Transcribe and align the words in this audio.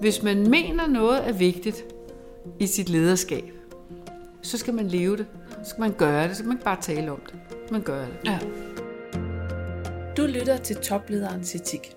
Hvis 0.00 0.22
man 0.22 0.50
mener 0.50 0.86
noget 0.86 1.28
er 1.28 1.32
vigtigt 1.32 1.84
i 2.58 2.66
sit 2.66 2.88
lederskab, 2.88 3.44
så 4.42 4.58
skal 4.58 4.74
man 4.74 4.88
leve 4.88 5.16
det. 5.16 5.26
Så 5.64 5.70
skal 5.70 5.80
man 5.80 5.92
gøre 5.92 6.22
det. 6.22 6.30
Så 6.30 6.36
skal 6.36 6.48
man 6.48 6.56
ikke 6.56 6.64
bare 6.64 6.80
tale 6.80 7.12
om 7.12 7.20
det. 7.26 7.34
Man 7.72 7.82
gør 7.82 8.00
det. 8.00 8.14
Ja. 8.24 8.38
Du 10.16 10.22
lytter 10.26 10.56
til 10.56 10.76
toplederens 10.76 11.54
etik. 11.54 11.96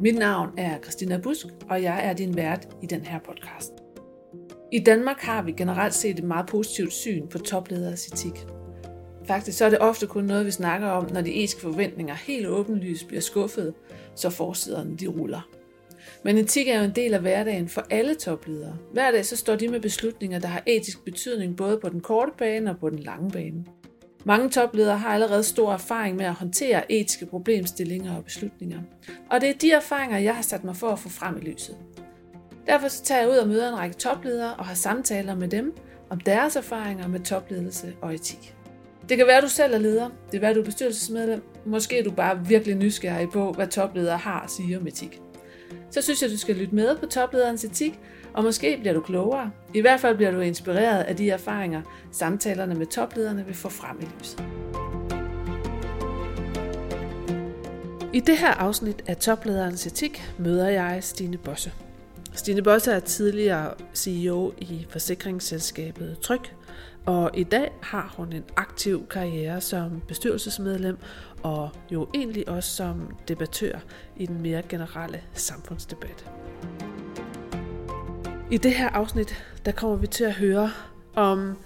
Mit 0.00 0.14
navn 0.14 0.50
er 0.56 0.78
Christina 0.78 1.18
Busk, 1.18 1.46
og 1.70 1.82
jeg 1.82 2.06
er 2.06 2.12
din 2.12 2.36
vært 2.36 2.68
i 2.82 2.86
den 2.86 3.00
her 3.00 3.18
podcast. 3.18 3.72
I 4.72 4.78
Danmark 4.78 5.20
har 5.20 5.42
vi 5.42 5.52
generelt 5.52 5.94
set 5.94 6.18
et 6.18 6.24
meget 6.24 6.46
positivt 6.46 6.92
syn 6.92 7.28
på 7.28 7.38
toplederes 7.38 8.06
etik. 8.06 8.46
Faktisk 9.26 9.58
så 9.58 9.64
er 9.64 9.70
det 9.70 9.78
ofte 9.78 10.06
kun 10.06 10.24
noget, 10.24 10.46
vi 10.46 10.50
snakker 10.50 10.88
om, 10.88 11.12
når 11.12 11.20
de 11.20 11.34
etiske 11.34 11.60
forventninger 11.60 12.14
helt 12.14 12.46
åbenlyst 12.46 13.08
bliver 13.08 13.20
skuffet, 13.20 13.74
så 14.14 14.30
forsiderne 14.30 14.96
de 14.96 15.06
ruller. 15.06 15.57
Men 16.24 16.38
etik 16.38 16.68
er 16.68 16.78
jo 16.78 16.84
en 16.84 16.96
del 16.96 17.14
af 17.14 17.20
hverdagen 17.20 17.68
for 17.68 17.86
alle 17.90 18.14
topledere. 18.14 18.76
Hver 18.92 19.10
dag 19.10 19.26
så 19.26 19.36
står 19.36 19.56
de 19.56 19.68
med 19.68 19.80
beslutninger, 19.80 20.38
der 20.38 20.48
har 20.48 20.62
etisk 20.66 21.04
betydning 21.04 21.56
både 21.56 21.78
på 21.78 21.88
den 21.88 22.00
korte 22.00 22.32
bane 22.38 22.70
og 22.70 22.78
på 22.78 22.90
den 22.90 22.98
lange 22.98 23.30
bane. 23.30 23.64
Mange 24.24 24.50
topledere 24.50 24.98
har 24.98 25.08
allerede 25.08 25.42
stor 25.42 25.72
erfaring 25.72 26.16
med 26.16 26.24
at 26.24 26.34
håndtere 26.34 26.92
etiske 26.92 27.26
problemstillinger 27.26 28.16
og 28.16 28.24
beslutninger. 28.24 28.80
Og 29.30 29.40
det 29.40 29.48
er 29.48 29.54
de 29.54 29.72
erfaringer, 29.72 30.18
jeg 30.18 30.34
har 30.34 30.42
sat 30.42 30.64
mig 30.64 30.76
for 30.76 30.88
at 30.88 30.98
få 30.98 31.08
frem 31.08 31.36
i 31.36 31.40
lyset. 31.40 31.76
Derfor 32.66 32.88
så 32.88 33.02
tager 33.02 33.20
jeg 33.20 33.30
ud 33.30 33.36
og 33.36 33.48
møder 33.48 33.68
en 33.68 33.78
række 33.78 33.96
topledere 33.96 34.54
og 34.54 34.66
har 34.66 34.74
samtaler 34.74 35.34
med 35.34 35.48
dem 35.48 35.76
om 36.10 36.20
deres 36.20 36.56
erfaringer 36.56 37.08
med 37.08 37.20
topledelse 37.20 37.92
og 38.00 38.14
etik. 38.14 38.54
Det 39.08 39.16
kan 39.16 39.26
være, 39.26 39.36
at 39.36 39.42
du 39.42 39.48
selv 39.48 39.74
er 39.74 39.78
leder. 39.78 40.04
Det 40.08 40.32
kan 40.32 40.40
være, 40.40 40.50
at 40.50 40.56
du 40.56 40.60
er 40.60 40.64
bestyrelsesmedlem. 40.64 41.42
Måske 41.66 41.98
er 41.98 42.04
du 42.04 42.10
bare 42.10 42.46
virkelig 42.46 42.76
nysgerrig 42.76 43.28
på, 43.30 43.52
hvad 43.52 43.66
topledere 43.66 44.16
har 44.16 44.40
at 44.40 44.50
sige 44.50 44.78
om 44.78 44.86
etik. 44.86 45.20
Så 45.90 46.02
synes 46.02 46.22
jeg, 46.22 46.30
du 46.30 46.38
skal 46.38 46.56
lytte 46.56 46.74
med 46.74 46.96
på 46.96 47.06
toplederens 47.06 47.64
etik, 47.64 48.00
og 48.32 48.44
måske 48.44 48.76
bliver 48.80 48.94
du 48.94 49.00
klogere. 49.00 49.50
I 49.74 49.80
hvert 49.80 50.00
fald 50.00 50.16
bliver 50.16 50.30
du 50.30 50.40
inspireret 50.40 51.02
af 51.02 51.16
de 51.16 51.30
erfaringer, 51.30 51.82
samtalerne 52.12 52.74
med 52.74 52.86
toplederne 52.86 53.46
vil 53.46 53.54
få 53.54 53.68
frem 53.68 54.00
i 54.00 54.06
lyset. 54.18 54.44
I 58.12 58.20
det 58.20 58.38
her 58.38 58.52
afsnit 58.52 59.02
af 59.06 59.16
Toplederens 59.16 59.86
Etik 59.86 60.22
møder 60.38 60.68
jeg 60.68 60.98
Stine 61.04 61.38
Bosse. 61.38 61.72
Stine 62.32 62.62
Bosse 62.62 62.92
er 62.92 63.00
tidligere 63.00 63.74
CEO 63.94 64.52
i 64.58 64.86
forsikringsselskabet 64.90 66.18
Tryg, 66.22 66.40
og 67.06 67.30
i 67.34 67.44
dag 67.44 67.72
har 67.82 68.14
hun 68.16 68.32
en 68.32 68.44
aktiv 68.56 69.06
karriere 69.06 69.60
som 69.60 70.02
bestyrelsesmedlem 70.08 70.98
og 71.42 71.70
jo 71.90 72.08
egentlig 72.14 72.48
også 72.48 72.70
som 72.76 73.16
debattør 73.28 73.78
i 74.16 74.26
den 74.26 74.42
mere 74.42 74.62
generelle 74.62 75.22
samfundsdebat. 75.32 76.30
I 78.50 78.56
det 78.56 78.74
her 78.74 78.88
afsnit, 78.88 79.44
der 79.64 79.72
kommer 79.72 79.96
vi 79.96 80.06
til 80.06 80.24
at 80.24 80.34
høre 80.34 80.70
om 81.14 81.56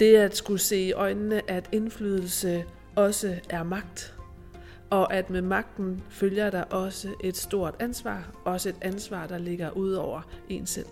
det 0.00 0.16
at 0.16 0.36
skulle 0.36 0.60
se 0.60 0.76
i 0.76 0.92
øjnene, 0.92 1.50
at 1.50 1.68
indflydelse 1.72 2.64
også 2.96 3.36
er 3.48 3.62
magt, 3.62 4.14
og 4.90 5.14
at 5.14 5.30
med 5.30 5.42
magten 5.42 6.02
følger 6.10 6.50
der 6.50 6.62
også 6.62 7.08
et 7.20 7.36
stort 7.36 7.74
ansvar, 7.78 8.30
også 8.44 8.68
et 8.68 8.76
ansvar, 8.80 9.26
der 9.26 9.38
ligger 9.38 9.70
ud 9.70 9.92
over 9.92 10.20
en 10.48 10.66
selv. 10.66 10.86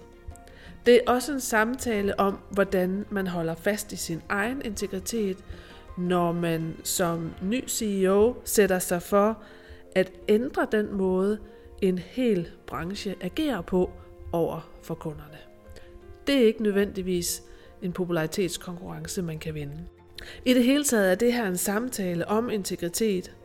Det 0.87 0.95
er 0.95 1.13
også 1.13 1.33
en 1.33 1.41
samtale 1.41 2.21
om, 2.21 2.39
hvordan 2.51 3.07
man 3.11 3.27
holder 3.27 3.55
fast 3.55 3.93
i 3.93 3.97
sin 3.97 4.23
egen 4.29 4.63
integritet, 4.65 5.37
når 5.99 6.33
man 6.33 6.77
som 6.85 7.33
ny 7.43 7.69
CEO 7.69 8.35
sætter 8.45 8.79
sig 8.79 9.03
for 9.03 9.43
at 9.95 10.13
ændre 10.29 10.67
den 10.73 10.93
måde, 10.95 11.39
en 11.83 11.99
hel 11.99 12.49
branche 12.67 13.15
agerer 13.21 13.61
på 13.61 13.91
over 14.33 14.69
for 14.83 14.95
kunderne. 14.95 15.39
Det 16.27 16.35
er 16.35 16.47
ikke 16.47 16.63
nødvendigvis 16.63 17.43
en 17.83 17.93
popularitetskonkurrence, 17.93 19.23
man 19.23 19.39
kan 19.39 19.55
vinde. 19.55 19.87
I 20.45 20.55
det 20.55 20.65
hele 20.65 20.85
taget 20.85 21.11
er 21.11 21.15
det 21.15 21.33
her 21.33 21.47
en 21.47 21.57
samtale 21.57 22.29
om 22.29 22.51
integritet. 22.51 23.37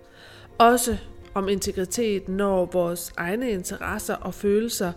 Også 0.58 0.97
om 1.34 1.50
integritet, 1.50 2.30
når 2.30 2.66
vores 2.66 3.13
egne 3.18 3.52
interesser 3.52 4.16
og 4.16 4.34
følelser 4.34 4.92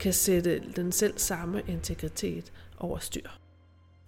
kan 0.00 0.12
sætte 0.12 0.62
den 0.76 0.92
selv 0.92 1.14
samme 1.16 1.62
integritet 1.68 2.52
over 2.78 2.98
styr. 2.98 3.28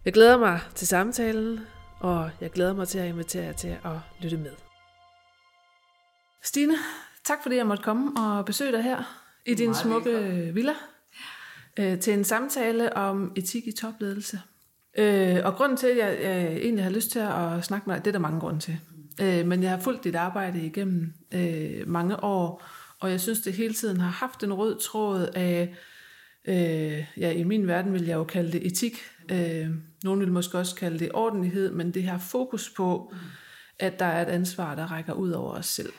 Jeg 0.04 0.12
glæder 0.12 0.38
mig 0.38 0.60
til 0.74 0.86
samtalen, 0.86 1.60
og 2.00 2.30
jeg 2.40 2.50
glæder 2.50 2.74
mig 2.74 2.88
til 2.88 2.98
at 2.98 3.08
invitere 3.08 3.44
jer 3.44 3.52
til 3.52 3.68
at 3.68 3.96
lytte 4.20 4.36
med. 4.36 4.52
Stine, 6.42 6.74
tak 7.24 7.38
fordi 7.42 7.56
jeg 7.56 7.66
måtte 7.66 7.82
komme 7.82 8.20
og 8.20 8.44
besøge 8.44 8.72
dig 8.72 8.82
her 8.82 9.22
i 9.46 9.54
din 9.54 9.74
smukke 9.74 10.12
velkommen. 10.12 10.54
villa 10.54 10.72
øh, 11.78 12.00
til 12.00 12.12
en 12.12 12.24
samtale 12.24 12.96
om 12.96 13.32
etik 13.36 13.66
i 13.66 13.72
topledelse. 13.72 14.40
Øh, 14.98 15.38
og 15.44 15.54
grunden 15.54 15.76
til, 15.76 15.86
at 15.86 15.96
jeg, 15.96 16.18
jeg 16.22 16.52
egentlig 16.56 16.84
har 16.84 16.90
lyst 16.90 17.10
til 17.10 17.18
at 17.18 17.64
snakke 17.64 17.88
med 17.88 17.96
dig, 17.96 18.04
det 18.04 18.10
er 18.10 18.12
der 18.12 18.18
mange 18.18 18.40
grunde 18.40 18.60
til. 18.60 18.78
Øh, 19.22 19.46
men 19.46 19.62
jeg 19.62 19.70
har 19.70 19.78
fulgt 19.78 20.04
dit 20.04 20.14
arbejde 20.14 20.66
igennem 20.66 21.12
øh, 21.34 21.88
mange 21.88 22.24
år, 22.24 22.64
og 23.00 23.10
jeg 23.10 23.20
synes, 23.20 23.40
det 23.40 23.52
hele 23.52 23.74
tiden 23.74 24.00
har 24.00 24.10
haft 24.10 24.42
en 24.42 24.52
rød 24.52 24.78
tråd 24.78 25.28
af, 25.34 25.74
øh, 26.44 27.04
ja, 27.16 27.30
i 27.30 27.44
min 27.44 27.66
verden 27.66 27.92
vil 27.92 28.06
jeg 28.06 28.14
jo 28.14 28.24
kalde 28.24 28.52
det 28.52 28.66
etik. 28.66 28.98
Øh, 29.30 29.70
nogen 30.04 30.20
vil 30.20 30.32
måske 30.32 30.58
også 30.58 30.74
kalde 30.74 30.98
det 30.98 31.10
ordentlighed, 31.14 31.72
men 31.72 31.94
det 31.94 32.02
her 32.02 32.18
fokus 32.18 32.70
på, 32.70 33.14
at 33.78 33.98
der 33.98 34.04
er 34.04 34.22
et 34.22 34.30
ansvar, 34.30 34.74
der 34.74 34.92
rækker 34.92 35.12
ud 35.12 35.30
over 35.30 35.52
os 35.52 35.66
selv. 35.66 35.92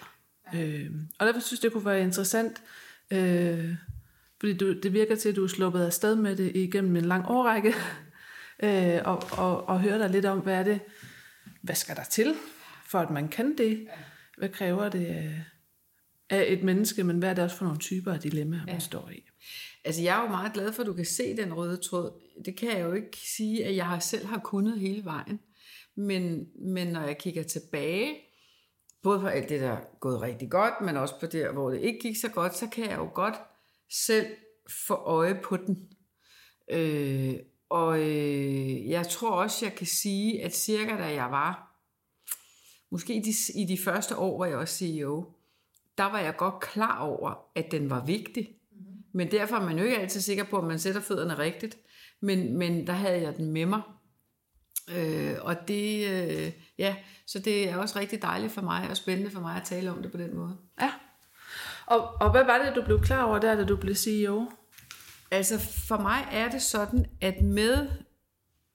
Øh, 0.56 0.92
og 1.20 1.26
derfor 1.26 1.40
synes 1.40 1.60
jeg, 1.60 1.64
det 1.64 1.74
kunne 1.74 1.86
være 1.86 2.02
interessant, 2.02 2.62
øh, 3.12 3.76
fordi 4.40 4.58
du, 4.58 4.80
det 4.80 4.94
virker 4.94 5.16
til, 5.16 5.30
at 5.30 5.36
du 5.36 5.44
er 5.44 5.48
sluppet 5.48 5.86
afsted 5.86 6.16
med 6.16 6.36
det 6.36 6.56
igennem 6.56 6.96
en 6.96 7.06
lang 7.06 7.26
årrække, 7.28 7.74
øh, 8.64 9.00
og, 9.06 9.24
og, 9.32 9.70
og 9.70 9.82
høre 9.82 10.00
dig 10.00 10.10
lidt 10.10 10.26
om, 10.26 10.40
hvad 10.40 10.56
er 10.56 10.64
det, 10.64 10.80
hvad 11.62 11.76
skal 11.76 11.96
der 11.96 12.04
til, 12.04 12.34
for 12.86 13.00
at 13.00 13.10
man 13.10 13.28
kan 13.28 13.58
det? 13.58 13.88
Hvad 14.38 14.50
kræver 14.50 14.90
det 14.90 15.36
af 16.30 16.46
et 16.48 16.64
menneske, 16.64 17.04
men 17.04 17.20
hvad 17.20 17.30
er 17.30 17.34
det 17.34 17.44
også 17.44 17.56
for 17.56 17.66
nogle 17.66 17.80
typer 17.80 18.14
af 18.14 18.20
dilemmaer, 18.20 18.66
man 18.66 18.74
ja. 18.74 18.80
står 18.80 19.10
i? 19.10 19.31
Altså 19.84 20.02
jeg 20.02 20.18
er 20.18 20.22
jo 20.22 20.28
meget 20.28 20.54
glad 20.54 20.74
for, 20.74 20.82
at 20.82 20.88
du 20.88 20.94
kan 20.94 21.06
se 21.06 21.38
den 21.38 21.54
røde 21.54 21.78
tråd. 21.78 22.22
Det 22.46 22.58
kan 22.58 22.70
jeg 22.70 22.82
jo 22.82 22.94
ikke 22.94 23.18
sige, 23.18 23.66
at 23.66 23.76
jeg 23.76 23.98
selv 24.02 24.26
har 24.26 24.40
kunnet 24.40 24.80
hele 24.80 25.06
vejen. 25.06 25.40
Men, 25.96 26.48
men 26.56 26.88
når 26.88 27.02
jeg 27.02 27.18
kigger 27.18 27.44
tilbage, 27.44 28.16
både 29.04 29.20
på 29.20 29.28
alt 29.28 29.50
det, 29.50 29.62
der 29.62 29.72
er 29.72 29.82
gået 30.00 30.22
rigtig 30.22 30.52
godt, 30.52 30.74
men 30.82 30.98
også 30.98 31.20
på 31.20 31.26
det, 31.26 31.54
hvor 31.54 31.70
det 31.70 31.82
ikke 31.82 32.00
gik 32.00 32.16
så 32.16 32.30
godt, 32.30 32.56
så 32.56 32.68
kan 32.68 32.90
jeg 32.90 32.98
jo 32.98 33.10
godt 33.14 33.36
selv 33.90 34.28
få 34.88 34.94
øje 34.94 35.40
på 35.44 35.58
den. 35.58 35.90
Øh, 36.72 37.36
og 37.70 38.00
øh, 38.00 38.90
jeg 38.90 39.08
tror 39.08 39.32
også, 39.32 39.66
jeg 39.66 39.76
kan 39.76 39.88
sige, 39.88 40.44
at 40.44 40.56
cirka 40.56 40.98
da 40.98 41.14
jeg 41.14 41.32
var, 41.32 41.72
måske 42.92 43.14
i 43.14 43.20
de, 43.20 43.34
i 43.62 43.66
de 43.66 43.78
første 43.78 44.18
år, 44.18 44.36
hvor 44.36 44.46
jeg 44.46 44.58
var 44.58 44.66
CEO, 44.66 45.26
der 45.98 46.04
var 46.04 46.20
jeg 46.20 46.36
godt 46.38 46.60
klar 46.60 47.00
over, 47.00 47.52
at 47.56 47.72
den 47.72 47.90
var 47.90 48.06
vigtig. 48.06 48.61
Men 49.14 49.32
derfor 49.32 49.56
er 49.56 49.66
man 49.66 49.78
jo 49.78 49.84
ikke 49.84 49.98
altid 49.98 50.22
sikker 50.22 50.44
på, 50.44 50.58
at 50.58 50.64
man 50.64 50.80
sætter 50.80 51.02
fødderne 51.02 51.38
rigtigt. 51.38 51.78
Men, 52.22 52.58
men 52.58 52.88
der 52.88 52.94
havde 52.94 53.22
jeg 53.22 53.38
den 53.38 53.52
med 53.52 53.66
mig. 53.66 53.82
Øh, 54.96 55.36
og 55.42 55.68
det, 55.68 56.10
øh, 56.10 56.52
ja, 56.78 56.96
så 57.28 57.40
det 57.40 57.70
er 57.70 57.78
også 57.78 58.00
rigtig 58.00 58.22
dejligt 58.22 58.54
for 58.54 58.62
mig, 58.62 58.90
og 58.90 58.98
spændende 58.98 59.32
for 59.32 59.42
mig 59.42 59.56
at 59.56 59.64
tale 59.64 59.92
om 59.92 60.02
det 60.02 60.12
på 60.12 60.18
den 60.18 60.36
måde. 60.36 60.58
Ja. 60.82 60.92
Og, 61.86 62.22
og 62.22 62.32
hvad 62.32 62.44
var 62.44 62.66
det, 62.66 62.76
du 62.76 62.82
blev 62.86 63.02
klar 63.02 63.24
over 63.24 63.40
der, 63.40 63.56
da 63.56 63.66
du 63.66 63.76
blev 63.76 63.96
CEO? 63.96 64.52
Altså 65.32 65.60
for 65.88 65.98
mig 65.98 66.28
er 66.32 66.50
det 66.50 66.62
sådan, 66.62 67.06
at 67.22 67.42
med 67.42 67.90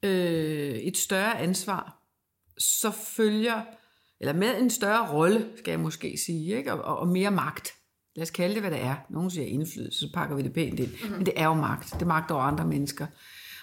øh, 0.02 0.74
et 0.74 0.96
større 0.96 1.38
ansvar, 1.38 2.02
så 2.58 2.90
følger 2.90 3.62
eller 4.20 4.32
med 4.32 4.60
en 4.60 4.70
større 4.70 5.12
rolle, 5.12 5.50
skal 5.56 5.70
jeg 5.70 5.80
måske 5.80 6.18
sige, 6.26 6.56
ikke? 6.56 6.72
Og, 6.72 6.98
og 6.98 7.08
mere 7.08 7.30
magt. 7.30 7.72
Lad 8.16 8.22
os 8.22 8.30
kalde 8.30 8.54
det, 8.54 8.62
hvad 8.62 8.70
det 8.70 8.82
er. 8.82 8.94
Nogle 9.10 9.30
siger 9.30 9.46
indflydelse, 9.46 10.00
så 10.00 10.12
pakker 10.14 10.36
vi 10.36 10.42
det 10.42 10.52
pænt 10.52 10.80
ind. 10.80 10.88
Mm-hmm. 10.88 11.16
Men 11.16 11.26
det 11.26 11.34
er 11.36 11.44
jo 11.44 11.54
magt. 11.54 11.92
Det 11.92 12.02
er 12.02 12.06
magt 12.06 12.30
over 12.30 12.42
andre 12.42 12.64
mennesker. 12.64 13.06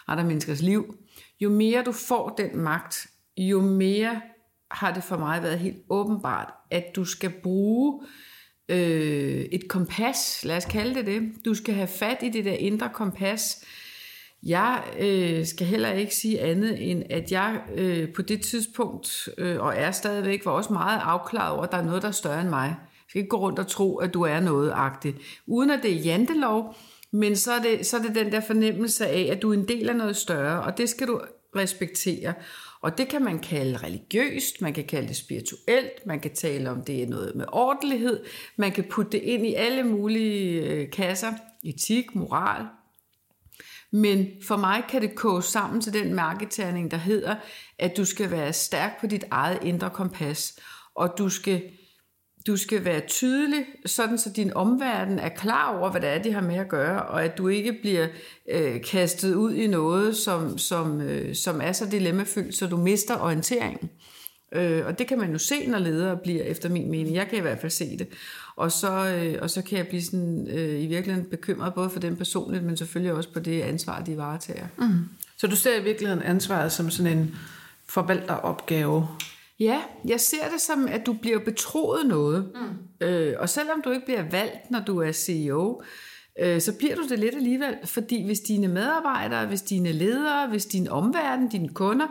Andre 0.08 0.24
menneskers 0.24 0.62
liv. 0.62 0.96
Jo 1.40 1.50
mere 1.50 1.84
du 1.84 1.92
får 1.92 2.30
den 2.30 2.58
magt, 2.58 3.08
jo 3.38 3.62
mere 3.62 4.22
har 4.72 4.94
det 4.94 5.04
for 5.04 5.18
mig 5.18 5.44
været 5.44 5.60
helt 5.60 5.78
åbenbart, 5.90 6.54
at 6.72 6.84
du 6.96 7.06
skal 7.06 7.30
bruge 7.44 8.02
øh, 8.70 9.46
et 9.52 9.68
kompas, 9.70 10.42
lad 10.46 10.58
os 10.58 10.66
kalde 10.66 10.96
det 10.96 11.06
det. 11.06 11.46
Du 11.46 11.54
skal 11.54 11.76
have 11.76 11.88
fat 11.88 12.18
i 12.22 12.30
det 12.30 12.46
der 12.46 12.54
indre 12.54 12.90
kompas, 12.94 13.66
jeg 14.44 14.84
øh, 15.00 15.46
skal 15.46 15.68
heller 15.68 15.92
ikke 15.92 16.16
sige 16.16 16.42
andet 16.42 16.92
end, 16.92 17.04
at 17.10 17.32
jeg 17.32 17.62
øh, 17.76 18.14
på 18.14 18.22
det 18.22 18.42
tidspunkt, 18.42 19.30
øh, 19.38 19.60
og 19.60 19.76
er 19.76 19.92
stadigvæk, 19.92 20.46
var 20.46 20.52
også 20.52 20.74
meget 20.74 21.00
afklaret 21.04 21.54
over, 21.54 21.64
at 21.64 21.72
der 21.72 21.78
er 21.78 21.86
noget, 21.86 22.02
der 22.02 22.08
er 22.08 22.12
større 22.12 22.42
end 22.42 22.50
mig 22.50 22.76
skal 23.14 23.20
ikke 23.20 23.30
gå 23.30 23.38
rundt 23.38 23.60
og 23.60 23.68
tro, 23.68 23.98
at 23.98 24.14
du 24.14 24.22
er 24.22 24.40
noget-agtigt. 24.40 25.18
Uden 25.48 25.70
at 25.70 25.84
det 25.84 25.92
er 25.92 25.96
jantelov, 25.96 26.76
men 27.12 27.36
så 27.36 27.52
er, 27.52 27.62
det, 27.62 27.86
så 27.86 27.98
er 27.98 28.02
det 28.02 28.16
den 28.16 28.32
der 28.32 28.42
fornemmelse 28.42 29.08
af, 29.08 29.30
at 29.32 29.42
du 29.42 29.50
er 29.50 29.54
en 29.54 29.68
del 29.68 29.90
af 29.90 29.96
noget 29.96 30.16
større, 30.16 30.64
og 30.64 30.78
det 30.78 30.90
skal 30.90 31.08
du 31.08 31.22
respektere. 31.56 32.34
Og 32.82 32.98
det 32.98 33.08
kan 33.08 33.24
man 33.24 33.40
kalde 33.40 33.78
religiøst, 33.78 34.62
man 34.62 34.74
kan 34.74 34.86
kalde 34.86 35.08
det 35.08 35.16
spirituelt, 35.16 36.06
man 36.06 36.20
kan 36.20 36.34
tale 36.34 36.72
om 36.72 36.84
det 36.84 37.04
er 37.04 37.08
noget 37.08 37.36
med 37.36 37.46
ordentlighed, 37.52 38.24
man 38.56 38.72
kan 38.72 38.84
putte 38.84 39.12
det 39.12 39.22
ind 39.22 39.46
i 39.46 39.54
alle 39.54 39.84
mulige 39.84 40.62
øh, 40.62 40.92
kasser, 40.92 41.34
etik, 41.64 42.16
moral. 42.16 42.66
Men 43.92 44.28
for 44.48 44.58
mig 44.58 44.84
kan 44.90 45.02
det 45.02 45.16
koge 45.16 45.44
sammen 45.44 45.82
til 45.82 45.94
den 45.94 46.14
mærketerning, 46.14 46.92
der 46.92 46.98
hedder, 46.98 47.36
at 47.80 47.98
du 47.98 48.06
skal 48.06 48.32
være 48.32 48.54
stærk 48.54 49.02
på 49.02 49.08
dit 49.08 49.24
eget 49.32 49.60
indre 49.64 49.90
kompas, 49.90 50.60
og 50.96 51.14
du 51.18 51.30
skal 51.30 51.62
du 52.48 52.58
skal 52.58 52.86
være 52.86 53.02
tydelig, 53.08 53.66
sådan 53.86 54.18
så 54.18 54.30
din 54.30 54.54
omverden 54.54 55.20
er 55.20 55.30
klar 55.30 55.78
over, 55.78 55.92
hvad 55.92 56.02
det 56.02 56.10
er, 56.10 56.22
de 56.22 56.34
har 56.34 56.42
med 56.42 56.56
at 56.56 56.70
gøre, 56.70 57.04
og 57.04 57.24
at 57.24 57.38
du 57.38 57.48
ikke 57.48 57.74
bliver 57.82 58.08
øh, 58.52 58.82
kastet 58.82 59.36
ud 59.36 59.54
i 59.54 59.68
noget, 59.68 60.16
som, 60.16 60.58
som, 60.58 61.02
øh, 61.02 61.36
som 61.36 61.62
er 61.62 61.72
så 61.72 61.86
dilemmafyldt, 61.92 62.56
så 62.56 62.68
du 62.68 62.78
mister 62.78 63.20
orienteringen. 63.20 63.90
Øh, 64.56 64.86
og 64.86 65.00
det 65.00 65.08
kan 65.08 65.20
man 65.20 65.32
jo 65.32 65.38
se, 65.38 65.68
når 65.68 65.80
ledere 65.80 66.18
bliver, 66.18 66.44
efter 66.44 66.70
min 66.70 66.92
mening. 66.92 67.16
Jeg 67.16 67.28
kan 67.28 67.38
i 67.38 67.42
hvert 67.42 67.60
fald 67.60 67.72
se 67.72 67.98
det. 67.98 68.08
Og 68.56 68.72
så, 68.72 69.08
øh, 69.08 69.38
og 69.42 69.50
så 69.50 69.62
kan 69.62 69.78
jeg 69.78 69.88
blive 69.88 70.04
sådan, 70.04 70.48
øh, 70.50 70.84
i 70.84 70.86
virkeligheden 70.86 71.30
bekymret, 71.30 71.74
både 71.74 71.90
for 71.90 72.00
dem 72.00 72.16
personligt, 72.16 72.64
men 72.64 72.78
selvfølgelig 72.78 73.14
også 73.14 73.30
på 73.34 73.40
det 73.40 73.62
ansvar, 73.62 74.02
de 74.02 74.18
varetager. 74.18 74.68
Mm. 74.78 75.00
Så 75.38 75.48
du 75.48 75.56
ser 75.56 75.80
i 75.80 75.84
virkeligheden 75.84 76.24
ansvaret 76.24 76.72
som 76.72 76.90
sådan 76.90 77.18
en 77.18 77.36
forvalteropgave? 77.90 79.08
Ja, 79.64 79.82
jeg 80.08 80.20
ser 80.20 80.50
det 80.52 80.62
som, 80.62 80.88
at 80.88 81.06
du 81.06 81.14
bliver 81.14 81.40
betroet 81.40 82.08
noget. 82.08 82.52
Mm. 82.56 83.08
Øh, 83.08 83.36
og 83.40 83.50
selvom 83.50 83.82
du 83.82 83.92
ikke 83.92 84.06
bliver 84.06 84.30
valgt, 84.32 84.72
når 84.72 84.80
du 84.80 85.00
er 85.00 85.12
CEO, 85.12 85.82
øh, 86.40 86.62
så 86.62 86.78
bliver 86.78 86.96
du 86.96 87.08
det 87.10 87.20
lidt 87.20 87.36
alligevel. 87.36 87.76
Fordi 87.86 88.26
hvis 88.26 88.40
dine 88.40 88.68
medarbejdere, 88.68 89.46
hvis 89.46 89.62
dine 89.62 89.92
ledere, 89.92 90.48
hvis 90.48 90.66
din 90.66 90.88
omverden, 90.88 91.48
dine 91.48 91.70
kunder, 91.70 92.08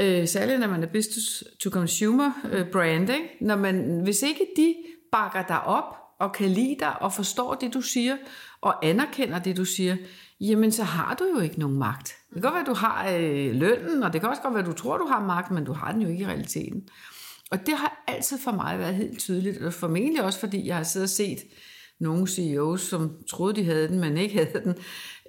øh, 0.00 0.28
særligt 0.28 0.60
når 0.60 0.68
man 0.68 0.82
er 0.82 0.86
business 0.86 1.44
to 1.60 1.70
consumer 1.70 2.32
øh, 2.52 2.70
branding, 2.72 3.24
når 3.40 3.56
man, 3.56 4.00
hvis 4.04 4.22
ikke 4.22 4.46
de 4.56 4.74
bakker 5.12 5.42
dig 5.42 5.62
op 5.62 5.96
og 6.20 6.32
kan 6.32 6.48
lide 6.48 6.76
dig 6.80 7.02
og 7.02 7.12
forstår 7.12 7.54
det, 7.54 7.74
du 7.74 7.80
siger, 7.80 8.16
og 8.60 8.86
anerkender 8.86 9.38
det, 9.38 9.56
du 9.56 9.64
siger, 9.64 9.96
jamen 10.40 10.72
så 10.72 10.82
har 10.82 11.14
du 11.14 11.24
jo 11.34 11.40
ikke 11.40 11.60
nogen 11.60 11.78
magt. 11.78 12.17
Det 12.34 12.34
kan 12.34 12.42
godt 12.42 12.54
være, 12.54 12.60
at 12.60 12.66
du 12.66 12.74
har 12.74 13.10
øh, 13.18 13.54
lønnen, 13.54 14.02
og 14.02 14.12
det 14.12 14.20
kan 14.20 14.30
også 14.30 14.42
godt 14.42 14.54
være, 14.54 14.62
at 14.62 14.68
du 14.68 14.72
tror, 14.72 14.98
du 14.98 15.06
har 15.06 15.26
magt, 15.26 15.50
men 15.50 15.64
du 15.64 15.72
har 15.72 15.92
den 15.92 16.02
jo 16.02 16.08
ikke 16.08 16.22
i 16.22 16.26
realiteten. 16.26 16.88
Og 17.50 17.66
det 17.66 17.74
har 17.74 18.04
altid 18.06 18.38
for 18.38 18.52
mig 18.52 18.78
været 18.78 18.94
helt 18.94 19.18
tydeligt, 19.18 19.62
og 19.62 19.72
formentlig 19.72 20.22
også, 20.22 20.40
fordi 20.40 20.66
jeg 20.66 20.76
har 20.76 20.82
siddet 20.82 21.06
og 21.06 21.10
set 21.10 21.38
nogle 22.00 22.28
CEOs, 22.28 22.80
som 22.80 23.10
troede, 23.30 23.56
de 23.56 23.64
havde 23.64 23.88
den, 23.88 24.00
men 24.00 24.18
ikke 24.18 24.34
havde 24.34 24.64
den. 24.64 24.74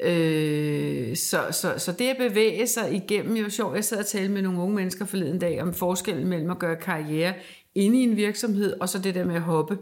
Øh, 0.04 1.16
så, 1.16 1.40
så, 1.52 1.74
så 1.78 1.92
det 1.92 2.08
at 2.08 2.18
bevæge 2.18 2.68
sig 2.68 2.94
igennem, 2.94 3.36
jo 3.36 3.50
sjovt, 3.50 3.76
jeg 3.76 3.86
sad 3.86 3.98
og 3.98 4.06
talte 4.06 4.34
med 4.34 4.42
nogle 4.42 4.60
unge 4.60 4.76
mennesker 4.76 5.06
forleden 5.06 5.40
dag 5.40 5.62
om 5.62 5.74
forskellen 5.74 6.28
mellem 6.28 6.50
at 6.50 6.60
gøre 6.60 6.76
karriere 6.76 7.34
inde 7.76 8.00
i 8.00 8.04
en 8.04 8.16
virksomhed, 8.16 8.74
og 8.80 8.90
så 8.90 9.00
det 9.00 9.16
der 9.16 9.26
med 9.26 9.36
at 9.36 9.42
hoppe 9.42 9.78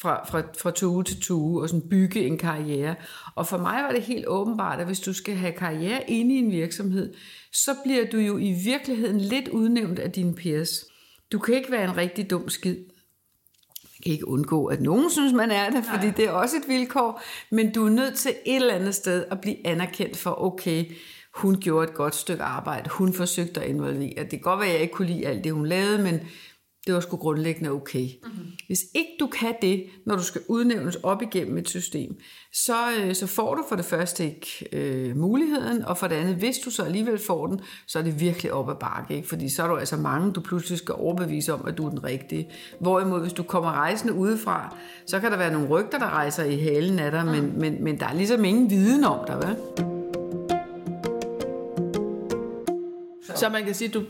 fra, 0.00 0.26
fra, 0.26 0.42
fra 0.58 0.70
tue 0.70 1.04
til 1.04 1.20
tue 1.20 1.62
og 1.62 1.68
sådan 1.68 1.88
bygge 1.88 2.26
en 2.26 2.38
karriere. 2.38 2.94
Og 3.34 3.46
for 3.46 3.58
mig 3.58 3.82
var 3.82 3.90
det 3.92 4.02
helt 4.02 4.26
åbenbart, 4.26 4.80
at 4.80 4.86
hvis 4.86 5.00
du 5.00 5.12
skal 5.12 5.34
have 5.34 5.52
karriere 5.52 6.10
inde 6.10 6.34
i 6.34 6.38
en 6.38 6.50
virksomhed, 6.50 7.14
så 7.52 7.70
bliver 7.84 8.04
du 8.12 8.18
jo 8.18 8.38
i 8.38 8.52
virkeligheden 8.64 9.20
lidt 9.20 9.48
udnævnt 9.48 9.98
af 9.98 10.12
dine 10.12 10.34
peers. 10.34 10.84
Du 11.32 11.38
kan 11.38 11.54
ikke 11.54 11.70
være 11.70 11.84
en 11.84 11.96
rigtig 11.96 12.30
dum 12.30 12.48
skid. 12.48 12.76
Man 12.76 14.04
kan 14.04 14.12
ikke 14.12 14.28
undgå, 14.28 14.66
at 14.66 14.80
nogen 14.80 15.10
synes, 15.10 15.32
man 15.32 15.50
er 15.50 15.70
det, 15.70 15.84
fordi 15.84 16.06
Nej. 16.06 16.14
det 16.16 16.24
er 16.24 16.30
også 16.30 16.56
et 16.56 16.68
vilkår, 16.68 17.22
men 17.50 17.72
du 17.72 17.86
er 17.86 17.90
nødt 17.90 18.14
til 18.14 18.30
et 18.46 18.56
eller 18.56 18.74
andet 18.74 18.94
sted 18.94 19.24
at 19.30 19.40
blive 19.40 19.66
anerkendt 19.66 20.16
for, 20.16 20.42
okay, 20.44 20.84
hun 21.34 21.60
gjorde 21.60 21.88
et 21.88 21.94
godt 21.94 22.14
stykke 22.14 22.42
arbejde, 22.42 22.90
hun 22.90 23.12
forsøgte 23.12 23.60
at 23.60 23.68
involvere. 23.68 24.22
Det 24.22 24.30
kan 24.30 24.40
godt 24.40 24.60
være, 24.60 24.68
at 24.68 24.74
jeg 24.74 24.82
ikke 24.82 24.94
kunne 24.94 25.08
lide 25.08 25.26
alt 25.26 25.44
det, 25.44 25.52
hun 25.52 25.66
lavede, 25.66 26.02
men 26.02 26.20
det 26.86 26.94
var 26.94 27.00
sgu 27.00 27.16
grundlæggende 27.16 27.70
okay. 27.70 28.08
Mm-hmm. 28.22 28.46
Hvis 28.66 28.80
ikke 28.94 29.10
du 29.20 29.26
kan 29.26 29.54
det, 29.62 29.84
når 30.06 30.16
du 30.16 30.22
skal 30.22 30.40
udnævnes 30.48 30.96
op 30.96 31.22
igennem 31.22 31.58
et 31.58 31.68
system, 31.68 32.16
så, 32.52 32.76
øh, 33.00 33.14
så 33.14 33.26
får 33.26 33.54
du 33.54 33.64
for 33.68 33.76
det 33.76 33.84
første 33.84 34.24
ikke 34.24 34.68
øh, 34.72 35.16
muligheden, 35.16 35.84
og 35.84 35.98
for 35.98 36.06
det 36.06 36.14
andet, 36.14 36.34
hvis 36.34 36.58
du 36.58 36.70
så 36.70 36.82
alligevel 36.82 37.18
får 37.18 37.46
den, 37.46 37.60
så 37.86 37.98
er 37.98 38.02
det 38.02 38.20
virkelig 38.20 38.52
op 38.52 38.70
ad 38.70 38.74
bakke, 38.74 39.14
ikke? 39.14 39.28
fordi 39.28 39.54
så 39.54 39.62
er 39.62 39.68
du 39.68 39.76
altså 39.76 39.96
mange, 39.96 40.32
du 40.32 40.40
pludselig 40.40 40.78
skal 40.78 40.94
overbevise 40.94 41.54
om, 41.54 41.66
at 41.66 41.78
du 41.78 41.86
er 41.86 41.90
den 41.90 42.04
rigtige. 42.04 42.48
Hvorimod, 42.80 43.20
hvis 43.20 43.32
du 43.32 43.42
kommer 43.42 43.72
rejsende 43.72 44.14
udefra, 44.14 44.76
så 45.06 45.20
kan 45.20 45.30
der 45.30 45.36
være 45.36 45.52
nogle 45.52 45.68
rygter, 45.68 45.98
der 45.98 46.10
rejser 46.10 46.44
i 46.44 46.56
halen 46.56 46.98
af 46.98 47.10
dig, 47.10 47.24
mm. 47.24 47.30
men, 47.30 47.58
men, 47.58 47.84
men 47.84 48.00
der 48.00 48.06
er 48.06 48.14
ligesom 48.14 48.44
ingen 48.44 48.70
viden 48.70 49.04
om 49.04 49.26
dig, 49.26 49.36
hvad? 49.36 50.01
Så 53.42 53.48
man 53.48 53.64
kan 53.64 53.74
sige, 53.74 53.88
at 53.88 53.94
du 53.94 54.02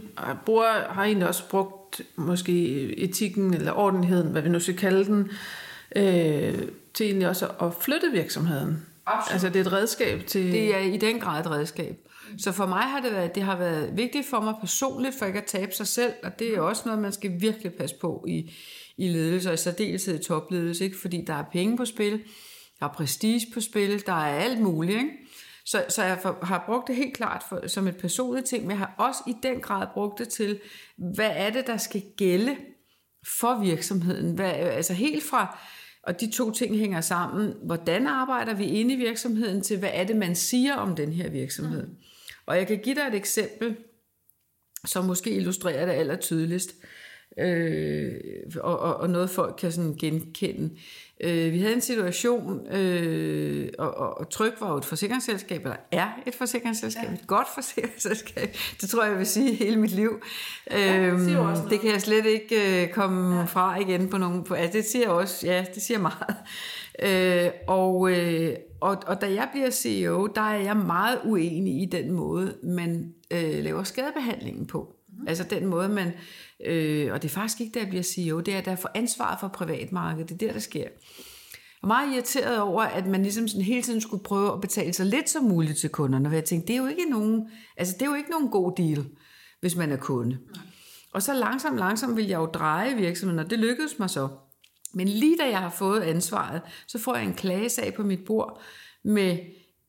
bruger, 0.47 0.93
har 0.93 1.05
egentlig 1.05 1.29
også 1.29 1.49
brugt 1.49 2.01
måske 2.17 2.53
etikken 2.99 3.55
eller 3.55 3.73
ordentligheden, 3.73 4.33
hvad 4.33 4.43
vi 4.43 4.49
nu 4.49 4.61
skal 4.61 4.77
kalde 4.77 5.05
den, 5.05 5.31
øh, 5.97 6.69
til 6.95 7.07
egentlig 7.07 7.29
også 7.29 7.47
at 7.47 7.75
flytte 7.81 8.11
virksomheden. 8.13 8.87
Absolut. 9.07 9.33
Altså 9.33 9.49
det 9.49 9.57
er 9.57 9.61
et 9.61 9.73
redskab 9.73 10.27
til... 10.27 10.53
Det 10.53 10.75
er 10.75 10.79
i 10.79 10.97
den 10.97 11.21
grad 11.21 11.41
et 11.41 11.51
redskab. 11.51 11.97
Så 12.39 12.53
for 12.53 12.67
mig 12.67 12.83
har 12.83 13.01
det 13.01 13.13
været, 13.13 13.35
det 13.35 13.43
har 13.43 13.57
været 13.57 13.97
vigtigt 13.97 14.27
for 14.27 14.41
mig 14.41 14.55
personligt, 14.61 15.15
for 15.19 15.27
ikke 15.27 15.39
at 15.39 15.45
tabe 15.45 15.73
sig 15.73 15.87
selv, 15.87 16.13
og 16.23 16.39
det 16.39 16.55
er 16.55 16.61
også 16.61 16.83
noget, 16.85 17.03
man 17.03 17.13
skal 17.13 17.41
virkelig 17.41 17.73
passe 17.75 17.97
på 18.01 18.25
i, 18.29 18.53
i 18.97 19.09
ledelse, 19.09 19.51
og 19.51 19.55
i 19.55 19.57
særdeleshed 19.57 20.21
i 20.21 20.23
topledelse, 20.23 20.85
ikke? 20.85 20.99
fordi 21.01 21.25
der 21.27 21.35
er 21.35 21.45
penge 21.53 21.77
på 21.77 21.85
spil, 21.85 22.21
der 22.81 22.87
er 22.87 22.93
prestige 22.93 23.47
på 23.55 23.61
spil, 23.61 24.07
der 24.07 24.13
er 24.13 24.41
alt 24.41 24.61
muligt. 24.61 24.97
Ikke? 24.99 25.11
Så, 25.65 25.85
så 25.89 26.03
jeg 26.03 26.19
har 26.43 26.63
brugt 26.67 26.89
det 26.89 26.97
helt 26.97 27.17
klart 27.17 27.45
for, 27.49 27.67
som 27.67 27.89
et 27.89 27.97
personligt 27.97 28.47
ting, 28.47 28.63
men 28.63 28.71
jeg 28.71 28.79
har 28.79 28.95
også 28.99 29.19
i 29.27 29.35
den 29.43 29.61
grad 29.61 29.87
brugt 29.95 30.19
det 30.19 30.29
til, 30.29 30.61
hvad 31.15 31.31
er 31.35 31.51
det, 31.51 31.67
der 31.67 31.77
skal 31.77 32.03
gælde 32.17 32.57
for 33.39 33.61
virksomheden? 33.61 34.35
Hvad, 34.35 34.51
altså 34.51 34.93
helt 34.93 35.25
fra, 35.25 35.59
og 36.03 36.21
de 36.21 36.31
to 36.31 36.51
ting 36.51 36.79
hænger 36.79 37.01
sammen, 37.01 37.55
hvordan 37.65 38.07
arbejder 38.07 38.55
vi 38.55 38.65
inde 38.65 38.95
i 38.95 38.97
virksomheden 38.97 39.63
til, 39.63 39.79
hvad 39.79 39.91
er 39.93 40.05
det, 40.05 40.17
man 40.17 40.37
siger 40.37 40.75
om 40.75 40.97
den 40.97 41.13
her 41.13 41.31
virksomhed? 41.31 41.87
Mm. 41.87 41.97
Og 42.47 42.57
jeg 42.57 42.67
kan 42.67 42.79
give 42.79 42.95
dig 42.95 43.03
et 43.09 43.15
eksempel, 43.15 43.77
som 44.87 45.05
måske 45.05 45.31
illustrerer 45.31 45.87
det 45.87 45.93
aller 45.93 46.17
tydeligst, 46.17 46.75
øh, 47.39 48.13
og, 48.61 48.79
og, 48.79 48.97
og 48.97 49.11
noget 49.11 49.31
folk 49.31 49.57
kan 49.59 49.73
sådan 49.73 49.95
genkende. 49.95 50.71
Øh, 51.23 51.53
vi 51.53 51.61
havde 51.61 51.75
en 51.75 51.81
situation, 51.81 52.73
øh, 52.73 53.69
og, 53.79 53.97
og, 53.97 54.19
og 54.19 54.31
Tryg 54.31 54.53
var 54.61 54.71
jo 54.71 54.77
et 54.77 54.85
forsikringsselskab, 54.85 55.63
eller 55.63 55.77
er 55.91 56.09
et 56.27 56.35
forsikringsselskab, 56.35 57.09
ja. 57.09 57.15
et 57.15 57.27
godt 57.27 57.47
forsikringsselskab. 57.55 58.57
Det 58.81 58.89
tror 58.89 59.03
jeg, 59.03 59.11
jeg 59.11 59.19
vil 59.19 59.27
sige 59.27 59.55
hele 59.55 59.77
mit 59.77 59.91
liv. 59.91 60.23
Ja, 60.71 60.99
øhm, 60.99 61.19
det, 61.19 61.71
det 61.71 61.81
kan 61.81 61.91
jeg 61.91 62.01
slet 62.01 62.27
ikke 62.27 62.83
øh, 62.83 62.89
komme 62.89 63.39
ja. 63.39 63.45
fra 63.45 63.81
igen 63.81 64.09
på 64.09 64.19
nogen... 64.19 64.45
På, 64.45 64.55
altså, 64.55 64.79
det 64.79 64.87
siger 64.87 65.09
også, 65.09 65.47
ja, 65.47 65.65
det 65.75 65.83
siger 65.83 65.99
meget. 65.99 66.37
Øh, 67.03 67.51
og, 67.67 68.11
øh, 68.11 68.55
og, 68.81 68.97
og 69.07 69.21
da 69.21 69.35
jeg 69.35 69.49
bliver 69.53 69.71
CEO, 69.71 70.27
der 70.27 70.41
er 70.41 70.61
jeg 70.61 70.77
meget 70.77 71.19
uenig 71.25 71.83
i 71.83 71.87
den 71.87 72.13
måde, 72.13 72.55
man 72.63 73.15
øh, 73.31 73.65
laver 73.65 73.83
skadebehandlingen 73.83 74.67
på. 74.67 74.97
Mm. 75.19 75.29
Altså 75.29 75.45
den 75.51 75.67
måde, 75.67 75.89
man 75.89 76.13
Øh, 76.67 77.13
og 77.13 77.23
det 77.23 77.29
er 77.29 77.33
faktisk 77.33 77.61
ikke, 77.61 77.81
der 77.81 77.87
bliver 77.87 78.03
CEO, 78.03 78.41
det 78.41 78.55
er, 78.55 78.61
der 78.61 78.77
får 78.77 78.91
ansvar 78.95 79.37
for 79.41 79.49
privatmarkedet. 79.49 80.29
Det 80.29 80.43
er 80.43 80.47
der, 80.47 80.53
der 80.53 80.61
sker. 80.61 80.81
Jeg 80.81 80.91
er 81.83 81.87
meget 81.87 82.15
irriteret 82.15 82.61
over, 82.61 82.83
at 82.83 83.07
man 83.07 83.23
ligesom 83.23 83.49
sådan 83.49 83.65
hele 83.65 83.83
tiden 83.83 84.01
skulle 84.01 84.23
prøve 84.23 84.53
at 84.53 84.61
betale 84.61 84.93
så 84.93 85.05
lidt 85.05 85.31
som 85.31 85.45
muligt 85.45 85.79
til 85.79 85.91
kunderne. 85.91 86.29
Og 86.29 86.35
jeg 86.35 86.45
tænkte, 86.45 86.67
det 86.67 86.77
er 86.77 86.83
jo 86.83 86.87
ikke 86.87 87.11
nogen, 87.11 87.49
altså 87.77 87.95
det 87.95 88.03
er 88.03 88.11
jo 88.11 88.15
ikke 88.15 88.31
nogen 88.31 88.49
god 88.49 88.73
deal, 88.77 89.07
hvis 89.61 89.77
man 89.77 89.93
er 89.93 89.97
kunde. 89.97 90.31
Nej. 90.31 90.63
Og 91.13 91.23
så 91.23 91.35
langsomt, 91.35 91.79
langsomt 91.79 92.17
vil 92.17 92.27
jeg 92.27 92.39
jo 92.39 92.47
dreje 92.47 92.97
virksomheden, 92.97 93.45
og 93.45 93.51
det 93.51 93.59
lykkedes 93.59 93.99
mig 93.99 94.11
så. 94.11 94.29
Men 94.95 95.09
lige 95.09 95.37
da 95.37 95.49
jeg 95.49 95.59
har 95.59 95.71
fået 95.71 96.01
ansvaret, 96.01 96.61
så 96.87 96.99
får 96.99 97.17
jeg 97.17 97.25
en 97.25 97.35
klagesag 97.35 97.95
på 97.95 98.03
mit 98.03 98.25
bord 98.27 98.61
med 99.05 99.39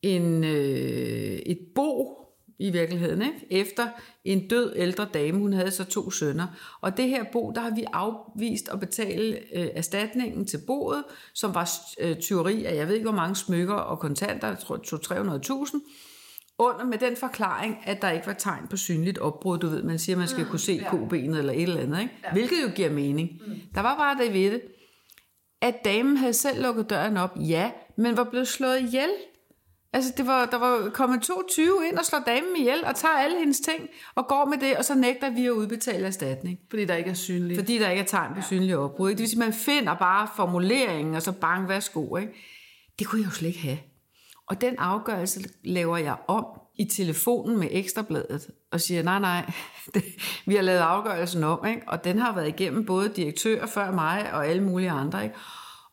en, 0.02 0.44
øh, 0.44 1.38
et 1.46 1.58
bo, 1.74 2.23
i 2.58 2.70
virkeligheden, 2.70 3.22
ikke? 3.22 3.46
efter 3.50 3.88
en 4.24 4.48
død 4.48 4.72
ældre 4.76 5.06
dame. 5.14 5.38
Hun 5.38 5.52
havde 5.52 5.70
så 5.70 5.84
to 5.84 6.10
sønner. 6.10 6.46
Og 6.80 6.96
det 6.96 7.08
her 7.08 7.24
bo, 7.32 7.52
der 7.54 7.60
har 7.60 7.74
vi 7.74 7.84
afvist 7.92 8.68
at 8.68 8.80
betale 8.80 9.36
øh, 9.54 9.68
erstatningen 9.74 10.46
til 10.46 10.60
boet, 10.66 11.04
som 11.34 11.54
var 11.54 11.70
øh, 12.00 12.16
tyveri 12.16 12.64
af, 12.64 12.76
jeg 12.76 12.88
ved 12.88 12.94
ikke 12.94 13.08
hvor 13.08 13.16
mange 13.16 13.36
smykker 13.36 13.74
og 13.74 13.98
kontanter, 13.98 14.48
jeg 14.48 14.58
tror 14.58 14.76
200-300.000, 14.76 15.80
under 16.58 16.84
med 16.84 16.98
den 16.98 17.16
forklaring, 17.16 17.78
at 17.84 18.02
der 18.02 18.10
ikke 18.10 18.26
var 18.26 18.32
tegn 18.32 18.66
på 18.70 18.76
synligt 18.76 19.18
opbrud. 19.18 19.58
Du 19.58 19.66
ved, 19.66 19.82
man 19.82 19.98
siger, 19.98 20.16
man 20.16 20.28
skal 20.28 20.44
mm, 20.44 20.50
kunne 20.50 20.58
se 20.60 20.72
ja. 20.72 20.90
kobenet 20.90 21.38
eller 21.38 21.52
et 21.52 21.62
eller 21.62 21.80
andet, 21.80 22.00
ikke? 22.00 22.14
Ja. 22.24 22.32
hvilket 22.32 22.56
jo 22.62 22.70
giver 22.74 22.90
mening. 22.90 23.30
Mm. 23.46 23.54
Der 23.74 23.80
var 23.80 23.96
bare 23.96 24.24
det 24.24 24.32
ved 24.32 24.50
det, 24.50 24.62
at 25.62 25.84
damen 25.84 26.16
havde 26.16 26.32
selv 26.32 26.62
lukket 26.62 26.90
døren 26.90 27.16
op, 27.16 27.36
ja, 27.36 27.70
men 27.96 28.16
var 28.16 28.24
blevet 28.24 28.48
slået 28.48 28.80
ihjel 28.80 29.08
Altså, 29.94 30.12
det 30.16 30.26
var, 30.26 30.46
der 30.46 30.58
var 30.58 30.90
kommet 30.90 31.22
22 31.22 31.88
ind 31.88 31.98
og 31.98 32.04
slår 32.04 32.22
damen 32.26 32.56
ihjel 32.56 32.84
og 32.84 32.96
tager 32.96 33.14
alle 33.14 33.38
hendes 33.38 33.60
ting 33.60 33.88
og 34.14 34.26
går 34.28 34.44
med 34.44 34.58
det, 34.58 34.76
og 34.76 34.84
så 34.84 34.94
nægter 34.94 35.30
vi 35.30 35.46
at 35.46 35.50
udbetale 35.50 36.06
erstatning. 36.06 36.58
Fordi 36.70 36.84
der 36.84 36.94
ikke 36.94 37.10
er 37.10 37.14
synligt. 37.14 37.60
Fordi 37.60 37.78
der 37.78 37.90
ikke 37.90 38.02
er 38.02 38.06
tegn 38.06 38.32
på 38.32 38.38
ja. 38.38 38.46
synlig 38.46 38.76
opbrud. 38.76 39.10
Det 39.10 39.18
vil 39.18 39.28
sige, 39.28 39.38
man 39.38 39.52
finder 39.52 39.94
bare 39.94 40.28
formuleringen, 40.36 41.14
og 41.14 41.22
så 41.22 41.32
bang, 41.32 41.68
værsgo. 41.68 42.16
Ikke? 42.16 42.32
Det 42.98 43.06
kunne 43.06 43.20
jeg 43.20 43.26
jo 43.26 43.30
slet 43.30 43.48
ikke 43.48 43.60
have. 43.60 43.78
Og 44.46 44.60
den 44.60 44.78
afgørelse 44.78 45.40
laver 45.64 45.96
jeg 45.96 46.16
om 46.28 46.46
i 46.78 46.84
telefonen 46.84 47.58
med 47.58 47.68
ekstrabladet 47.70 48.46
og 48.72 48.80
siger, 48.80 49.02
nej, 49.02 49.18
nej, 49.18 49.52
det, 49.94 50.04
vi 50.46 50.54
har 50.54 50.62
lavet 50.62 50.80
afgørelsen 50.80 51.44
om, 51.44 51.66
ikke? 51.66 51.82
og 51.86 52.04
den 52.04 52.18
har 52.18 52.34
været 52.34 52.48
igennem 52.48 52.86
både 52.86 53.08
direktører 53.08 53.66
før 53.66 53.90
mig 53.90 54.32
og 54.32 54.46
alle 54.46 54.62
mulige 54.62 54.90
andre. 54.90 55.24
Ikke? 55.24 55.36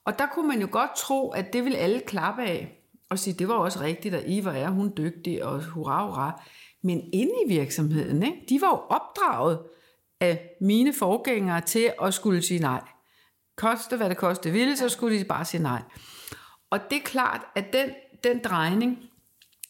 Og 0.06 0.20
der 0.20 0.26
kunne 0.34 0.48
man 0.48 0.62
jo 0.62 0.68
godt 0.72 0.92
tro, 0.98 1.30
at 1.30 1.54
det 1.54 1.64
ville 1.64 1.78
alle 1.78 2.00
klappe 2.00 2.42
af 2.42 2.81
og 3.12 3.20
sige, 3.20 3.34
det 3.34 3.48
var 3.48 3.54
også 3.54 3.80
rigtigt, 3.82 4.16
at 4.16 4.24
Eva 4.28 4.58
er 4.58 4.70
hun 4.70 4.94
dygtig, 4.98 5.44
og 5.44 5.64
hurra, 5.64 6.06
hurra. 6.06 6.42
Men 6.84 7.10
inde 7.14 7.34
i 7.46 7.50
virksomheden, 7.50 8.24
ikke? 8.24 8.38
de 8.50 8.62
var 8.62 8.68
jo 8.68 8.96
opdraget 8.96 9.60
af 10.20 10.50
mine 10.62 10.94
forgængere 10.94 11.62
til 11.62 11.94
at 12.02 12.14
skulle 12.14 12.42
sige 12.42 12.60
nej. 12.60 12.82
Koste 13.58 13.98
hvad 13.98 14.10
det 14.10 14.18
koste 14.18 14.52
ville, 14.52 14.78
så 14.78 14.90
skulle 14.90 15.20
de 15.20 15.24
bare 15.24 15.46
sige 15.46 15.64
nej. 15.64 15.82
Og 16.70 16.80
det 16.90 16.98
er 16.98 17.02
klart, 17.06 17.42
at 17.56 17.74
den, 17.74 17.90
den 18.24 18.40
drejning, 18.44 18.98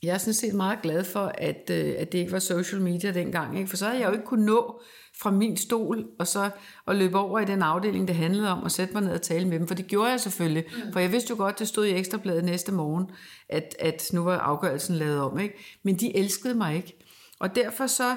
jeg 0.04 0.14
er 0.14 0.18
sådan 0.18 0.34
set 0.34 0.54
meget 0.54 0.82
glad 0.82 1.04
for, 1.04 1.32
at, 1.38 1.70
øh, 1.72 1.94
at 1.98 2.12
det 2.12 2.18
ikke 2.18 2.32
var 2.32 2.40
social 2.40 2.82
media 2.82 3.12
dengang, 3.12 3.58
ikke? 3.58 3.70
for 3.70 3.78
så 3.78 3.86
havde 3.86 4.00
jeg 4.00 4.08
jo 4.08 4.14
ikke 4.14 4.26
kunnet 4.26 4.46
nå 4.46 4.82
fra 5.22 5.32
min 5.32 5.58
stol 5.58 6.06
og 6.20 6.28
så 6.28 6.50
at 6.88 6.96
løbe 6.96 7.18
over 7.18 7.40
i 7.40 7.46
den 7.46 7.62
afdeling, 7.62 8.08
det 8.08 8.16
handlede 8.16 8.50
om, 8.50 8.64
og 8.64 8.72
sætte 8.72 8.94
mig 8.94 9.04
ned 9.04 9.14
og 9.14 9.22
tale 9.22 9.48
med 9.48 9.60
dem, 9.60 9.68
for 9.68 9.76
det 9.76 9.88
gjorde 9.88 10.10
jeg 10.10 10.20
selvfølgelig, 10.20 10.66
mm. 10.86 10.94
for 10.94 11.00
jeg 11.00 11.12
vidste 11.12 11.32
jo 11.32 11.38
godt, 11.38 11.60
det 11.60 11.68
stod 11.68 11.86
i 11.86 11.92
Ekstrabladet 11.92 12.44
næste 12.44 12.72
morgen, 12.72 13.06
at, 13.50 13.76
at 13.80 14.10
nu 14.14 14.24
var 14.24 14.38
afgørelsen 14.38 14.96
lavet 14.96 15.20
om, 15.20 15.40
ikke? 15.40 15.80
men 15.84 15.96
de 15.96 16.18
elskede 16.18 16.54
mig 16.54 16.76
ikke. 16.76 16.98
Og 17.40 17.56
derfor 17.56 17.88
så 17.88 18.16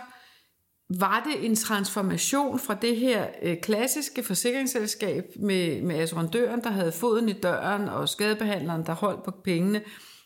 var 0.98 1.26
det 1.30 1.46
en 1.46 1.56
transformation 1.56 2.58
fra 2.58 2.74
det 2.74 2.96
her 2.96 3.26
øh, 3.42 3.56
klassiske 3.62 4.22
forsikringsselskab 4.22 5.24
med, 5.36 5.82
med 5.82 5.96
assurandøren, 5.96 6.62
der 6.62 6.70
havde 6.70 6.92
foden 6.92 7.28
i 7.28 7.32
døren, 7.32 7.88
og 7.88 8.08
skadebehandleren, 8.08 8.86
der 8.86 8.94
holdt 8.94 9.24
på 9.24 9.30
pengene, 9.44 9.82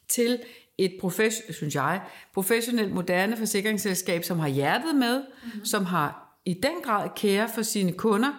til 0.08 0.38
et 0.78 0.96
profes, 1.00 1.42
synes 1.50 1.74
jeg, 1.74 2.00
professionelt 2.34 2.94
moderne 2.94 3.36
forsikringsselskab, 3.36 4.24
som 4.24 4.38
har 4.38 4.48
hjertet 4.48 4.94
med, 4.94 5.22
mm-hmm. 5.22 5.64
som 5.64 5.84
har 5.84 6.27
i 6.48 6.54
den 6.54 6.82
grad 6.82 7.08
kære 7.16 7.48
for 7.54 7.62
sine 7.62 7.92
kunder, 7.92 8.32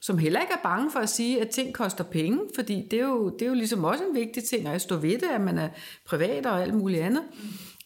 som 0.00 0.18
heller 0.18 0.40
ikke 0.40 0.52
er 0.52 0.62
bange 0.62 0.90
for 0.90 0.98
at 0.98 1.08
sige, 1.08 1.40
at 1.40 1.48
ting 1.48 1.74
koster 1.74 2.04
penge, 2.04 2.38
fordi 2.54 2.88
det 2.90 2.98
er 2.98 3.08
jo, 3.08 3.30
det 3.30 3.42
er 3.42 3.46
jo 3.46 3.54
ligesom 3.54 3.84
også 3.84 4.04
en 4.04 4.14
vigtig 4.14 4.44
ting, 4.44 4.66
at 4.66 4.82
stå 4.82 4.96
ved 4.96 5.18
det, 5.18 5.28
at 5.34 5.40
man 5.40 5.58
er 5.58 5.68
privat 6.06 6.46
og 6.46 6.62
alt 6.62 6.74
muligt 6.74 7.02
andet. 7.02 7.22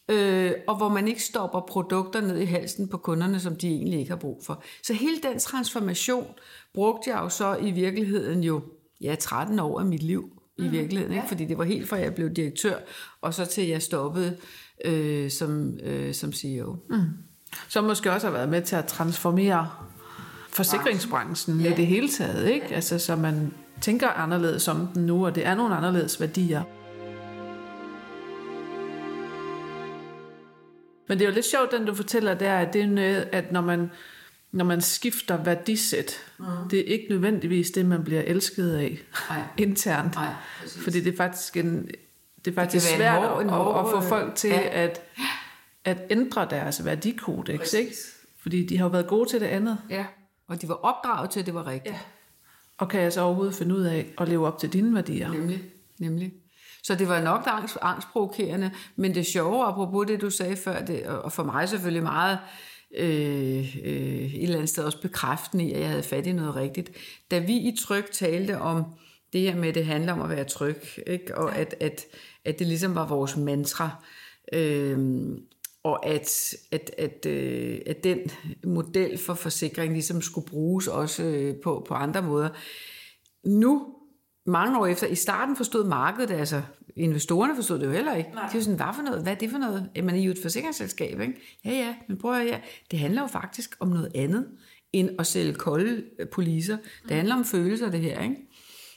Mm. 0.09 0.15
Øh, 0.15 0.53
og 0.67 0.77
hvor 0.77 0.89
man 0.89 1.07
ikke 1.07 1.23
stopper 1.23 1.59
produkter 1.59 2.21
ned 2.21 2.37
i 2.37 2.45
halsen 2.45 2.87
på 2.87 2.97
kunderne, 2.97 3.39
som 3.39 3.55
de 3.55 3.67
egentlig 3.67 3.99
ikke 3.99 4.11
har 4.11 4.17
brug 4.17 4.41
for. 4.45 4.63
Så 4.83 4.93
hele 4.93 5.17
den 5.23 5.39
transformation 5.39 6.27
brugte 6.73 7.09
jeg 7.09 7.19
jo 7.19 7.29
så 7.29 7.55
i 7.55 7.71
virkeligheden 7.71 8.43
jo, 8.43 8.61
ja, 9.01 9.15
13 9.15 9.59
år 9.59 9.79
af 9.79 9.85
mit 9.85 10.03
liv 10.03 10.29
i 10.57 10.61
mm. 10.61 10.71
virkeligheden, 10.71 11.15
ikke? 11.15 11.27
fordi 11.27 11.45
det 11.45 11.57
var 11.57 11.63
helt 11.63 11.89
fra 11.89 11.97
jeg 11.97 12.15
blev 12.15 12.29
direktør, 12.29 12.75
og 13.21 13.33
så 13.33 13.45
til 13.45 13.67
jeg 13.67 13.81
stoppede 13.81 14.37
øh, 14.85 15.31
som, 15.31 15.79
øh, 15.83 16.13
som 16.13 16.33
CEO. 16.33 16.75
Mm. 16.89 17.26
Som 17.67 17.83
måske 17.83 18.11
også 18.11 18.27
har 18.27 18.33
været 18.33 18.49
med 18.49 18.61
til 18.61 18.75
at 18.75 18.85
transformere 18.85 19.69
forsikringsbranchen 20.49 21.61
ja. 21.61 21.73
i 21.73 21.75
det 21.75 21.87
hele 21.87 22.09
taget, 22.09 22.49
ikke? 22.49 22.67
Altså, 22.75 22.99
så 22.99 23.15
man 23.15 23.53
tænker 23.81 24.09
anderledes 24.09 24.67
om 24.67 24.87
den 24.87 25.05
nu, 25.05 25.25
og 25.25 25.35
det 25.35 25.45
er 25.45 25.55
nogle 25.55 25.75
anderledes 25.75 26.21
værdier. 26.21 26.63
Men 31.07 31.19
det 31.19 31.25
er 31.25 31.29
jo 31.29 31.35
lidt 31.35 31.45
sjovt, 31.45 31.71
den 31.71 31.85
du 31.85 31.95
fortæller 31.95 32.33
der, 32.33 32.57
at 32.57 32.73
det 32.73 32.81
er 32.81 32.87
noget, 32.87 33.29
at 33.31 33.51
når 33.51 33.61
man, 33.61 33.91
når 34.51 34.65
man 34.65 34.81
skifter 34.81 35.43
værdisæt, 35.43 36.13
mm. 36.37 36.45
det 36.71 36.79
er 36.79 36.83
ikke 36.83 37.05
nødvendigvis 37.09 37.71
det, 37.71 37.85
man 37.85 38.03
bliver 38.03 38.21
elsket 38.21 38.75
af 38.75 38.99
Nej. 39.29 39.41
internt. 39.67 40.15
Nej, 40.15 40.33
fordi 40.65 41.01
det 41.01 41.13
er 41.13 41.17
faktisk 41.17 41.57
en, 41.57 41.87
det 42.45 42.51
er 42.51 42.55
faktisk 42.55 42.87
det 42.87 42.95
svært 42.95 43.21
hård, 43.21 43.43
at, 43.43 43.49
hård, 43.49 43.85
at, 43.85 44.03
få 44.03 44.09
folk 44.09 44.35
til 44.35 44.49
ja. 44.49 44.83
at, 44.83 45.01
at 45.87 45.97
ændre 46.09 46.47
deres 46.49 46.85
værdikodex, 46.85 47.73
ikke? 47.73 47.95
Fordi 48.41 48.65
de 48.65 48.77
har 48.77 48.85
jo 48.85 48.89
været 48.89 49.07
gode 49.07 49.29
til 49.29 49.41
det 49.41 49.45
andet. 49.45 49.77
Ja, 49.89 50.05
og 50.47 50.61
de 50.61 50.69
var 50.69 50.75
opdraget 50.75 51.29
til, 51.29 51.39
at 51.39 51.45
det 51.45 51.53
var 51.53 51.67
rigtigt. 51.67 51.95
Ja. 51.95 51.99
Og 52.77 52.89
kan 52.89 53.01
jeg 53.01 53.13
så 53.13 53.21
overhovedet 53.21 53.55
finde 53.55 53.75
ud 53.75 53.81
af 53.81 54.13
at 54.17 54.27
leve 54.29 54.47
op 54.47 54.59
til 54.59 54.73
dine 54.73 54.95
værdier? 54.95 55.31
Nemlig, 55.31 55.61
nemlig. 55.99 56.33
Så 56.83 56.95
det 56.95 57.07
var 57.07 57.21
nok 57.21 57.43
angst, 57.45 57.77
angstprovokerende, 57.81 58.71
men 58.95 59.15
det 59.15 59.25
sjove, 59.25 59.65
apropos 59.65 60.07
det, 60.07 60.21
du 60.21 60.29
sagde 60.29 60.55
før, 60.55 60.85
det, 60.85 61.05
og 61.05 61.31
for 61.31 61.43
mig 61.43 61.69
selvfølgelig 61.69 62.03
meget 62.03 62.39
øh, 62.97 63.77
øh, 63.83 64.33
et 64.33 64.43
eller 64.43 64.55
andet 64.55 64.69
sted 64.69 64.83
også 64.83 65.01
bekræftende 65.01 65.65
i, 65.65 65.73
at 65.73 65.79
jeg 65.79 65.89
havde 65.89 66.03
fat 66.03 66.27
i 66.27 66.31
noget 66.31 66.55
rigtigt. 66.55 66.91
Da 67.31 67.39
vi 67.39 67.53
i 67.53 67.77
Tryk 67.79 68.11
talte 68.11 68.57
om 68.57 68.83
det 69.33 69.41
her 69.41 69.55
med, 69.55 69.69
at 69.69 69.75
det 69.75 69.85
handler 69.85 70.13
om 70.13 70.21
at 70.21 70.29
være 70.29 70.43
tryg, 70.43 70.83
ikke? 71.07 71.37
og 71.37 71.55
at, 71.55 71.75
at, 71.79 72.05
at 72.45 72.59
det 72.59 72.67
ligesom 72.67 72.95
var 72.95 73.07
vores 73.07 73.37
mantra, 73.37 73.89
øh, 74.53 75.27
og 75.87 76.05
at, 76.05 76.53
at, 76.71 76.91
at, 76.97 77.25
øh, 77.25 77.79
at 77.85 78.03
den 78.03 78.19
model 78.63 79.17
for 79.17 79.33
forsikring 79.33 79.93
ligesom 79.93 80.21
skulle 80.21 80.47
bruges 80.47 80.87
også 80.87 81.23
øh, 81.23 81.55
på, 81.63 81.85
på 81.87 81.93
andre 81.93 82.21
måder. 82.21 82.49
Nu, 83.45 83.87
mange 84.45 84.79
år 84.79 84.85
efter, 84.85 85.07
i 85.07 85.15
starten 85.15 85.55
forstod 85.55 85.87
markedet, 85.87 86.31
altså 86.31 86.61
investorerne 86.95 87.55
forstod 87.55 87.79
det 87.79 87.85
jo 87.85 87.91
heller 87.91 88.15
ikke. 88.15 88.29
Nej. 88.29 88.49
De 88.49 88.53
var 88.53 88.61
sådan, 88.61 88.75
hvad 88.75 88.93
for 88.95 89.01
noget? 89.01 89.23
Hvad 89.23 89.33
er 89.33 89.37
det 89.37 89.51
for 89.51 89.57
noget? 89.57 89.89
Jamen, 89.95 90.15
I 90.15 90.19
er 90.19 90.23
jo 90.23 90.31
et 90.31 90.39
forsikringsselskab, 90.41 91.19
ikke? 91.19 91.33
Ja, 91.65 91.71
ja, 91.71 91.95
men 92.07 92.17
prøv 92.17 92.33
at 92.33 92.43
høre, 92.43 92.59
det 92.91 92.99
handler 92.99 93.21
jo 93.21 93.27
faktisk 93.27 93.75
om 93.79 93.87
noget 93.87 94.11
andet, 94.15 94.47
end 94.93 95.09
at 95.19 95.27
sælge 95.27 95.53
kolde 95.53 96.03
øh, 96.19 96.27
poliser. 96.29 96.77
Det 97.07 97.15
handler 97.17 97.35
om 97.35 97.45
følelser, 97.45 97.91
det 97.91 97.99
her, 97.99 98.23
ikke? 98.23 98.35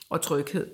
Og 0.09 0.21
tryghed. 0.21 0.67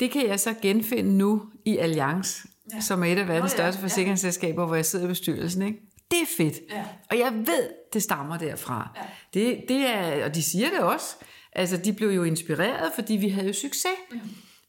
Det 0.00 0.10
kan 0.10 0.26
jeg 0.26 0.40
så 0.40 0.54
genfinde 0.62 1.18
nu 1.18 1.42
i 1.64 1.76
Allianz, 1.76 2.46
ja. 2.74 2.80
som 2.80 3.02
er 3.02 3.06
et 3.06 3.18
af 3.18 3.28
verdens 3.28 3.52
oh, 3.52 3.58
ja. 3.58 3.62
største 3.64 3.80
forsikringsselskaber, 3.80 4.62
ja. 4.62 4.66
hvor 4.66 4.74
jeg 4.74 4.84
sidder 4.84 5.04
i 5.04 5.08
bestyrelsen, 5.08 5.62
ikke? 5.62 5.80
Det 6.10 6.18
er 6.22 6.26
fedt. 6.36 6.54
Ja. 6.70 6.84
Og 7.10 7.18
jeg 7.18 7.32
ved, 7.32 7.68
det 7.92 8.02
stammer 8.02 8.38
derfra. 8.38 8.90
Ja. 8.96 9.40
Det, 9.40 9.64
det 9.68 9.86
er, 9.86 10.24
og 10.24 10.34
de 10.34 10.42
siger 10.42 10.70
det 10.70 10.78
også. 10.78 11.16
Altså, 11.52 11.76
de 11.76 11.92
blev 11.92 12.08
jo 12.08 12.24
inspireret, 12.24 12.92
fordi 12.94 13.16
vi 13.16 13.28
havde 13.28 13.46
jo 13.46 13.52
succes. 13.52 13.92
Ja. 14.12 14.18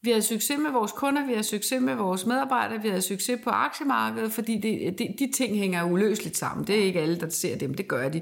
Vi 0.01 0.11
har 0.11 0.21
succes 0.21 0.57
med 0.59 0.71
vores 0.71 0.91
kunder, 0.91 1.25
vi 1.25 1.33
har 1.33 1.41
succes 1.41 1.81
med 1.81 1.95
vores 1.95 2.25
medarbejdere, 2.25 2.81
vi 2.81 2.89
har 2.89 2.99
succes 2.99 3.39
på 3.43 3.49
aktiemarkedet, 3.49 4.31
fordi 4.31 4.57
det, 4.57 4.99
det, 4.99 5.15
de 5.19 5.31
ting 5.31 5.57
hænger 5.57 5.83
uløseligt 5.83 6.37
sammen. 6.37 6.67
Det 6.67 6.79
er 6.79 6.83
ikke 6.83 7.01
alle, 7.01 7.19
der 7.19 7.29
ser 7.29 7.57
dem, 7.57 7.73
det 7.73 7.87
gør 7.87 8.09
de. 8.09 8.21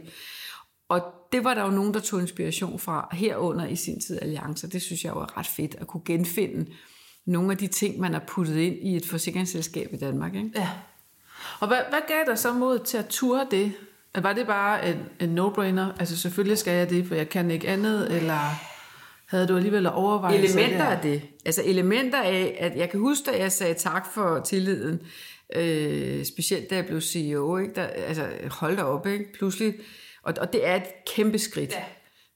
Og 0.89 1.01
det 1.31 1.43
var 1.43 1.53
der 1.53 1.63
jo 1.63 1.71
nogen, 1.71 1.93
der 1.93 1.99
tog 1.99 2.21
inspiration 2.21 2.79
fra 2.79 3.09
herunder 3.11 3.67
i 3.67 3.75
sin 3.75 4.01
tid 4.01 4.21
alliancer. 4.21 4.67
Det 4.67 4.81
synes 4.81 5.05
jeg 5.05 5.15
var 5.15 5.37
ret 5.37 5.47
fedt 5.47 5.75
at 5.75 5.87
kunne 5.87 6.03
genfinde 6.05 6.65
nogle 7.25 7.51
af 7.51 7.57
de 7.57 7.67
ting, 7.67 7.99
man 7.99 8.13
har 8.13 8.23
puttet 8.27 8.57
ind 8.57 8.75
i 8.81 8.95
et 8.95 9.05
forsikringsselskab 9.05 9.93
i 9.93 9.97
Danmark. 9.97 10.35
Ikke? 10.35 10.51
Ja. 10.55 10.69
Og 11.59 11.67
hvad, 11.67 11.79
hvad 11.89 11.99
gav 12.07 12.23
dig 12.27 12.37
så 12.37 12.53
mod 12.53 12.79
til 12.79 12.97
at 12.97 13.05
ture 13.05 13.47
det? 13.51 13.73
Var 14.15 14.33
det 14.33 14.47
bare 14.47 14.89
en, 14.89 14.97
en 15.19 15.39
no-brainer? 15.39 15.99
Altså 15.99 16.17
selvfølgelig 16.17 16.57
skal 16.57 16.73
jeg 16.73 16.89
det, 16.89 17.07
for 17.07 17.15
jeg 17.15 17.29
kan 17.29 17.51
ikke 17.51 17.67
andet, 17.67 18.15
eller 18.15 18.39
havde 19.25 19.47
du 19.47 19.55
alligevel 19.55 19.87
overvejet 19.87 20.43
Elementer 20.43 20.85
af 20.85 21.01
det. 21.01 21.21
Altså 21.45 21.61
elementer 21.65 22.21
af, 22.21 22.57
at 22.59 22.77
jeg 22.77 22.89
kan 22.89 22.99
huske, 22.99 23.31
at 23.31 23.39
jeg 23.39 23.51
sagde 23.51 23.73
tak 23.73 24.13
for 24.13 24.39
tilliden, 24.39 24.99
øh, 25.55 26.25
specielt 26.25 26.69
da 26.69 26.75
jeg 26.75 26.85
blev 26.85 27.01
CEO, 27.01 27.57
ikke? 27.57 27.73
Der, 27.75 27.83
altså 27.83 28.27
hold 28.51 28.77
da 28.77 28.83
op, 28.83 29.07
ikke? 29.07 29.33
pludselig, 29.33 29.73
og, 30.23 30.33
og 30.41 30.53
det 30.53 30.67
er 30.67 30.75
et 30.75 30.83
kæmpe 31.15 31.39
skridt. 31.39 31.71
Ja. 31.71 31.83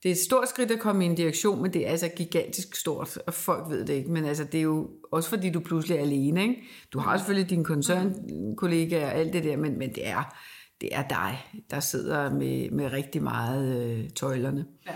Det 0.03 0.10
er 0.10 0.13
et 0.13 0.20
stort 0.20 0.50
skridt 0.50 0.72
at 0.72 0.79
komme 0.79 1.03
i 1.03 1.08
en 1.08 1.15
direktion, 1.15 1.62
men 1.62 1.74
det 1.74 1.88
er 1.88 1.91
altså 1.91 2.10
gigantisk 2.15 2.75
stort, 2.75 3.18
og 3.27 3.34
folk 3.34 3.70
ved 3.70 3.86
det 3.86 3.94
ikke. 3.94 4.12
Men 4.12 4.25
altså, 4.25 4.44
det 4.44 4.58
er 4.58 4.62
jo 4.62 4.89
også 5.12 5.29
fordi, 5.29 5.50
du 5.50 5.60
pludselig 5.60 5.98
er 5.98 6.01
alene. 6.01 6.41
Ikke? 6.41 6.63
Du 6.94 7.00
har 7.00 7.18
selvfølgelig 7.18 7.50
dine 7.50 7.63
koncernkollegaer 7.63 9.06
og 9.06 9.13
alt 9.13 9.34
det 9.34 9.44
der, 9.44 9.58
men, 9.58 9.77
men 9.77 9.89
det, 9.89 10.08
er, 10.08 10.36
det 10.82 10.89
er 10.91 11.08
dig, 11.08 11.62
der 11.72 11.79
sidder 11.79 12.34
med, 12.34 12.70
med 12.70 12.91
rigtig 12.91 13.24
meget 13.24 13.82
øh, 13.82 14.10
tøjlerne. 14.10 14.65
Ja. 14.88 14.91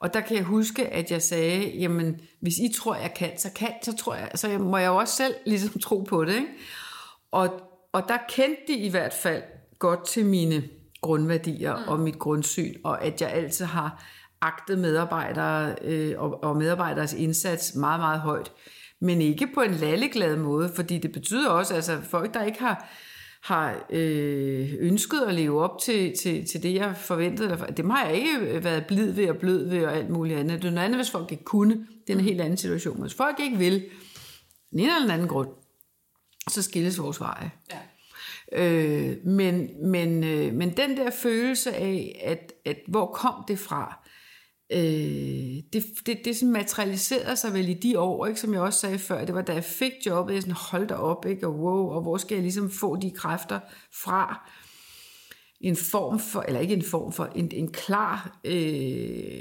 Og 0.00 0.14
der 0.14 0.20
kan 0.20 0.36
jeg 0.36 0.44
huske, 0.44 0.86
at 0.86 1.10
jeg 1.10 1.22
sagde, 1.22 1.70
jamen, 1.78 2.20
hvis 2.40 2.58
I 2.58 2.72
tror, 2.76 2.94
jeg 2.94 3.14
kan, 3.16 3.38
så 3.38 3.50
kan, 3.56 3.72
så 3.82 3.96
tror 3.96 4.14
jeg, 4.14 4.30
så 4.34 4.58
må 4.58 4.76
jeg 4.76 4.86
jo 4.86 4.96
også 4.96 5.16
selv 5.16 5.34
ligesom 5.46 5.80
tro 5.80 6.00
på 6.02 6.24
det. 6.24 6.34
Ikke? 6.34 6.48
Og, 7.30 7.60
og 7.92 8.02
der 8.08 8.18
kendte 8.28 8.62
de 8.68 8.74
i 8.74 8.88
hvert 8.88 9.12
fald 9.12 9.42
godt 9.78 10.06
til 10.06 10.26
mine 10.26 10.62
grundværdier 11.00 11.76
mm. 11.76 11.82
og 11.88 12.00
mit 12.00 12.18
grundsyn, 12.18 12.74
og 12.84 13.04
at 13.04 13.20
jeg 13.20 13.30
altid 13.30 13.64
har 13.64 14.04
agtet 14.42 14.78
medarbejdere 14.78 15.74
øh, 15.84 16.14
og, 16.18 16.44
og 16.44 16.56
medarbejderes 16.56 17.12
indsats 17.12 17.74
meget, 17.74 18.00
meget 18.00 18.20
højt. 18.20 18.52
Men 19.00 19.20
ikke 19.20 19.48
på 19.54 19.60
en 19.60 19.74
lalleglad 19.74 20.36
måde, 20.36 20.72
fordi 20.74 20.98
det 20.98 21.12
betyder 21.12 21.50
også, 21.50 21.74
altså 21.74 22.00
folk, 22.02 22.34
der 22.34 22.44
ikke 22.44 22.60
har 22.60 22.88
har 23.40 23.86
øh, 23.90 24.74
ønsket 24.78 25.20
at 25.28 25.34
leve 25.34 25.62
op 25.62 25.78
til, 25.82 26.16
til, 26.22 26.46
til 26.46 26.62
det, 26.62 26.74
jeg 26.74 26.96
forventede. 26.96 27.66
Dem 27.76 27.90
har 27.90 28.06
jeg 28.06 28.16
ikke 28.16 28.64
været 28.64 28.86
blid 28.86 29.12
ved 29.12 29.28
og 29.28 29.36
blød 29.36 29.68
ved 29.68 29.84
og 29.84 29.96
alt 29.96 30.10
muligt 30.10 30.38
andet. 30.38 30.62
Det 30.62 30.68
er 30.68 30.72
noget 30.72 30.84
andet, 30.84 30.98
hvis 30.98 31.10
folk 31.10 31.32
ikke 31.32 31.44
kunne. 31.44 31.74
Det 31.74 32.08
er 32.08 32.12
en 32.12 32.18
mm. 32.18 32.24
helt 32.24 32.40
anden 32.40 32.56
situation. 32.56 33.00
Hvis 33.00 33.14
folk 33.14 33.40
ikke 33.40 33.58
vil, 33.58 33.84
den 34.70 34.78
ene 34.78 34.88
eller 34.88 35.00
den 35.00 35.10
anden 35.10 35.28
grund, 35.28 35.48
så 36.48 36.62
skilles 36.62 36.98
vores 36.98 37.20
veje. 37.20 37.50
Ja. 37.72 37.78
Øh, 38.52 39.26
men, 39.26 39.68
men, 39.90 40.24
øh, 40.24 40.54
men 40.54 40.76
den 40.76 40.96
der 40.96 41.10
følelse 41.10 41.74
af, 41.74 42.22
at, 42.24 42.52
at 42.64 42.78
hvor 42.88 43.06
kom 43.06 43.44
det 43.48 43.58
fra? 43.58 44.06
Øh, 44.72 45.62
det, 45.72 45.84
det, 46.06 46.24
det 46.24 46.36
sådan 46.36 46.52
materialiserede 46.52 47.36
sig 47.36 47.54
vel 47.54 47.68
i 47.68 47.74
de 47.74 47.98
år, 47.98 48.26
ikke, 48.26 48.40
som 48.40 48.52
jeg 48.52 48.60
også 48.60 48.78
sagde 48.78 48.98
før. 48.98 49.24
Det 49.24 49.34
var 49.34 49.42
da 49.42 49.52
jeg 49.52 49.64
fik 49.64 49.92
jobbet, 50.06 50.34
jeg 50.34 50.42
sådan 50.42 50.54
holdt 50.70 50.92
op, 50.92 51.26
ikke, 51.26 51.46
og 51.46 51.54
wow, 51.54 51.88
og 51.88 52.02
hvor 52.02 52.16
skal 52.16 52.34
jeg 52.34 52.42
ligesom 52.42 52.70
få 52.70 52.96
de 52.96 53.10
kræfter 53.10 53.60
fra? 54.02 54.50
en 55.60 55.76
form 55.76 56.18
for, 56.18 56.44
eller 56.48 56.60
ikke 56.60 56.74
en 56.74 56.84
form 56.84 57.12
for, 57.12 57.28
en, 57.34 57.50
en 57.52 57.72
klar 57.72 58.40
øh, 58.44 58.52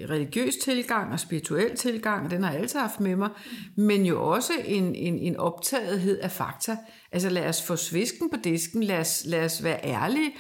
religiøs 0.10 0.56
tilgang 0.56 1.14
og 1.14 1.20
spirituel 1.20 1.76
tilgang, 1.76 2.32
den 2.32 2.44
har 2.44 2.52
jeg 2.52 2.62
altid 2.62 2.80
haft 2.80 3.00
med 3.00 3.16
mig, 3.16 3.30
men 3.76 4.06
jo 4.06 4.30
også 4.30 4.54
en, 4.66 4.96
en, 4.96 5.20
en 5.20 5.38
optagethed 5.38 6.20
af 6.20 6.32
fakta. 6.32 6.78
Altså 7.12 7.30
lad 7.30 7.50
os 7.50 7.62
få 7.62 7.76
svisken 7.76 8.30
på 8.30 8.38
disken, 8.44 8.84
lad 8.84 9.00
os, 9.00 9.24
lad 9.26 9.46
os 9.46 9.64
være 9.64 9.86
ærlige, 9.86 10.32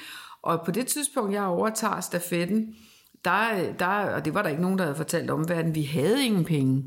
og 0.41 0.62
på 0.65 0.72
det 0.72 0.88
tidspunkt, 0.88 1.34
jeg 1.34 1.43
overtager 1.43 2.01
stafetten, 2.01 2.75
der, 3.25 3.73
der, 3.79 3.88
og 3.88 4.25
det 4.25 4.33
var 4.33 4.41
der 4.41 4.49
ikke 4.49 4.61
nogen, 4.61 4.77
der 4.77 4.83
havde 4.83 4.95
fortalt 4.95 5.29
omverdenen, 5.29 5.75
vi 5.75 5.83
havde 5.83 6.25
ingen 6.25 6.45
penge. 6.45 6.83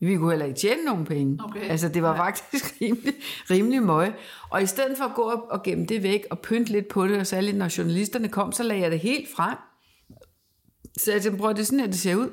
Vi 0.00 0.16
kunne 0.16 0.30
heller 0.30 0.46
ikke 0.46 0.58
tjene 0.58 0.84
nogen 0.84 1.04
penge. 1.04 1.38
Okay. 1.44 1.68
Altså, 1.70 1.88
det 1.88 2.02
var 2.02 2.14
ja. 2.14 2.24
faktisk 2.24 2.74
rimelig, 2.80 3.14
rimelig 3.50 3.82
møg. 3.82 4.12
Og 4.50 4.62
i 4.62 4.66
stedet 4.66 4.98
for 4.98 5.04
at 5.04 5.14
gå 5.14 5.22
og, 5.22 5.50
og 5.50 5.62
gemme 5.62 5.86
det 5.86 6.02
væk 6.02 6.26
og 6.30 6.38
pynte 6.38 6.72
lidt 6.72 6.88
på 6.88 7.06
det, 7.06 7.18
og 7.18 7.26
særligt 7.26 7.56
når 7.56 7.78
journalisterne 7.78 8.28
kom, 8.28 8.52
så 8.52 8.62
lagde 8.62 8.82
jeg 8.82 8.90
det 8.90 9.00
helt 9.00 9.28
frem. 9.36 9.56
Så 10.98 11.12
jeg 11.12 11.22
tænkte, 11.22 11.38
prøv, 11.38 11.50
det 11.50 11.60
er 11.60 11.64
sådan, 11.64 11.80
at 11.80 11.88
det 11.88 11.98
ser 11.98 12.14
ud. 12.14 12.30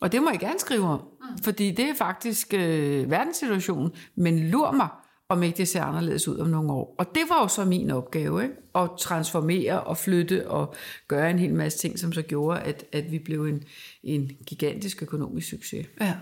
Og 0.00 0.12
det 0.12 0.22
må 0.22 0.30
jeg 0.30 0.40
gerne 0.40 0.58
skrive 0.58 0.84
om, 0.84 1.00
mm. 1.00 1.42
fordi 1.44 1.70
det 1.70 1.84
er 1.84 1.94
faktisk 1.94 2.54
øh, 2.54 3.10
verdenssituationen. 3.10 3.90
Men 4.16 4.38
lur 4.38 4.70
mig, 4.70 4.88
om 5.30 5.42
ikke 5.42 5.56
det 5.56 5.68
ser 5.68 5.82
anderledes 5.82 6.28
ud 6.28 6.38
om 6.38 6.46
nogle 6.46 6.72
år. 6.72 6.94
Og 6.98 7.14
det 7.14 7.22
var 7.28 7.42
jo 7.42 7.48
så 7.48 7.64
min 7.64 7.90
opgave, 7.90 8.42
ikke? 8.42 8.54
at 8.74 8.90
transformere 8.98 9.80
og 9.80 9.96
flytte 9.96 10.48
og 10.48 10.74
gøre 11.08 11.30
en 11.30 11.38
hel 11.38 11.54
masse 11.54 11.78
ting, 11.78 11.98
som 11.98 12.12
så 12.12 12.22
gjorde, 12.22 12.60
at, 12.60 12.84
at 12.92 13.12
vi 13.12 13.18
blev 13.18 13.44
en, 13.44 13.64
en 14.02 14.30
gigantisk 14.46 15.02
økonomisk 15.02 15.50
succes. 15.50 15.86
Ja. 16.00 16.14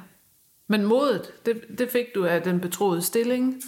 Men 0.68 0.84
modet, 0.84 1.32
det, 1.46 1.60
det 1.78 1.90
fik 1.90 2.06
du 2.14 2.24
af 2.24 2.42
den 2.42 2.60
betroede 2.60 3.02
stilling? 3.02 3.62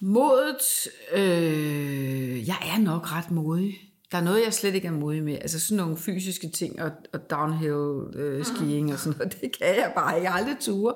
Modet, 0.00 0.88
øh, 1.12 2.48
jeg 2.48 2.56
er 2.74 2.80
nok 2.80 3.12
ret 3.12 3.30
modig. 3.30 3.74
Der 4.12 4.18
er 4.18 4.22
noget, 4.22 4.44
jeg 4.44 4.54
slet 4.54 4.74
ikke 4.74 4.88
er 4.88 4.92
modig 4.92 5.24
med. 5.24 5.34
Altså 5.34 5.60
sådan 5.60 5.76
nogle 5.76 5.96
fysiske 5.96 6.50
ting 6.50 6.82
og, 6.82 6.90
og 7.12 7.30
downhill 7.30 8.16
øh, 8.16 8.44
skiing 8.44 8.92
og 8.92 8.98
sådan 8.98 9.18
noget, 9.18 9.36
det 9.40 9.58
kan 9.58 9.66
jeg 9.66 9.92
bare 9.96 10.16
ikke 10.16 10.30
aldrig 10.30 10.56
ture. 10.60 10.94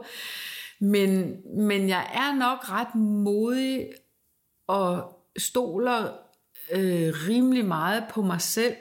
Men, 0.81 1.37
men 1.57 1.89
jeg 1.89 2.11
er 2.15 2.39
nok 2.39 2.71
ret 2.71 2.95
modig 2.95 3.91
og 4.69 5.17
stoler 5.39 6.13
øh, 6.73 7.13
rimelig 7.29 7.65
meget 7.65 8.05
på 8.11 8.23
mig 8.23 8.41
selv. 8.41 8.75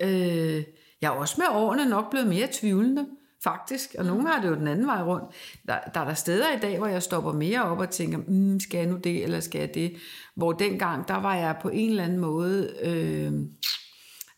Øh, 0.00 0.64
jeg 1.00 1.08
er 1.08 1.10
også 1.10 1.34
med 1.38 1.46
årene 1.50 1.88
nok 1.88 2.10
blevet 2.10 2.28
mere 2.28 2.48
tvivlende 2.52 3.06
faktisk. 3.44 3.94
Og 3.98 4.04
nogle 4.04 4.28
har 4.28 4.40
det 4.40 4.48
jo 4.48 4.54
den 4.54 4.68
anden 4.68 4.86
vej 4.86 5.02
rundt. 5.02 5.24
Der, 5.68 5.78
der 5.94 6.00
er 6.00 6.04
der 6.04 6.14
steder 6.14 6.56
i 6.56 6.60
dag, 6.60 6.78
hvor 6.78 6.86
jeg 6.86 7.02
stopper 7.02 7.32
mere 7.32 7.62
op 7.62 7.78
og 7.78 7.90
tænker, 7.90 8.18
mm, 8.26 8.60
skal 8.60 8.78
jeg 8.78 8.86
nu 8.86 8.96
det, 8.96 9.22
eller 9.22 9.40
skal 9.40 9.58
jeg 9.58 9.74
det? 9.74 9.96
Hvor 10.36 10.52
dengang, 10.52 11.08
der 11.08 11.14
var 11.14 11.34
jeg 11.34 11.56
på 11.62 11.68
en 11.68 11.90
eller 11.90 12.04
anden 12.04 12.18
måde 12.18 12.74
øh, 12.82 13.32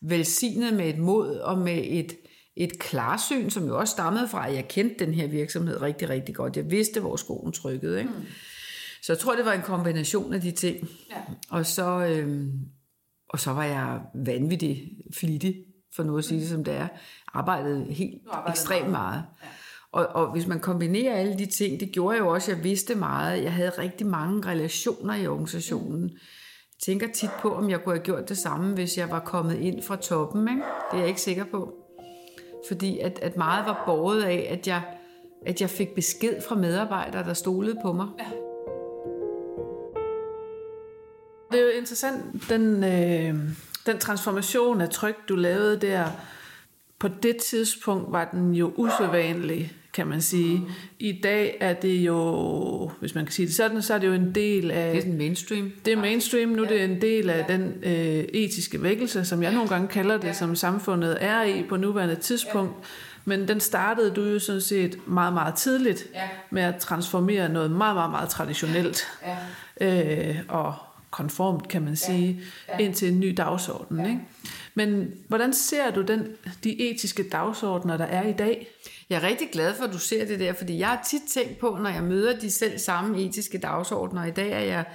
velsignet 0.01 0.73
med 0.73 0.89
et 0.89 0.97
mod 0.97 1.35
og 1.35 1.57
med 1.57 1.81
et, 1.85 2.15
et 2.59 2.79
klarsyn, 2.79 3.49
som 3.49 3.67
jo 3.67 3.79
også 3.79 3.91
stammede 3.91 4.27
fra, 4.27 4.47
at 4.47 4.55
jeg 4.55 4.67
kendte 4.67 5.05
den 5.05 5.13
her 5.13 5.27
virksomhed 5.27 5.81
rigtig, 5.81 6.09
rigtig 6.09 6.35
godt. 6.35 6.57
Jeg 6.57 6.71
vidste, 6.71 6.99
hvor 6.99 7.15
skoen 7.15 7.51
trykkede. 7.51 7.99
Ikke? 7.99 8.11
Mm. 8.11 8.25
Så 9.01 9.13
jeg 9.13 9.19
tror, 9.19 9.35
det 9.35 9.45
var 9.45 9.53
en 9.53 9.61
kombination 9.61 10.33
af 10.33 10.41
de 10.41 10.51
ting. 10.51 10.89
Ja. 11.09 11.15
Og, 11.49 11.65
så, 11.65 12.05
øh, 12.05 12.47
og 13.29 13.39
så 13.39 13.51
var 13.51 13.63
jeg 13.63 13.99
vanvittig 14.25 14.91
flittig, 15.13 15.55
for 15.95 16.03
nu 16.03 16.17
at 16.17 16.25
sige 16.25 16.41
det 16.41 16.49
som 16.49 16.63
det 16.63 16.73
er 16.73 16.87
arbejdede 17.33 17.93
helt 17.93 18.21
arbejdede 18.27 18.51
ekstremt 18.51 18.89
meget. 18.89 18.91
meget. 18.91 19.23
Ja. 19.43 19.47
Og, 19.91 20.07
og 20.07 20.31
hvis 20.31 20.47
man 20.47 20.59
kombinerer 20.59 21.15
alle 21.15 21.37
de 21.37 21.45
ting, 21.45 21.79
det 21.79 21.91
gjorde 21.91 22.15
jeg 22.15 22.21
jo 22.21 22.33
også, 22.33 22.51
jeg 22.51 22.63
vidste 22.63 22.95
meget. 22.95 23.43
Jeg 23.43 23.53
havde 23.53 23.69
rigtig 23.69 24.07
mange 24.07 24.47
relationer 24.47 25.15
i 25.15 25.27
organisationen. 25.27 26.03
Jeg 26.03 26.83
tænker 26.83 27.07
tit 27.13 27.29
på, 27.41 27.53
om 27.53 27.69
jeg 27.69 27.83
kunne 27.83 27.95
have 27.95 28.03
gjort 28.03 28.29
det 28.29 28.37
samme, 28.37 28.73
hvis 28.73 28.97
jeg 28.97 29.09
var 29.09 29.19
kommet 29.19 29.55
ind 29.59 29.83
fra 29.83 29.95
toppen. 29.95 30.47
Ikke? 30.47 30.61
Det 30.91 30.95
er 30.95 30.99
jeg 30.99 31.07
ikke 31.07 31.21
sikker 31.21 31.45
på. 31.45 31.78
Fordi 32.67 32.99
at, 32.99 33.19
at 33.21 33.37
meget 33.37 33.65
var 33.65 33.83
borget 33.85 34.23
af, 34.23 34.47
at 34.51 34.67
jeg, 34.67 34.81
at 35.45 35.61
jeg 35.61 35.69
fik 35.69 35.95
besked 35.95 36.41
fra 36.47 36.55
medarbejdere, 36.55 37.23
der 37.23 37.33
stolede 37.33 37.79
på 37.81 37.93
mig. 37.93 38.07
Ja. 38.19 38.25
Det 41.51 41.59
er 41.59 41.63
jo 41.63 41.79
interessant, 41.79 42.49
den, 42.49 42.83
øh, 42.83 43.35
den 43.85 43.99
transformation 43.99 44.81
af 44.81 44.89
tryk, 44.89 45.15
du 45.29 45.35
lavede 45.35 45.77
der, 45.77 46.05
på 46.99 47.07
det 47.07 47.37
tidspunkt 47.37 48.11
var 48.11 48.29
den 48.31 48.53
jo 48.53 48.73
usædvanlig, 48.77 49.73
kan 49.93 50.07
man 50.07 50.21
sige. 50.21 50.61
I 50.99 51.19
dag 51.23 51.57
er 51.59 51.73
det 51.73 51.95
jo, 51.95 52.91
hvis 52.99 53.15
man 53.15 53.25
kan 53.25 53.31
sige 53.31 53.45
det 53.45 53.55
sådan, 53.55 53.81
så 53.81 53.93
er 53.93 53.97
det 53.97 54.07
jo 54.07 54.13
en 54.13 54.35
del 54.35 54.71
af... 54.71 54.93
Det 54.93 55.11
er 55.11 55.17
mainstream. 55.17 55.71
Det 55.85 55.93
er 55.93 55.97
mainstream, 55.97 56.49
nu 56.49 56.63
ja. 56.63 56.69
det 56.69 56.81
er 56.81 56.85
en 56.85 57.01
del 57.01 57.29
af 57.29 57.45
ja. 57.49 57.53
den 57.53 57.73
øh, 57.83 58.23
etiske 58.33 58.83
vækkelse, 58.83 59.25
som 59.25 59.43
jeg 59.43 59.53
nogle 59.53 59.69
gange 59.69 59.87
kalder 59.87 60.17
det, 60.17 60.27
ja. 60.27 60.33
som 60.33 60.55
samfundet 60.55 61.17
er 61.21 61.43
i 61.43 61.63
på 61.69 61.77
nuværende 61.77 62.15
tidspunkt. 62.15 62.73
Ja. 62.79 62.85
Men 63.25 63.47
den 63.47 63.59
startede 63.59 64.11
du 64.11 64.23
jo 64.23 64.39
sådan 64.39 64.61
set 64.61 65.07
meget, 65.07 65.33
meget 65.33 65.55
tidligt 65.55 66.07
ja. 66.13 66.29
med 66.49 66.61
at 66.61 66.75
transformere 66.75 67.49
noget 67.49 67.71
meget, 67.71 67.95
meget, 67.95 68.11
meget 68.11 68.29
traditionelt. 68.29 69.07
Ja. 69.81 70.29
Øh, 70.29 70.35
og 70.47 70.75
konformt, 71.11 71.67
kan 71.67 71.81
man 71.81 71.95
sige, 71.95 72.41
ja. 72.67 72.73
Ja. 72.79 72.85
ind 72.85 72.93
til 72.93 73.07
en 73.07 73.19
ny 73.19 73.33
dagsorden. 73.37 73.99
Ja. 73.99 74.05
Ikke? 74.05 74.19
Men 74.73 75.13
hvordan 75.27 75.53
ser 75.53 75.91
du 75.91 76.01
den, 76.01 76.27
de 76.63 76.81
etiske 76.89 77.29
dagsordner, 77.29 77.97
der 77.97 78.05
er 78.05 78.27
i 78.27 78.33
dag? 78.33 78.67
Jeg 79.09 79.17
er 79.17 79.27
rigtig 79.27 79.49
glad 79.51 79.75
for, 79.75 79.83
at 79.83 79.93
du 79.93 79.99
ser 79.99 80.25
det 80.25 80.39
der, 80.39 80.53
fordi 80.53 80.79
jeg 80.79 80.87
har 80.87 81.05
tit 81.09 81.21
tænkt 81.33 81.57
på, 81.57 81.77
når 81.81 81.89
jeg 81.89 82.03
møder 82.03 82.39
de 82.39 82.51
selv 82.51 82.77
samme 82.77 83.21
etiske 83.21 83.57
dagsordner. 83.57 84.25
I 84.25 84.31
dag 84.31 84.51
er 84.51 84.59
jeg 84.59 84.85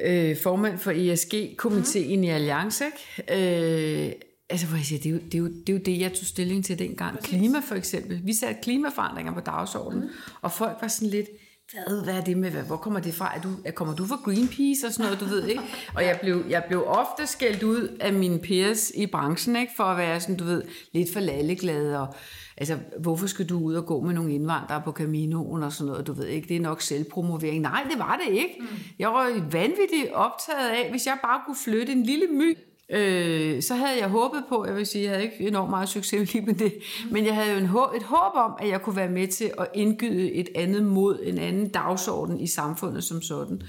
øh, 0.00 0.36
formand 0.42 0.78
for 0.78 0.90
ESG-komiteen 0.90 2.18
mm. 2.18 2.24
i 2.24 2.28
Alliance. 2.28 2.84
Ikke? 2.84 4.06
Øh, 4.06 4.12
altså, 4.50 4.66
hvor 4.66 4.76
jeg 4.76 4.86
siger, 4.86 5.00
det, 5.00 5.08
er 5.08 5.12
jo, 5.12 5.18
det, 5.18 5.34
er 5.34 5.38
jo, 5.38 5.46
det 5.46 5.68
er 5.68 5.72
jo 5.72 5.78
det, 5.78 6.00
jeg 6.00 6.12
tog 6.12 6.26
stilling 6.26 6.64
til 6.64 6.78
dengang. 6.78 7.18
Præcis. 7.18 7.28
Klima 7.28 7.58
for 7.68 7.74
eksempel. 7.74 8.20
Vi 8.24 8.34
satte 8.34 8.62
klimaforandringer 8.62 9.34
på 9.34 9.40
dagsordenen, 9.40 10.04
mm. 10.04 10.10
og 10.42 10.52
folk 10.52 10.76
var 10.80 10.88
sådan 10.88 11.08
lidt, 11.08 11.26
hvad, 11.72 12.04
hvad 12.04 12.14
er 12.14 12.20
det 12.20 12.36
med, 12.38 12.50
hvad, 12.50 12.62
hvor 12.62 12.76
kommer 12.76 13.00
det 13.00 13.14
fra? 13.14 13.36
Er 13.36 13.40
du, 13.40 13.48
er, 13.64 13.70
kommer 13.70 13.94
du 13.94 14.06
fra 14.06 14.18
Greenpeace 14.24 14.86
og 14.86 14.92
sådan 14.92 15.04
noget, 15.04 15.20
du 15.20 15.24
ved 15.24 15.46
ikke? 15.46 15.62
Og 15.94 16.04
jeg 16.04 16.18
blev, 16.22 16.44
jeg 16.48 16.64
blev 16.68 16.84
ofte 16.86 17.26
skældt 17.26 17.62
ud 17.62 17.96
af 18.00 18.12
mine 18.12 18.38
peers 18.38 18.90
i 18.90 19.06
branchen, 19.06 19.56
ikke? 19.56 19.72
For 19.76 19.84
at 19.84 19.96
være 19.96 20.20
sådan, 20.20 20.36
du 20.36 20.44
ved, 20.44 20.62
lidt 20.92 21.12
for 21.12 21.20
lalleglad 21.20 21.94
og 21.94 22.14
altså, 22.56 22.78
hvorfor 23.00 23.26
skal 23.26 23.46
du 23.46 23.58
ud 23.58 23.74
og 23.74 23.86
gå 23.86 24.00
med 24.00 24.14
nogle 24.14 24.34
indvandrere 24.34 24.82
på 24.84 24.92
Caminoen 24.92 25.62
og 25.62 25.72
sådan 25.72 25.90
noget, 25.90 26.06
du 26.06 26.12
ved 26.12 26.26
ikke, 26.26 26.48
det 26.48 26.56
er 26.56 26.60
nok 26.60 26.80
selvpromovering. 26.80 27.60
Nej, 27.60 27.86
det 27.90 27.98
var 27.98 28.20
det 28.26 28.34
ikke. 28.34 28.56
Mm. 28.60 28.66
Jeg 28.98 29.08
var 29.08 29.32
vanvittigt 29.50 30.12
optaget 30.12 30.68
af, 30.68 30.90
hvis 30.90 31.06
jeg 31.06 31.18
bare 31.22 31.40
kunne 31.46 31.56
flytte 31.64 31.92
en 31.92 32.02
lille 32.02 32.26
my 32.26 32.58
øh, 32.90 33.62
så 33.62 33.74
havde 33.74 33.98
jeg 33.98 34.08
håbet 34.08 34.44
på, 34.48 34.66
jeg 34.66 34.76
vil 34.76 34.86
sige, 34.86 35.04
jeg 35.04 35.10
havde 35.10 35.24
ikke 35.24 35.46
enormt 35.48 35.70
meget 35.70 35.88
succes 35.88 36.32
lige 36.32 36.46
med 36.46 36.54
det, 36.54 36.74
men 37.10 37.26
jeg 37.26 37.34
havde 37.34 37.52
jo 37.52 37.58
en 37.58 37.66
håb, 37.66 37.94
et 37.94 38.02
håb 38.02 38.34
om, 38.34 38.52
at 38.60 38.68
jeg 38.68 38.82
kunne 38.82 38.96
være 38.96 39.10
med 39.10 39.28
til 39.28 39.50
at 39.58 39.66
indgyde 39.74 40.32
et 40.32 40.48
andet 40.54 40.82
mod, 40.82 41.18
en 41.22 41.38
anden 41.38 41.68
dagsorden 41.68 42.40
i 42.40 42.46
samfundet 42.46 43.04
som 43.04 43.22
sådan. 43.22 43.62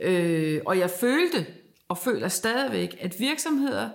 Øh, 0.00 0.60
og 0.66 0.78
jeg 0.78 0.90
følte, 0.90 1.46
og 1.88 1.98
føler 1.98 2.28
stadigvæk, 2.28 2.96
at 3.00 3.20
virksomheder, 3.20 3.88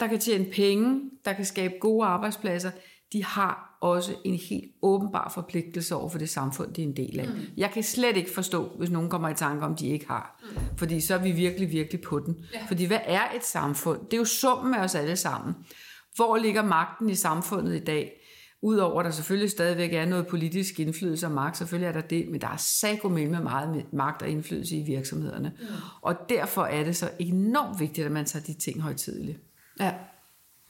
der 0.00 0.06
kan 0.06 0.18
tjene 0.18 0.44
penge, 0.44 1.00
der 1.24 1.32
kan 1.32 1.44
skabe 1.44 1.74
gode 1.80 2.06
arbejdspladser, 2.06 2.70
de 3.12 3.24
har 3.24 3.78
også 3.80 4.14
en 4.24 4.34
helt 4.34 4.64
åbenbar 4.82 5.30
forpligtelse 5.34 5.96
over 5.96 6.08
for 6.08 6.18
det 6.18 6.28
samfund, 6.28 6.74
de 6.74 6.82
er 6.82 6.86
en 6.86 6.96
del 6.96 7.20
af. 7.20 7.28
Mm. 7.28 7.34
Jeg 7.56 7.70
kan 7.70 7.82
slet 7.82 8.16
ikke 8.16 8.30
forstå, 8.34 8.68
hvis 8.78 8.90
nogen 8.90 9.10
kommer 9.10 9.28
i 9.28 9.34
tanke 9.34 9.64
om, 9.64 9.76
de 9.76 9.88
ikke 9.88 10.08
har. 10.08 10.40
Mm. 10.42 10.78
Fordi 10.78 11.06
så 11.06 11.14
er 11.14 11.18
vi 11.18 11.30
virkelig, 11.30 11.70
virkelig 11.70 12.00
på 12.00 12.18
den. 12.18 12.36
Ja. 12.54 12.64
Fordi 12.68 12.84
hvad 12.84 13.00
er 13.04 13.22
et 13.36 13.44
samfund? 13.44 14.00
Det 14.04 14.12
er 14.12 14.18
jo 14.18 14.24
summen 14.24 14.74
af 14.74 14.84
os 14.84 14.94
alle 14.94 15.16
sammen. 15.16 15.54
Hvor 16.16 16.36
ligger 16.36 16.62
magten 16.64 17.10
i 17.10 17.14
samfundet 17.14 17.76
i 17.76 17.84
dag? 17.84 18.18
Udover 18.64 19.00
at 19.00 19.04
der 19.04 19.10
selvfølgelig 19.10 19.50
stadigvæk 19.50 19.92
er 19.92 20.06
noget 20.06 20.26
politisk 20.26 20.80
indflydelse 20.80 21.26
og 21.26 21.32
magt, 21.32 21.56
selvfølgelig 21.56 21.86
er 21.86 21.92
der 21.92 22.00
det, 22.00 22.28
men 22.30 22.40
der 22.40 22.48
er 22.48 22.56
sagomel 22.56 23.30
med 23.30 23.40
meget 23.40 23.84
magt 23.92 24.22
og 24.22 24.28
indflydelse 24.28 24.76
i 24.76 24.82
virksomhederne. 24.82 25.52
Mm. 25.60 25.66
Og 26.02 26.14
derfor 26.28 26.64
er 26.64 26.84
det 26.84 26.96
så 26.96 27.10
enormt 27.18 27.80
vigtigt, 27.80 28.06
at 28.06 28.12
man 28.12 28.24
tager 28.24 28.44
de 28.44 28.54
ting 28.54 28.80
højtidligt. 28.80 29.38
Ja. 29.80 29.94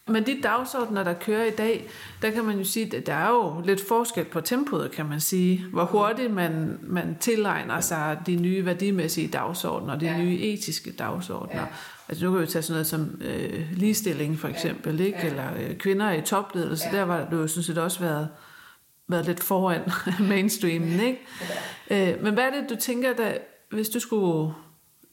Men 0.08 0.26
de 0.26 0.40
dagsordner, 0.42 1.04
der 1.04 1.14
kører 1.14 1.44
i 1.44 1.50
dag, 1.50 1.88
der 2.22 2.30
kan 2.30 2.44
man 2.44 2.58
jo 2.58 2.64
sige, 2.64 2.96
at 2.96 3.06
der 3.06 3.14
er 3.14 3.28
jo 3.28 3.62
lidt 3.64 3.88
forskel 3.88 4.24
på 4.24 4.40
tempoet, 4.40 4.90
kan 4.90 5.06
man 5.06 5.20
sige. 5.20 5.64
Hvor 5.72 5.84
hurtigt 5.84 6.32
man, 6.32 6.78
man 6.82 7.16
tilegner 7.20 7.80
sig 7.80 8.18
de 8.26 8.36
nye 8.36 8.64
værdimæssige 8.64 9.28
dagsordner, 9.28 9.98
de 9.98 10.06
ja. 10.06 10.18
nye 10.18 10.38
etiske 10.40 10.92
dagsordner. 10.92 11.60
Ja. 11.60 11.66
Altså 12.08 12.24
nu 12.24 12.32
kan 12.32 12.40
vi 12.40 12.46
tage 12.46 12.62
sådan 12.62 12.74
noget 12.74 12.86
som 12.86 13.20
øh, 13.24 13.66
ligestilling 13.72 14.38
for 14.38 14.48
eksempel, 14.48 15.00
ikke? 15.00 15.18
Ja. 15.18 15.26
eller 15.26 15.46
øh, 15.60 15.76
kvinder 15.76 16.12
i 16.12 16.20
topledelse. 16.20 16.84
Ja. 16.92 16.96
Der 16.96 17.02
var 17.02 17.24
det 17.30 17.36
jo 17.36 17.46
sådan 17.46 17.62
set 17.62 17.78
også 17.78 18.00
været, 18.00 18.28
været 19.08 19.26
lidt 19.26 19.42
foran 19.42 19.80
mainstreamen. 20.30 21.00
Ikke? 21.00 21.20
Ja. 21.90 22.12
Øh, 22.12 22.22
men 22.22 22.34
hvad 22.34 22.44
er 22.44 22.50
det, 22.50 22.70
du 22.70 22.76
tænker, 22.76 23.12
der, 23.12 23.32
hvis 23.70 23.88
du 23.88 24.00
skulle 24.00 24.54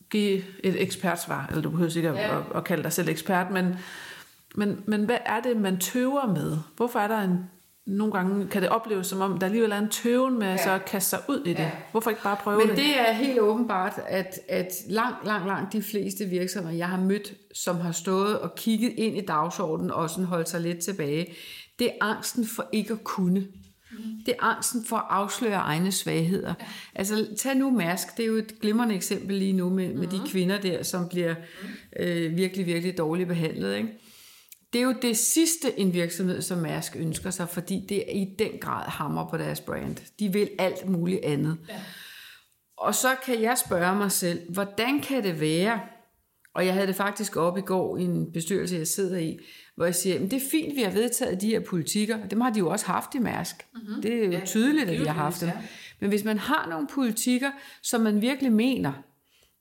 give 0.10 0.44
et 0.64 0.82
ekspertsvar, 0.82 1.46
eller 1.50 1.62
du 1.62 1.70
behøver 1.70 1.90
sikkert 1.90 2.16
ja. 2.16 2.38
at, 2.38 2.44
at 2.56 2.64
kalde 2.64 2.84
dig 2.84 2.94
selv 2.94 3.10
ekspert, 3.10 3.52
men 3.52 3.76
men, 4.56 4.84
men 4.86 5.06
hvad 5.06 5.18
er 5.26 5.40
det, 5.40 5.58
man 5.58 5.78
tøver 5.78 6.28
med? 6.28 6.58
Hvorfor 6.76 7.00
er 7.00 7.08
der 7.08 7.22
en 7.22 7.40
nogle 7.90 8.14
gange 8.14 8.48
kan 8.48 8.62
det 8.62 8.70
opleves 8.70 9.08
som 9.08 9.22
om, 9.22 9.40
der 9.40 9.46
alligevel 9.46 9.72
er 9.72 9.78
en 9.78 9.90
tøven 9.90 10.40
med 10.40 10.48
ja. 10.48 10.64
så 10.64 10.72
at 10.72 10.86
kaste 10.86 11.10
sig 11.10 11.20
ud 11.30 11.46
i 11.46 11.50
det. 11.50 11.60
Ja. 11.60 11.72
Hvorfor 11.92 12.10
ikke 12.10 12.24
bare 12.24 12.36
prøve 12.36 12.58
Men 12.58 12.68
det? 12.68 12.78
det 12.78 13.00
er 13.00 13.12
helt 13.12 13.40
åbenbart, 13.40 13.94
at, 14.08 14.40
at 14.48 14.68
langt, 14.90 15.26
langt, 15.26 15.48
langt 15.48 15.74
de 15.74 15.84
fleste 15.84 16.26
virksomheder, 16.26 16.78
jeg 16.78 16.90
har 16.90 17.00
mødt, 17.00 17.34
som 17.54 17.76
har 17.76 17.92
stået 17.92 18.40
og 18.40 18.56
kigget 18.56 18.92
ind 18.98 19.18
i 19.18 19.22
dagsordenen 19.22 19.92
og 19.92 20.10
sådan 20.10 20.26
holdt 20.26 20.50
sig 20.50 20.62
lidt 20.62 20.80
tilbage, 20.80 21.34
det 21.80 21.88
er 21.88 22.06
angsten 22.06 22.46
for 22.46 22.70
ikke 22.72 22.94
at 22.94 23.04
kunne. 23.04 23.40
Mm. 23.92 23.98
Det 24.26 24.34
er 24.40 24.44
angsten 24.44 24.86
for 24.86 24.96
at 24.96 25.06
afsløre 25.10 25.56
egne 25.56 25.92
svagheder. 25.92 26.54
Ja. 26.60 26.66
Altså, 26.96 27.28
tag 27.38 27.56
nu 27.56 27.70
Mærsk, 27.70 28.18
det 28.18 28.24
er 28.24 28.28
jo 28.28 28.36
et 28.36 28.60
glimrende 28.62 28.96
eksempel 28.96 29.36
lige 29.36 29.54
nu 29.54 29.70
med, 29.70 29.94
med 29.94 30.08
mm. 30.08 30.10
de 30.10 30.20
kvinder 30.28 30.62
der, 30.62 30.84
som 30.84 31.10
bliver 31.10 31.36
øh, 32.00 32.38
virkelig, 32.38 32.66
virkelig 32.66 32.98
dårligt 32.98 33.28
behandlet. 33.28 33.78
Ikke? 33.78 33.90
Det 34.74 34.82
er 34.82 34.84
jo 34.84 34.96
det 35.02 35.18
sidste, 35.18 35.80
en 35.80 35.94
virksomhed 35.94 36.42
som 36.42 36.58
Mærsk 36.58 36.96
ønsker 36.96 37.30
sig, 37.30 37.50
fordi 37.50 37.86
det 37.90 37.98
er 37.98 38.22
i 38.22 38.36
den 38.40 38.52
grad 38.62 38.90
hammer 38.90 39.30
på 39.30 39.38
deres 39.38 39.62
brand. 39.62 39.98
De 40.20 40.34
vil 40.34 40.50
alt 40.60 40.90
muligt 40.90 41.26
andet. 41.26 41.58
Ja. 41.70 41.82
Og 42.78 42.96
så 42.96 43.16
kan 43.26 43.42
jeg 43.42 43.58
spørge 43.58 43.96
mig 43.96 44.12
selv, 44.12 44.52
hvordan 44.54 45.02
kan 45.02 45.24
det 45.24 45.40
være, 45.40 45.80
og 46.54 46.66
jeg 46.66 46.74
havde 46.74 46.88
det 46.88 46.96
faktisk 46.96 47.38
op 47.38 47.58
i 47.58 47.62
går 47.62 47.98
i 47.98 48.02
en 48.02 48.32
bestyrelse, 48.32 48.76
jeg 48.76 48.88
sidder 48.88 49.18
i, 49.18 49.40
hvor 49.76 49.86
jeg 49.86 49.96
siger, 49.96 50.20
det 50.20 50.34
er 50.34 50.50
fint, 50.52 50.76
vi 50.76 50.82
har 50.82 50.92
vedtaget 50.92 51.42
de 51.42 51.48
her 51.48 51.60
politikker, 51.60 52.28
dem 52.28 52.42
har 52.42 52.50
de 52.50 52.60
jo 52.60 52.70
også 52.70 52.86
haft 52.86 53.16
i 53.16 53.20
Mærsk. 53.20 53.56
Mm-hmm. 53.74 54.02
Det 54.02 54.14
er 54.14 54.26
jo 54.26 54.32
ja, 54.32 54.46
tydeligt, 54.46 54.90
at 54.90 55.00
de 55.00 55.08
har 55.08 55.14
haft 55.14 55.42
dem. 55.42 55.50
Ja. 55.50 55.58
Men 56.00 56.10
hvis 56.10 56.24
man 56.24 56.38
har 56.38 56.68
nogle 56.70 56.88
politikker, 56.88 57.52
som 57.82 58.02
man 58.02 58.22
virkelig 58.22 58.52
mener, 58.52 58.94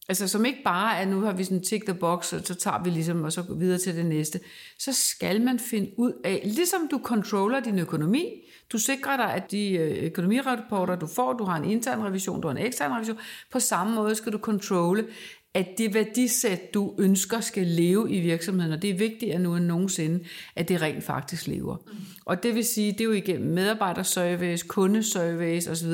Altså 0.08 0.28
som 0.28 0.44
ikke 0.44 0.58
bare 0.64 0.98
er, 0.98 1.06
nu 1.06 1.20
har 1.20 1.32
vi 1.32 1.44
sådan 1.44 1.62
tick 1.62 1.84
the 1.84 1.94
box, 1.94 2.32
og 2.32 2.40
så 2.44 2.54
tager 2.54 2.82
vi 2.82 2.90
ligesom, 2.90 3.24
og 3.24 3.32
så 3.32 3.42
går 3.42 3.54
videre 3.54 3.78
til 3.78 3.96
det 3.96 4.06
næste. 4.06 4.40
Så 4.78 4.92
skal 4.92 5.42
man 5.42 5.58
finde 5.58 5.90
ud 5.96 6.12
af, 6.24 6.40
ligesom 6.44 6.88
du 6.90 7.00
controller 7.04 7.60
din 7.60 7.78
økonomi, 7.78 8.24
du 8.72 8.78
sikrer 8.78 9.16
dig, 9.16 9.34
at 9.34 9.50
de 9.50 9.72
øh, 9.72 10.04
økonomirapporter, 10.04 10.96
du 10.96 11.06
får, 11.06 11.32
du 11.32 11.44
har 11.44 11.56
en 11.56 11.70
intern 11.70 12.04
revision, 12.04 12.40
du 12.40 12.48
har 12.48 12.54
en 12.54 12.66
ekstern 12.66 12.92
revision, 12.92 13.18
på 13.52 13.60
samme 13.60 13.94
måde 13.94 14.14
skal 14.14 14.32
du 14.32 14.38
controle, 14.38 15.06
at 15.54 15.66
det 15.78 15.94
værdisæt, 15.94 16.74
du 16.74 16.94
ønsker, 16.98 17.40
skal 17.40 17.66
leve 17.66 18.10
i 18.10 18.20
virksomheden, 18.20 18.72
og 18.72 18.82
det 18.82 18.90
er 18.90 18.94
vigtigere 18.94 19.38
nu 19.38 19.56
end 19.56 19.64
nogensinde, 19.64 20.24
at 20.56 20.68
det 20.68 20.82
rent 20.82 21.04
faktisk 21.04 21.46
lever. 21.46 21.76
Mm. 21.76 21.92
Og 22.24 22.42
det 22.42 22.54
vil 22.54 22.64
sige, 22.64 22.92
det 22.92 23.00
er 23.00 23.04
jo 23.04 23.12
igennem 23.12 23.54
medarbejderservice, 23.54 24.66
kundeservice 24.66 25.70
osv., 25.70 25.92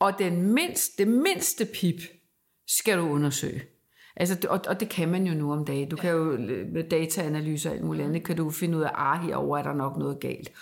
og 0.00 0.18
den 0.18 0.42
mindste, 0.42 0.92
det 0.98 1.08
mindste 1.08 1.64
pip, 1.64 2.02
skal 2.78 2.98
du 2.98 3.08
undersøge. 3.08 3.62
Altså, 4.16 4.36
og, 4.48 4.60
og 4.66 4.80
det 4.80 4.88
kan 4.88 5.08
man 5.08 5.26
jo 5.26 5.34
nu 5.34 5.52
om 5.52 5.64
dagen. 5.64 5.88
Du 5.88 5.96
kan 5.96 6.10
jo 6.10 6.24
med 6.72 6.88
dataanalyse 6.90 7.68
og 7.68 7.74
alt 7.74 7.84
muligt 7.84 8.06
andet, 8.06 8.24
kan 8.24 8.36
du 8.36 8.50
finde 8.50 8.78
ud 8.78 8.82
af, 8.82 8.90
ah, 8.94 9.22
herover 9.22 9.58
er 9.58 9.62
der 9.62 9.74
nok 9.74 9.96
noget 9.96 10.20
galt. 10.20 10.52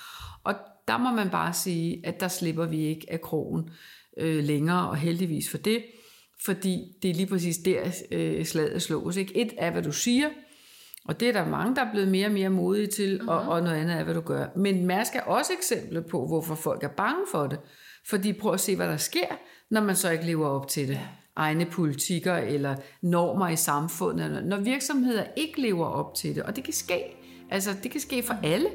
Og 0.44 0.54
der 0.88 0.98
må 0.98 1.10
man 1.10 1.30
bare 1.30 1.52
sige, 1.52 2.06
at 2.06 2.20
der 2.20 2.28
slipper 2.28 2.66
vi 2.66 2.84
ikke 2.84 3.06
af 3.08 3.20
krogen 3.20 3.70
øh, 4.16 4.44
længere, 4.44 4.88
og 4.88 4.96
heldigvis 4.96 5.50
for 5.50 5.58
det, 5.58 5.84
fordi 6.44 6.96
det 7.02 7.10
er 7.10 7.14
lige 7.14 7.26
præcis 7.26 7.58
der 7.58 7.82
øh, 8.12 8.44
slaget 8.44 8.82
slås. 8.82 9.16
Ikke? 9.16 9.36
Et 9.36 9.52
er, 9.58 9.70
hvad 9.70 9.82
du 9.82 9.92
siger, 9.92 10.28
og 11.04 11.20
det 11.20 11.28
er 11.28 11.32
der 11.32 11.48
mange, 11.48 11.76
der 11.76 11.84
er 11.84 11.90
blevet 11.92 12.08
mere 12.08 12.26
og 12.26 12.32
mere 12.32 12.50
modige 12.50 12.86
til, 12.86 13.20
uh-huh. 13.20 13.30
og, 13.30 13.42
mhm. 13.42 13.48
og 13.48 13.62
noget 13.62 13.76
andet 13.76 13.96
er, 13.96 14.04
hvad 14.04 14.14
du 14.14 14.20
gør. 14.20 14.46
Men 14.56 14.86
Mærsk 14.86 15.14
er 15.14 15.22
også 15.22 15.52
eksempler 15.58 16.00
på, 16.00 16.26
hvorfor 16.26 16.54
folk 16.54 16.82
er 16.84 16.88
bange 16.88 17.20
for 17.32 17.46
det. 17.46 17.58
Fordi 18.06 18.32
prøv 18.32 18.52
at 18.52 18.60
se, 18.60 18.76
hvad 18.76 18.88
der 18.88 18.96
sker, 18.96 19.26
når 19.70 19.80
man 19.80 19.96
så 19.96 20.10
ikke 20.10 20.26
lever 20.26 20.46
op 20.46 20.68
til 20.68 20.88
det. 20.88 20.94
Ja 20.94 21.17
egne 21.38 21.64
politikker 21.64 22.34
eller 22.34 22.76
normer 23.02 23.48
i 23.48 23.56
samfundet, 23.56 24.44
når 24.44 24.56
virksomheder 24.56 25.24
ikke 25.36 25.60
lever 25.60 25.86
op 25.86 26.14
til 26.14 26.34
det. 26.34 26.42
Og 26.42 26.56
det 26.56 26.64
kan 26.64 26.72
ske. 26.72 27.02
Altså, 27.50 27.70
det 27.82 27.90
kan 27.90 28.00
ske 28.00 28.22
for 28.22 28.34
alle. 28.42 28.68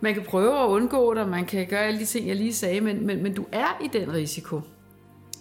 Man 0.00 0.14
kan 0.14 0.22
prøve 0.22 0.62
at 0.64 0.68
undgå 0.68 1.14
det, 1.14 1.22
og 1.22 1.28
man 1.28 1.46
kan 1.46 1.66
gøre 1.66 1.80
alle 1.80 2.00
de 2.00 2.04
ting, 2.04 2.28
jeg 2.28 2.36
lige 2.36 2.54
sagde, 2.54 2.80
men, 2.80 3.06
men, 3.06 3.22
men 3.22 3.34
du 3.34 3.46
er 3.52 3.80
i 3.84 3.88
den 3.92 4.12
risiko. 4.12 4.60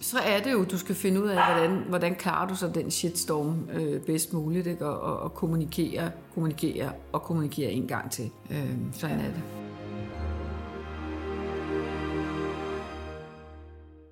Så 0.01 0.17
er 0.19 0.39
det 0.39 0.51
jo, 0.51 0.63
du 0.63 0.77
skal 0.77 0.95
finde 0.95 1.23
ud 1.23 1.27
af, 1.27 1.53
hvordan, 1.53 1.83
hvordan 1.89 2.15
klarer 2.15 2.47
du 2.47 2.55
så 2.55 2.71
den 2.75 2.91
shitstorm 2.91 3.69
øh, 3.73 4.01
bedst 4.01 4.33
muligt, 4.33 4.67
ikke? 4.67 4.85
Og, 4.85 4.99
og, 4.99 5.19
og 5.19 5.33
kommunikere, 5.33 6.11
kommunikere 6.33 6.91
og 7.11 7.21
kommunikere 7.21 7.71
en 7.71 7.87
gang 7.87 8.11
til. 8.11 8.31
Øh, 8.51 8.71
sådan 8.93 9.19
er 9.19 9.23
det. 9.23 9.41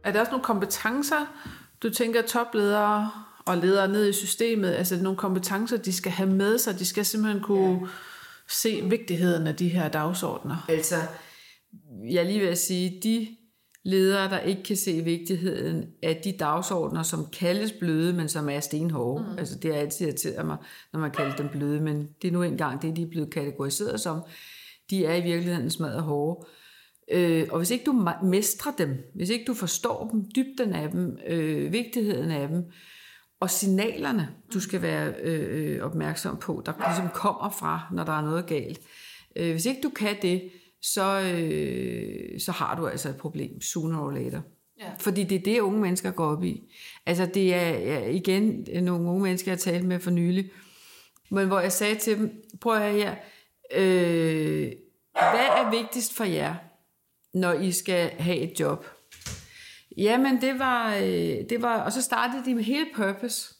Er 0.03 0.11
der 0.11 0.19
også 0.19 0.31
nogle 0.31 0.43
kompetencer, 0.43 1.15
du 1.83 1.89
tænker 1.89 2.21
topledere 2.21 3.11
og 3.45 3.57
ledere 3.57 3.87
ned 3.87 4.09
i 4.09 4.13
systemet, 4.13 4.71
altså 4.71 4.95
nogle 4.95 5.17
kompetencer, 5.17 5.77
de 5.77 5.93
skal 5.93 6.11
have 6.11 6.29
med 6.29 6.57
sig, 6.57 6.79
de 6.79 6.85
skal 6.85 7.05
simpelthen 7.05 7.43
kunne 7.43 7.79
ja. 7.81 7.87
se 8.49 8.81
vigtigheden 8.89 9.47
af 9.47 9.55
de 9.55 9.69
her 9.69 9.87
dagsordner. 9.87 10.65
Altså, 10.69 10.95
jeg 12.09 12.25
lige 12.25 12.39
vil 12.39 12.57
sige, 12.57 12.99
de 13.03 13.27
ledere, 13.85 14.29
der 14.29 14.39
ikke 14.39 14.63
kan 14.63 14.77
se 14.77 15.01
vigtigheden 15.01 15.85
af 16.03 16.21
de 16.23 16.31
dagsordner, 16.39 17.03
som 17.03 17.25
kaldes 17.39 17.71
bløde, 17.71 18.13
men 18.13 18.29
som 18.29 18.49
er 18.49 18.59
stenhårde. 18.59 19.23
Mm. 19.23 19.37
Altså, 19.37 19.59
det 19.59 19.75
er 19.75 19.79
altid 19.79 20.05
irriteret 20.05 20.45
mig, 20.45 20.57
når 20.93 20.99
man 20.99 21.11
kalder 21.11 21.35
dem 21.35 21.49
bløde, 21.49 21.81
men 21.81 22.07
det 22.21 22.27
er 22.27 22.31
nu 22.31 22.43
engang 22.43 22.81
det, 22.81 22.95
de 22.95 23.01
er 23.01 23.09
blevet 23.09 23.33
kategoriseret 23.33 23.99
som. 24.01 24.21
De 24.89 25.05
er 25.05 25.15
i 25.15 25.21
virkeligheden 25.21 25.69
smadret 25.69 26.03
hårde. 26.03 26.47
Øh, 27.11 27.47
og 27.51 27.57
hvis 27.57 27.71
ikke 27.71 27.85
du 27.85 28.09
mestrer 28.23 28.71
dem, 28.77 29.11
hvis 29.15 29.29
ikke 29.29 29.45
du 29.45 29.53
forstår 29.53 30.09
dem, 30.11 30.25
dybden 30.35 30.73
af 30.73 30.89
dem, 30.89 31.17
øh, 31.27 31.71
vigtigheden 31.71 32.31
af 32.31 32.47
dem, 32.47 32.63
og 33.39 33.49
signalerne, 33.49 34.29
du 34.53 34.59
skal 34.59 34.81
være 34.81 35.13
øh, 35.19 35.75
øh, 35.75 35.83
opmærksom 35.83 36.37
på, 36.37 36.63
der 36.65 36.73
ligesom 36.87 37.09
kommer 37.13 37.49
fra, 37.49 37.81
når 37.91 38.03
der 38.03 38.17
er 38.17 38.21
noget 38.21 38.45
galt. 38.45 38.79
Øh, 39.35 39.51
hvis 39.51 39.65
ikke 39.65 39.81
du 39.81 39.89
kan 39.89 40.15
det, 40.21 40.51
så, 40.81 41.21
øh, 41.21 42.39
så 42.39 42.51
har 42.51 42.75
du 42.75 42.87
altså 42.87 43.09
et 43.09 43.17
problem, 43.17 43.61
sooner 43.61 43.99
or 43.99 44.11
later. 44.11 44.41
Ja. 44.79 44.91
Fordi 44.99 45.23
det 45.23 45.35
er 45.35 45.43
det, 45.43 45.59
unge 45.59 45.81
mennesker 45.81 46.11
går 46.11 46.25
op 46.25 46.43
i. 46.43 46.63
Altså 47.05 47.25
det 47.25 47.53
er 47.53 47.69
ja, 47.69 48.09
igen 48.09 48.67
nogle 48.83 49.09
unge 49.09 49.23
mennesker, 49.23 49.51
jeg 49.51 49.55
har 49.55 49.71
talt 49.71 49.85
med 49.85 49.99
for 49.99 50.11
nylig, 50.11 50.51
men 51.31 51.47
hvor 51.47 51.59
jeg 51.59 51.71
sagde 51.71 51.95
til 51.95 52.17
dem, 52.17 52.43
prøv 52.61 52.75
at 52.75 52.93
her, 52.93 53.15
øh, 53.75 54.71
hvad 55.13 55.47
er 55.57 55.71
vigtigst 55.71 56.13
for 56.13 56.23
jer? 56.23 56.55
Når 57.33 57.53
I 57.53 57.71
skal 57.71 58.09
have 58.09 58.37
et 58.37 58.59
job? 58.59 58.85
Jamen, 59.97 60.41
det 60.41 60.59
var, 60.59 60.95
øh, 60.95 61.49
det 61.49 61.61
var, 61.61 61.81
og 61.81 61.91
så 61.91 62.01
startede 62.01 62.45
de 62.45 62.55
med 62.55 62.63
hele 62.63 62.85
purpose. 62.95 63.55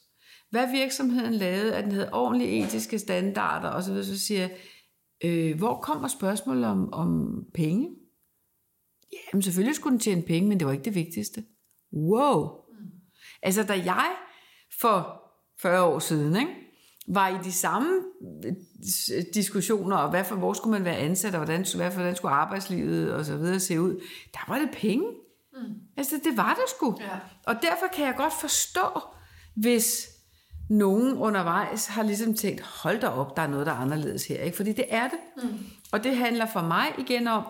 Hvad 0.50 0.72
virksomheden 0.72 1.34
lavede, 1.34 1.76
at 1.76 1.84
den 1.84 1.92
havde 1.92 2.14
ordentlige 2.14 2.64
etiske 2.64 3.00
standarder, 3.00 3.70
og 3.70 3.84
så 3.84 3.92
videre, 3.92 4.06
så 4.06 4.20
siger 4.20 4.50
øh, 5.24 5.58
hvor 5.58 5.76
kommer 5.76 6.08
spørgsmålet 6.08 6.66
om, 6.66 6.94
om 6.94 7.44
penge? 7.54 7.90
Jamen, 9.14 9.42
selvfølgelig 9.42 9.76
skulle 9.76 9.92
den 9.92 10.00
tjene 10.00 10.22
penge, 10.22 10.50
men 10.50 10.60
det 10.60 10.68
var 10.68 10.74
ikke 10.74 10.86
det 10.86 10.96
vigtigste. 10.96 11.44
Wow! 11.94 12.50
Altså, 13.42 13.64
da 13.64 13.74
jeg 13.74 14.12
for 14.82 15.22
40 15.60 15.84
år 15.84 16.00
siden, 16.00 16.36
ikke, 16.36 16.52
var 17.08 17.28
i 17.30 17.44
de 17.44 17.52
samme 17.52 17.90
øh, 18.46 19.24
diskussioner, 19.34 19.98
og 19.98 20.10
hvad 20.10 20.24
for, 20.24 20.36
hvor 20.36 20.54
skulle 20.54 20.72
man 20.72 20.86
være 20.86 20.98
ansat, 20.98 21.36
og 21.36 21.40
hvordan, 21.40 21.66
hvad 21.76 21.92
for, 21.92 22.00
hvordan 22.00 22.16
skulle 22.16 22.34
arbejdslivet 22.34 23.14
og 23.14 23.26
så 23.26 23.38
videre 23.38 23.60
se 23.60 23.82
ud, 23.82 24.02
der 24.34 24.40
var 24.48 24.60
det 24.60 24.70
penge. 24.74 25.06
Mm. 25.54 25.60
Altså, 25.98 26.20
det 26.24 26.38
var 26.38 26.54
det 26.54 26.64
sgu. 26.78 26.98
Ja. 27.00 27.06
Og 27.44 27.56
derfor 27.62 27.86
kan 27.96 28.06
jeg 28.06 28.14
godt 28.18 28.34
forstå, 28.42 29.02
hvis 29.56 30.10
nogen 30.70 31.18
undervejs 31.18 31.88
har 31.88 32.04
ligesom 32.04 32.34
tænkt, 32.34 32.62
hold 32.62 33.00
da 33.00 33.08
op, 33.08 33.38
der 33.38 33.42
er 33.44 33.48
noget, 33.48 33.66
der 33.66 33.72
er 33.72 33.78
anderledes 33.78 34.28
her. 34.28 34.42
Ikke? 34.42 34.58
Fordi 34.58 34.72
det 34.72 34.86
er 34.90 35.08
det. 35.08 35.20
Mm. 35.44 35.58
Og 35.92 36.04
det 36.04 36.18
handler 36.18 36.46
for 36.46 36.62
mig 36.62 36.86
igen 36.98 37.28
om, 37.28 37.44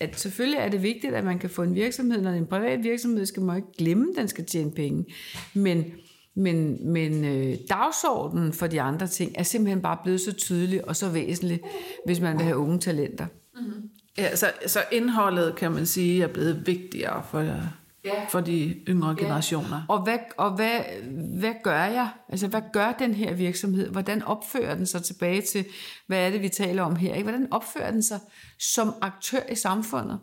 at 0.00 0.20
selvfølgelig 0.20 0.58
er 0.58 0.68
det 0.68 0.82
vigtigt, 0.82 1.14
at 1.14 1.24
man 1.24 1.38
kan 1.38 1.50
få 1.50 1.62
en 1.62 1.74
virksomhed, 1.74 2.20
når 2.20 2.30
det 2.30 2.36
er 2.36 2.42
en 2.42 2.46
privat 2.46 2.82
virksomhed, 2.82 3.26
skal 3.26 3.42
man 3.42 3.56
ikke 3.56 3.72
glemme, 3.78 4.06
at 4.10 4.16
den 4.16 4.28
skal 4.28 4.46
tjene 4.46 4.70
penge. 4.70 5.04
Men 5.54 5.84
men, 6.36 6.88
men 6.92 7.24
øh, 7.24 7.56
dagsordenen 7.70 8.52
for 8.52 8.66
de 8.66 8.80
andre 8.80 9.06
ting 9.06 9.32
er 9.34 9.42
simpelthen 9.42 9.82
bare 9.82 9.98
blevet 10.02 10.20
så 10.20 10.32
tydelig 10.32 10.88
og 10.88 10.96
så 10.96 11.08
væsentlig, 11.08 11.60
hvis 12.06 12.20
man 12.20 12.36
vil 12.36 12.44
have 12.44 12.56
unge 12.56 12.78
talenter. 12.78 13.26
Mm-hmm. 13.54 13.90
Ja, 14.18 14.36
så, 14.36 14.52
så 14.66 14.80
indholdet, 14.92 15.56
kan 15.56 15.72
man 15.72 15.86
sige, 15.86 16.22
er 16.22 16.28
blevet 16.28 16.66
vigtigere 16.66 17.22
for, 17.30 17.40
ja. 17.40 18.26
for 18.28 18.40
de 18.40 18.74
yngre 18.88 19.08
ja. 19.18 19.24
generationer. 19.24 19.82
Og, 19.88 20.02
hvad, 20.02 20.18
og 20.36 20.50
hvad, 20.50 20.80
hvad 21.38 21.54
gør 21.62 21.84
jeg? 21.84 22.08
Altså, 22.28 22.48
hvad 22.48 22.62
gør 22.72 22.92
den 22.92 23.14
her 23.14 23.34
virksomhed? 23.34 23.88
Hvordan 23.88 24.22
opfører 24.22 24.74
den 24.74 24.86
sig 24.86 25.02
tilbage 25.02 25.42
til, 25.42 25.64
hvad 26.06 26.26
er 26.26 26.30
det, 26.30 26.42
vi 26.42 26.48
taler 26.48 26.82
om 26.82 26.96
her? 26.96 27.14
Ikke? 27.14 27.28
Hvordan 27.28 27.52
opfører 27.52 27.90
den 27.90 28.02
sig 28.02 28.20
som 28.58 28.94
aktør 29.00 29.40
i 29.50 29.54
samfundet? 29.54 30.18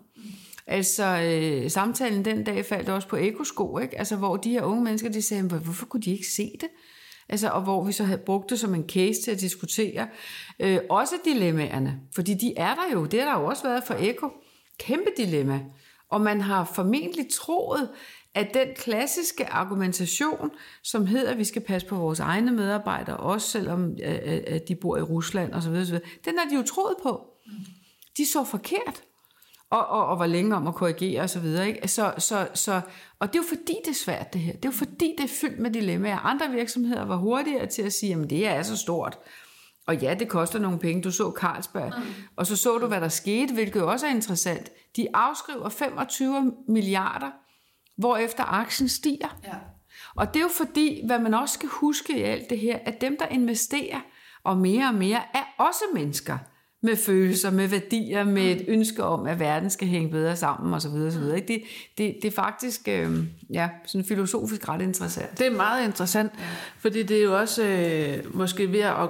Altså, 0.67 1.03
øh, 1.03 1.71
samtalen 1.71 2.25
den 2.25 2.43
dag 2.43 2.65
faldt 2.65 2.89
også 2.89 3.07
på 3.07 3.15
ekosko, 3.15 3.77
ikke? 3.77 3.97
Altså, 3.97 4.15
hvor 4.15 4.37
de 4.37 4.49
her 4.49 4.63
unge 4.63 4.83
mennesker, 4.83 5.09
de 5.09 5.21
sagde, 5.21 5.43
hvorfor 5.43 5.85
kunne 5.85 6.01
de 6.01 6.11
ikke 6.11 6.27
se 6.27 6.51
det? 6.61 6.69
Altså, 7.29 7.49
og 7.49 7.61
hvor 7.61 7.83
vi 7.83 7.91
så 7.91 8.03
havde 8.03 8.21
brugt 8.25 8.49
det 8.49 8.59
som 8.59 8.75
en 8.75 8.89
case 8.89 9.21
til 9.21 9.31
at 9.31 9.39
diskutere. 9.39 10.07
Øh, 10.59 10.79
også 10.89 11.15
dilemmaerne, 11.25 11.99
fordi 12.15 12.33
de 12.33 12.53
er 12.57 12.75
der 12.75 12.93
jo. 12.93 13.05
Det 13.05 13.21
har 13.21 13.33
der 13.33 13.41
jo 13.41 13.47
også 13.47 13.63
været 13.63 13.83
for 13.87 13.95
Eko. 13.99 14.29
Kæmpe 14.79 15.09
dilemma. 15.17 15.59
Og 16.09 16.21
man 16.21 16.41
har 16.41 16.71
formentlig 16.75 17.25
troet, 17.33 17.89
at 18.35 18.53
den 18.53 18.67
klassiske 18.75 19.47
argumentation, 19.47 20.51
som 20.83 21.05
hedder, 21.05 21.31
at 21.31 21.37
vi 21.37 21.43
skal 21.43 21.61
passe 21.61 21.87
på 21.87 21.95
vores 21.95 22.19
egne 22.19 22.51
medarbejdere, 22.51 23.17
også 23.17 23.47
selvom 23.47 23.91
øh, 24.03 24.19
øh, 24.25 24.41
at 24.47 24.67
de 24.67 24.75
bor 24.75 24.97
i 24.97 25.01
Rusland 25.01 25.53
osv., 25.53 25.75
den 26.25 26.37
har 26.37 26.49
de 26.49 26.55
jo 26.55 26.63
troet 26.63 26.95
på. 27.03 27.25
De 28.17 28.25
så 28.25 28.43
forkert 28.43 29.03
og, 29.71 29.87
og, 29.87 30.05
og 30.05 30.15
hvor 30.15 30.25
længe 30.25 30.55
om 30.55 30.67
at 30.67 30.75
korrigere 30.75 31.21
osv. 31.21 31.45
Ikke? 31.45 31.87
Så, 31.87 32.13
så, 32.17 32.47
så, 32.53 32.81
og 33.19 33.27
det 33.27 33.39
er 33.39 33.43
jo 33.43 33.47
fordi, 33.57 33.75
det 33.85 33.91
er 33.91 33.95
svært 33.95 34.33
det 34.33 34.41
her. 34.41 34.53
Det 34.53 34.65
er 34.65 34.69
jo 34.69 34.77
fordi, 34.77 35.15
det 35.17 35.23
er 35.23 35.33
fyldt 35.41 35.59
med 35.59 35.71
dilemmaer. 35.71 36.17
Andre 36.17 36.49
virksomheder 36.49 37.05
var 37.05 37.15
hurtigere 37.15 37.65
til 37.65 37.81
at 37.81 37.93
sige, 37.93 38.15
at 38.15 38.29
det 38.29 38.47
er 38.47 38.63
så 38.63 38.77
stort. 38.77 39.17
Og 39.87 39.97
ja, 39.97 40.13
det 40.13 40.29
koster 40.29 40.59
nogle 40.59 40.79
penge. 40.79 41.01
Du 41.01 41.11
så 41.11 41.33
Carlsberg. 41.37 41.93
Mm. 41.97 42.03
Og 42.35 42.47
så 42.47 42.55
så 42.55 42.77
du, 42.77 42.87
hvad 42.87 43.01
der 43.01 43.07
skete, 43.07 43.53
hvilket 43.53 43.83
også 43.83 44.07
er 44.07 44.11
interessant. 44.11 44.71
De 44.95 45.07
afskriver 45.13 45.69
25 45.69 46.53
milliarder, 46.67 47.31
hvorefter 47.97 48.43
aktien 48.43 48.89
stiger. 48.89 49.37
Ja. 49.43 49.53
Og 50.15 50.33
det 50.33 50.39
er 50.39 50.43
jo 50.43 50.49
fordi, 50.49 51.05
hvad 51.05 51.19
man 51.19 51.33
også 51.33 51.53
skal 51.53 51.69
huske 51.69 52.17
i 52.19 52.21
alt 52.21 52.49
det 52.49 52.59
her, 52.59 52.79
at 52.85 53.01
dem, 53.01 53.17
der 53.17 53.27
investerer, 53.27 53.99
og 54.43 54.57
mere 54.57 54.87
og 54.87 54.93
mere, 54.93 55.21
er 55.33 55.43
også 55.57 55.83
mennesker 55.93 56.37
med 56.81 56.95
følelser, 56.95 57.51
med 57.51 57.67
værdier, 57.67 58.23
med 58.23 58.43
et 58.43 58.65
ønske 58.67 59.03
om, 59.03 59.27
at 59.27 59.39
verden 59.39 59.69
skal 59.69 59.87
hænge 59.87 60.09
bedre 60.09 60.35
sammen 60.35 60.73
osv. 60.73 60.89
osv. 60.89 61.21
Det, 61.21 61.61
det, 61.97 62.15
det 62.21 62.25
er 62.25 62.31
faktisk 62.31 62.87
øh, 62.87 63.23
ja, 63.49 63.69
sådan 63.85 64.05
filosofisk 64.05 64.69
ret 64.69 64.81
interessant. 64.81 65.39
Det 65.39 65.47
er 65.47 65.51
meget 65.51 65.85
interessant, 65.85 66.31
fordi 66.79 67.03
det 67.03 67.17
er 67.17 67.23
jo 67.23 67.39
også 67.39 67.63
øh, 67.63 68.35
måske 68.35 68.71
ved 68.71 68.79
at 68.79 69.09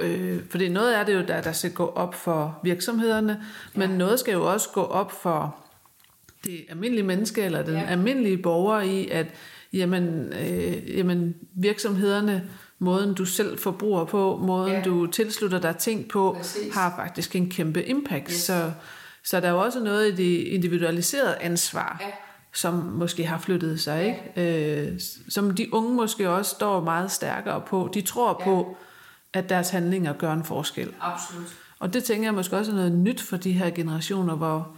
Øh, 0.00 0.40
fordi 0.50 0.68
noget 0.68 0.98
er 0.98 1.04
det 1.04 1.14
jo, 1.14 1.22
der, 1.28 1.40
der 1.40 1.52
skal 1.52 1.72
gå 1.72 1.86
op 1.86 2.14
for 2.14 2.60
virksomhederne, 2.62 3.42
men 3.74 3.90
ja. 3.90 3.96
noget 3.96 4.20
skal 4.20 4.32
jo 4.32 4.52
også 4.52 4.68
gå 4.74 4.82
op 4.82 5.12
for 5.12 5.56
det 6.44 6.64
almindelige 6.68 7.06
menneske, 7.06 7.42
eller 7.42 7.62
den 7.62 7.74
ja. 7.74 7.86
almindelige 7.88 8.38
borger 8.38 8.80
i, 8.80 9.08
at 9.08 9.26
jamen, 9.72 10.32
øh, 10.32 10.98
jamen 10.98 11.34
virksomhederne, 11.54 12.48
måden 12.78 13.14
du 13.14 13.24
selv 13.24 13.58
forbruger 13.58 14.04
på, 14.04 14.36
måden 14.42 14.72
ja. 14.72 14.82
du 14.82 15.06
tilslutter 15.06 15.60
dig 15.60 15.76
ting 15.76 16.08
på, 16.08 16.34
Præcis. 16.38 16.74
har 16.74 16.94
faktisk 16.96 17.36
en 17.36 17.50
kæmpe 17.50 17.84
impact. 17.84 18.30
Yes. 18.30 18.40
Så, 18.40 18.72
så 19.24 19.40
der 19.40 19.48
er 19.48 19.52
jo 19.52 19.60
også 19.60 19.80
noget 19.80 20.12
i 20.12 20.14
det 20.16 20.46
individualiserede 20.46 21.36
ansvar, 21.40 21.96
ja. 22.00 22.06
som 22.54 22.74
måske 22.74 23.26
har 23.26 23.38
flyttet 23.38 23.80
sig, 23.80 24.18
ja. 24.36 24.40
ikke? 24.40 24.90
Øh, 24.90 25.00
som 25.28 25.50
de 25.50 25.74
unge 25.74 25.94
måske 25.94 26.30
også 26.30 26.50
står 26.50 26.80
meget 26.80 27.10
stærkere 27.10 27.60
på. 27.60 27.90
De 27.94 28.00
tror 28.00 28.36
ja. 28.40 28.44
på, 28.44 28.76
at 29.32 29.48
deres 29.48 29.70
handlinger 29.70 30.12
gør 30.12 30.32
en 30.32 30.44
forskel. 30.44 30.92
Absolut. 31.00 31.56
Og 31.78 31.94
det 31.94 32.04
tænker 32.04 32.24
jeg 32.24 32.34
måske 32.34 32.56
også 32.56 32.72
er 32.72 32.76
noget 32.76 32.92
nyt 32.92 33.20
for 33.20 33.36
de 33.36 33.52
her 33.52 33.70
generationer, 33.70 34.34
hvor, 34.34 34.68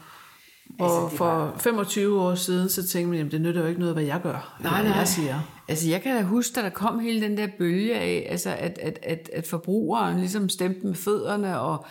hvor 0.67 1.05
altså, 1.05 1.17
for 1.17 1.25
var... 1.25 1.59
25 1.59 2.21
år 2.21 2.35
siden, 2.35 2.69
så 2.69 2.89
tænkte 2.89 3.17
man, 3.17 3.27
at 3.27 3.33
det 3.33 3.41
nytter 3.41 3.61
jo 3.61 3.67
ikke 3.67 3.81
noget, 3.81 3.95
hvad 3.95 4.05
jeg 4.05 4.21
gør, 4.23 4.57
nej, 4.61 4.83
nej. 4.83 4.97
jeg 4.97 5.09
siger. 5.09 5.41
Altså 5.71 5.89
jeg 5.89 6.03
kan 6.03 6.17
da 6.17 6.23
huske, 6.23 6.55
da 6.55 6.63
der 6.63 6.71
kom 6.71 6.99
hele 6.99 7.21
den 7.21 7.37
der 7.37 7.49
bølge 7.59 7.95
af, 7.95 8.27
altså 8.31 8.51
at, 8.51 8.79
at, 8.79 8.99
at, 9.03 9.31
at 9.33 9.47
forbrugeren 9.47 10.21
ligesom 10.21 10.49
stemte 10.49 10.87
med 10.87 10.95
fødderne 10.95 11.61
og 11.61 11.87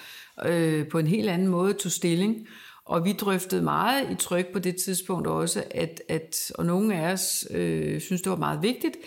øh, 0.46 0.88
på 0.88 1.00
en 1.00 1.08
helt 1.08 1.30
anden 1.30 1.48
måde 1.48 1.74
tog 1.74 1.92
stilling. 1.92 2.48
Og 2.86 3.06
vi 3.06 3.14
drøftede 3.14 3.62
meget 3.62 4.12
i 4.12 4.16
tryk 4.16 4.54
på 4.54 4.60
det 4.60 4.76
tidspunkt 4.76 5.28
også, 5.28 5.64
at, 5.72 6.02
at 6.08 6.52
og 6.56 6.66
nogle 6.66 6.96
af 6.96 7.12
os 7.12 7.48
øh, 7.52 8.02
synes, 8.02 8.22
det 8.22 8.30
var 8.30 8.38
meget 8.38 8.62
vigtigt, 8.62 8.98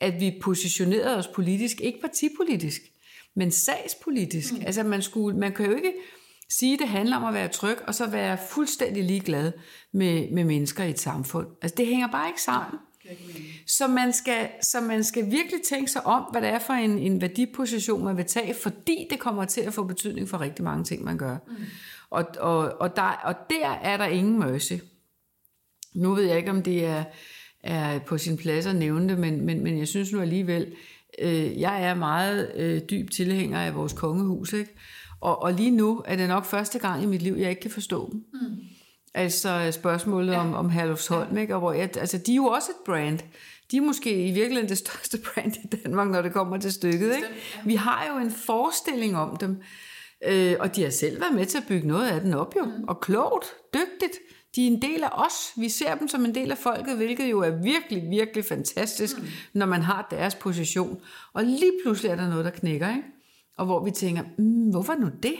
at 0.00 0.20
vi 0.20 0.38
positionerede 0.42 1.16
os 1.16 1.26
politisk, 1.26 1.80
ikke 1.80 2.00
partipolitisk 2.00 2.80
men 3.34 3.50
sagspolitisk. 3.50 4.52
Mm. 4.52 4.62
Altså 4.66 4.82
man, 4.82 5.02
skulle, 5.02 5.38
man 5.38 5.52
kan 5.52 5.66
jo 5.66 5.76
ikke 5.76 5.92
sige, 6.48 6.74
at 6.74 6.78
det 6.78 6.88
handler 6.88 7.16
om 7.16 7.24
at 7.24 7.34
være 7.34 7.48
tryg, 7.48 7.78
og 7.86 7.94
så 7.94 8.06
være 8.06 8.38
fuldstændig 8.50 9.04
ligeglad 9.04 9.52
med, 9.92 10.30
med 10.30 10.44
mennesker 10.44 10.84
i 10.84 10.90
et 10.90 11.00
samfund. 11.00 11.46
Altså 11.62 11.74
det 11.76 11.86
hænger 11.86 12.08
bare 12.08 12.28
ikke 12.28 12.42
sammen. 12.42 12.78
Så 13.66 13.86
man, 13.86 14.12
skal, 14.12 14.48
så 14.62 14.80
man 14.80 15.04
skal 15.04 15.30
virkelig 15.30 15.60
tænke 15.68 15.90
sig 15.90 16.06
om, 16.06 16.22
hvad 16.32 16.42
det 16.42 16.50
er 16.50 16.58
for 16.58 16.72
en, 16.72 16.98
en 16.98 17.20
værdiposition, 17.20 18.04
man 18.04 18.16
vil 18.16 18.24
tage, 18.24 18.54
fordi 18.54 19.06
det 19.10 19.18
kommer 19.18 19.44
til 19.44 19.60
at 19.60 19.74
få 19.74 19.84
betydning 19.84 20.28
for 20.28 20.40
rigtig 20.40 20.64
mange 20.64 20.84
ting, 20.84 21.04
man 21.04 21.18
gør. 21.18 21.36
Mm. 21.48 21.54
Og, 22.10 22.24
og, 22.38 22.80
og, 22.80 22.96
der, 22.96 23.02
og 23.02 23.34
der 23.50 23.68
er 23.68 23.96
der 23.96 24.04
ingen 24.04 24.38
mercy. 24.38 24.72
Nu 25.94 26.14
ved 26.14 26.24
jeg 26.24 26.36
ikke, 26.36 26.50
om 26.50 26.62
det 26.62 26.84
er, 26.84 27.04
er 27.62 27.98
på 27.98 28.18
sin 28.18 28.36
plads 28.36 28.66
at 28.66 28.76
nævne 28.76 29.08
det, 29.08 29.18
men, 29.18 29.46
men, 29.46 29.64
men 29.64 29.78
jeg 29.78 29.88
synes 29.88 30.12
nu 30.12 30.20
alligevel, 30.20 30.72
øh, 31.18 31.60
jeg 31.60 31.84
er 31.84 31.94
meget 31.94 32.52
øh, 32.56 32.80
dyb 32.90 33.10
tilhænger 33.10 33.60
af 33.60 33.74
vores 33.74 33.92
kongehus, 33.92 34.52
ikke? 34.52 34.74
Og, 35.20 35.42
og 35.42 35.52
lige 35.52 35.70
nu 35.70 36.02
er 36.04 36.16
det 36.16 36.28
nok 36.28 36.44
første 36.44 36.78
gang 36.78 37.02
i 37.02 37.06
mit 37.06 37.22
liv, 37.22 37.34
jeg 37.38 37.50
ikke 37.50 37.62
kan 37.62 37.70
forstå 37.70 38.10
dem. 38.12 38.24
Mm. 38.32 38.56
Altså 39.14 39.72
spørgsmålet 39.72 40.32
ja. 40.32 40.40
om, 40.40 40.54
om 40.54 40.70
Herlufsholm, 40.70 41.34
ja. 41.34 41.40
ikke? 41.40 41.54
Og 41.54 41.60
hvor 41.60 41.72
jeg, 41.72 41.96
altså, 41.96 42.18
de 42.18 42.32
er 42.32 42.36
jo 42.36 42.46
også 42.46 42.70
et 42.70 42.84
brand. 42.86 43.18
De 43.70 43.76
er 43.76 43.80
måske 43.80 44.26
i 44.26 44.32
virkeligheden 44.32 44.68
det 44.68 44.78
største 44.78 45.18
brand 45.34 45.52
i 45.64 45.66
Danmark, 45.66 46.08
når 46.08 46.22
det 46.22 46.32
kommer 46.32 46.58
til 46.58 46.72
stykket. 46.72 47.14
Ikke? 47.16 47.28
Ja. 47.56 47.60
Vi 47.64 47.74
har 47.74 48.06
jo 48.12 48.24
en 48.24 48.30
forestilling 48.30 49.16
om 49.16 49.36
dem, 49.36 49.62
øh, 50.26 50.56
og 50.60 50.76
de 50.76 50.82
har 50.82 50.90
selv 50.90 51.20
været 51.20 51.34
med 51.34 51.46
til 51.46 51.58
at 51.58 51.64
bygge 51.68 51.88
noget 51.88 52.08
af 52.08 52.20
den 52.20 52.34
op 52.34 52.56
jo. 52.56 52.64
Mm. 52.64 52.84
Og 52.88 53.00
klogt, 53.00 53.46
dygtigt. 53.74 54.18
De 54.56 54.66
er 54.66 54.70
en 54.70 54.82
del 54.82 55.04
af 55.04 55.24
os. 55.26 55.52
Vi 55.56 55.68
ser 55.68 55.94
dem 55.94 56.08
som 56.08 56.24
en 56.24 56.34
del 56.34 56.50
af 56.50 56.58
folket, 56.58 56.96
hvilket 56.96 57.30
jo 57.30 57.40
er 57.40 57.50
virkelig, 57.50 58.10
virkelig 58.10 58.44
fantastisk, 58.44 59.18
mm. 59.18 59.26
når 59.52 59.66
man 59.66 59.82
har 59.82 60.08
deres 60.10 60.34
position. 60.34 61.00
Og 61.32 61.44
lige 61.44 61.72
pludselig 61.84 62.10
er 62.10 62.16
der 62.16 62.28
noget, 62.28 62.44
der 62.44 62.50
knækker, 62.50 62.88
ikke? 62.88 63.02
Og 63.58 63.66
hvor 63.66 63.84
vi 63.84 63.90
tænker, 63.90 64.22
mm, 64.38 64.70
hvorfor 64.70 64.94
nu 64.94 65.08
det? 65.22 65.36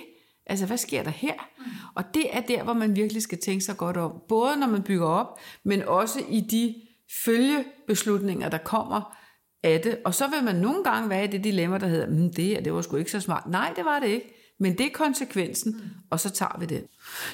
Altså, 0.46 0.66
hvad 0.66 0.76
sker 0.76 1.03
der 1.03 1.11
her? 1.11 1.35
Mm. 1.59 1.64
Og 1.94 2.05
det 2.14 2.37
er 2.37 2.40
der, 2.40 2.62
hvor 2.62 2.72
man 2.72 2.96
virkelig 2.96 3.22
skal 3.22 3.38
tænke 3.38 3.64
sig 3.64 3.76
godt 3.76 3.96
om. 3.96 4.12
Både 4.29 4.57
når 4.57 4.66
man 4.66 4.83
bygger 4.83 5.07
op, 5.07 5.40
men 5.64 5.83
også 5.83 6.20
i 6.29 6.40
de 6.40 6.74
følgebeslutninger, 7.24 8.48
der 8.48 8.59
kommer 8.59 9.16
af 9.62 9.81
det. 9.81 9.98
Og 10.05 10.14
så 10.14 10.24
vil 10.29 10.44
man 10.44 10.57
nogle 10.57 10.85
gange 10.85 11.11
være 11.11 11.24
i 11.24 11.26
det 11.26 11.44
dilemma, 11.44 11.79
der 11.79 11.87
hedder, 11.87 12.07
mm, 12.07 12.33
det 12.33 12.44
her, 12.44 12.61
det 12.61 12.74
var 12.74 12.83
sgu 12.83 12.96
ikke 12.96 13.11
så 13.11 13.20
smart. 13.20 13.46
Nej, 13.46 13.72
det 13.76 13.85
var 13.85 13.98
det 13.98 14.09
ikke. 14.09 14.37
Men 14.59 14.79
det 14.79 14.87
er 14.87 14.90
konsekvensen, 14.94 15.72
mm. 15.72 15.81
og 16.11 16.20
så 16.20 16.31
tager 16.31 16.59
vi 16.61 16.66
det. 16.66 16.85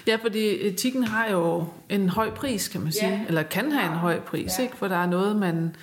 Ja, 0.06 0.16
fordi 0.22 0.66
etikken 0.66 1.04
har 1.04 1.26
jo 1.26 1.64
en 1.88 2.08
høj 2.08 2.30
pris, 2.30 2.68
kan 2.68 2.80
man 2.80 2.92
sige. 2.92 3.08
Ja. 3.08 3.20
Eller 3.28 3.42
kan 3.42 3.72
have 3.72 3.92
en 3.92 3.98
høj 3.98 4.20
pris, 4.20 4.58
ja. 4.58 4.62
ikke? 4.62 4.76
For 4.76 4.88
der 4.88 4.96
er 4.96 5.06
noget, 5.06 5.36
man 5.36 5.76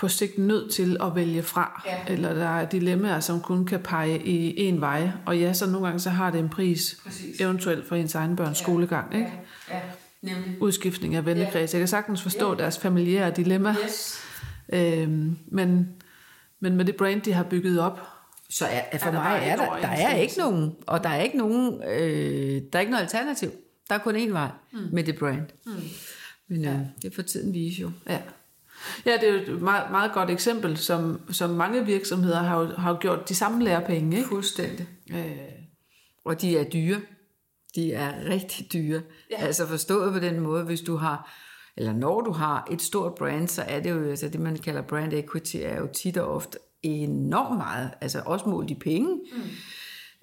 på 0.00 0.08
sigt 0.08 0.38
nødt 0.38 0.72
til 0.72 0.96
at 1.02 1.14
vælge 1.14 1.42
fra. 1.42 1.82
Ja. 1.86 2.12
Eller 2.12 2.34
der 2.34 2.48
er 2.48 2.68
dilemmaer, 2.68 3.20
som 3.20 3.40
kun 3.40 3.66
kan 3.66 3.80
pege 3.80 4.26
i 4.26 4.62
en 4.62 4.80
vej. 4.80 5.10
Og 5.26 5.38
ja, 5.38 5.52
så 5.52 5.66
nogle 5.66 5.86
gange 5.86 6.00
så 6.00 6.10
har 6.10 6.30
det 6.30 6.40
en 6.40 6.48
pris. 6.48 7.00
Præcis. 7.04 7.40
Eventuelt 7.40 7.88
for 7.88 7.96
ens 7.96 8.14
egen 8.14 8.36
børns 8.36 8.60
ja. 8.60 8.64
skolegang. 8.64 9.14
Ikke? 9.14 9.32
Ja. 9.68 9.76
Ja. 9.76 9.80
Nemlig. 10.22 10.62
Udskiftning 10.62 11.14
af 11.14 11.26
vennekreds. 11.26 11.72
Ja. 11.72 11.78
Jeg 11.78 11.80
kan 11.80 11.88
sagtens 11.88 12.22
forstå 12.22 12.52
ja. 12.52 12.62
deres 12.62 12.78
familiære 12.78 13.30
dilemma. 13.30 13.74
Yes. 13.84 14.20
Øhm, 14.72 15.38
men, 15.46 15.88
men 16.60 16.76
med 16.76 16.84
det 16.84 16.96
brand, 16.96 17.22
de 17.22 17.32
har 17.32 17.42
bygget 17.42 17.80
op, 17.80 18.00
så 18.50 18.66
er, 18.66 18.98
for 18.98 19.08
er 19.08 19.12
mig 19.12 19.40
er 19.42 19.56
der, 19.56 19.80
der 19.80 19.88
er 19.88 20.14
ikke 20.14 20.38
nogen, 20.38 20.76
og 20.86 21.04
der 21.04 21.08
er 21.08 21.22
ikke 21.22 21.38
nogen, 21.38 21.82
øh, 21.82 22.62
der 22.72 22.78
er 22.78 22.80
ikke 22.80 22.90
noget 22.90 23.02
alternativ. 23.02 23.50
Der 23.88 23.94
er 23.94 23.98
kun 23.98 24.16
én 24.16 24.32
vej 24.32 24.48
mm. 24.72 24.78
med 24.92 25.04
det 25.04 25.18
brand. 25.18 25.46
Mm. 25.66 25.72
Men 26.48 26.64
øh, 26.64 26.78
det 27.02 27.14
får 27.14 27.22
tiden 27.22 27.54
vise 27.54 27.80
jo. 27.80 27.90
Ja. 28.08 28.18
Ja, 29.06 29.12
det 29.20 29.28
er 29.28 29.32
jo 29.32 29.54
et 29.54 29.62
meget, 29.62 29.90
meget 29.90 30.12
godt 30.12 30.30
eksempel, 30.30 30.76
som, 30.76 31.20
som 31.30 31.50
mange 31.50 31.86
virksomheder 31.86 32.42
har, 32.42 32.74
har 32.78 32.90
jo 32.90 32.96
gjort 33.00 33.28
de 33.28 33.34
samme 33.34 33.64
lærepenge. 33.64 34.16
Ikke? 34.16 34.28
Fuldstændig. 34.28 34.88
Øh, 35.12 35.38
og 36.24 36.40
de 36.40 36.58
er 36.58 36.64
dyre. 36.64 37.00
De 37.74 37.92
er 37.92 38.30
rigtig 38.30 38.72
dyre. 38.72 39.02
Ja. 39.30 39.46
Altså 39.46 39.66
forstået 39.66 40.12
på 40.12 40.18
den 40.18 40.40
måde, 40.40 40.64
hvis 40.64 40.80
du 40.80 40.96
har, 40.96 41.32
eller 41.76 41.92
når 41.92 42.20
du 42.20 42.32
har 42.32 42.68
et 42.70 42.82
stort 42.82 43.14
brand, 43.14 43.48
så 43.48 43.62
er 43.62 43.80
det 43.80 43.90
jo, 43.90 44.10
altså 44.10 44.28
det 44.28 44.40
man 44.40 44.56
kalder 44.56 44.82
brand 44.82 45.12
equity, 45.12 45.56
er 45.56 45.80
jo 45.80 45.88
tit 45.94 46.16
og 46.16 46.34
ofte 46.34 46.58
enormt 46.82 47.56
meget, 47.56 47.90
altså 48.00 48.22
også 48.26 48.48
målt 48.48 48.70
i 48.70 48.74
penge. 48.74 49.20
Mm. 49.32 49.40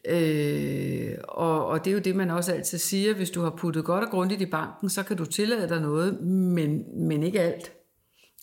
Øh, 0.10 1.18
og, 1.24 1.66
og 1.66 1.86
det 1.86 1.92
er 1.92 1.94
jo 1.94 2.00
det, 2.00 2.16
man 2.16 2.30
også 2.30 2.54
altid 2.54 2.78
siger, 2.78 3.14
hvis 3.14 3.30
du 3.30 3.42
har 3.42 3.50
puttet 3.50 3.86
godt 3.86 4.04
og 4.04 4.10
grundigt 4.10 4.42
i 4.42 4.46
banken, 4.46 4.90
så 4.90 5.04
kan 5.04 5.18
du 5.18 5.26
tillade 5.26 5.70
dig 5.70 5.82
noget, 5.82 6.22
men, 6.22 6.84
men 7.08 7.24
ikke 7.24 7.40
alt. 7.40 7.72